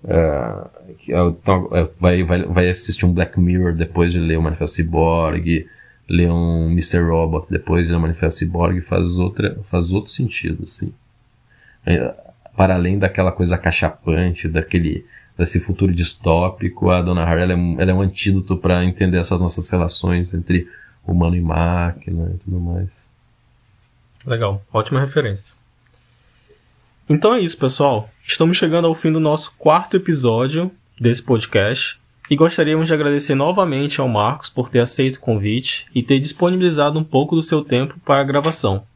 Uh, 0.05 1.37
vai, 1.99 2.23
vai, 2.23 2.43
vai 2.45 2.69
assistir 2.69 3.07
um 3.07 3.13
Black 3.13 3.39
Mirror 3.41 3.75
depois 3.75 4.13
de 4.13 4.19
ler 4.19 4.39
o 4.39 4.43
Manifesto 4.43 4.77
Cyborg, 4.77 5.67
ler 6.09 6.31
um 6.31 6.71
Mr. 6.71 7.01
Robot 7.01 7.47
depois 7.51 7.87
de 7.87 7.91
ler 7.91 7.99
o 7.99 8.01
Manifesto 8.01 8.41
Cyborg, 8.41 8.81
faz, 8.83 9.19
outra, 9.19 9.59
faz 9.71 9.91
outro 9.91 10.11
sentido, 10.11 10.65
assim. 10.65 10.93
Para 12.57 12.75
além 12.75 12.99
daquela 12.99 13.33
coisa 13.33 13.59
cachapante, 13.59 14.49
daquele, 14.49 15.05
desse 15.37 15.59
futuro 15.59 15.93
distópico, 15.93 16.91
a 16.91 17.03
Dona 17.03 17.25
Harry 17.25 17.43
ela 17.43 17.53
é, 17.53 17.83
ela 17.83 17.91
é 17.91 17.95
um 17.95 18.03
antídoto 18.03 18.57
para 18.57 18.85
entender 18.85 19.19
essas 19.19 19.41
nossas 19.41 19.69
relações 19.69 20.33
entre 20.33 20.69
humano 21.07 21.37
e 21.37 21.41
máquina 21.41 22.33
e 22.35 22.39
tudo 22.39 22.61
mais. 22.61 23.04
Legal, 24.27 24.63
ótima 24.73 25.01
referência. 25.01 25.55
Então 27.09 27.35
é 27.35 27.41
isso, 27.41 27.59
pessoal. 27.59 28.09
Estamos 28.27 28.57
chegando 28.57 28.87
ao 28.87 28.95
fim 28.95 29.13
do 29.13 29.21
nosso 29.21 29.55
quarto 29.59 29.97
episódio 29.97 30.71
desse 30.99 31.23
podcast 31.23 32.01
e 32.31 32.37
gostaríamos 32.37 32.89
de 32.89 32.95
agradecer 32.95 33.35
novamente 33.35 34.01
ao 34.01 34.09
Marcos 34.09 34.49
por 34.49 34.71
ter 34.71 34.81
aceito 34.81 35.17
o 35.17 35.21
convite 35.21 35.87
e 35.95 36.03
ter 36.03 36.19
disponibilizado 36.19 36.99
um 36.99 37.05
pouco 37.05 37.37
do 37.37 37.43
seu 37.43 37.63
tempo 37.63 37.99
para 38.01 38.21
a 38.21 38.25
gravação. 38.25 38.87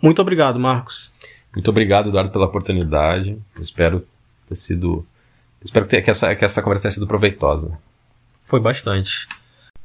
Muito 0.00 0.22
obrigado, 0.22 0.60
Marcos. 0.60 1.12
Muito 1.52 1.68
obrigado, 1.68 2.08
Eduardo, 2.08 2.30
pela 2.30 2.46
oportunidade. 2.46 3.36
Espero 3.58 4.06
ter 4.48 4.56
sido. 4.56 5.04
Espero 5.64 5.86
que 5.86 5.96
essa, 5.96 6.34
que 6.34 6.44
essa 6.44 6.62
conversa 6.62 6.82
tenha 6.82 6.92
sido 6.92 7.06
proveitosa. 7.06 7.78
Foi 8.44 8.60
bastante. 8.60 9.28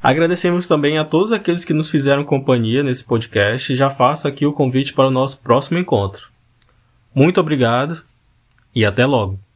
Agradecemos 0.02 0.68
também 0.68 0.98
a 0.98 1.06
todos 1.06 1.32
aqueles 1.32 1.66
que 1.66 1.74
nos 1.74 1.89
fizeram 1.89 2.24
companhia 2.24 2.84
nesse 2.84 3.04
podcast 3.04 3.74
e 3.74 3.76
já 3.76 3.89
faço 3.89 4.28
aqui 4.28 4.45
o 4.45 4.54
convite 4.54 4.93
para 4.93 5.08
o 5.08 5.12
nosso 5.12 5.39
próximo 5.39 5.80
encontro. 5.80 6.30
Muito 7.14 7.41
obrigado 7.41 8.04
e 8.76 8.86
até 8.86 9.06
logo! 9.06 9.47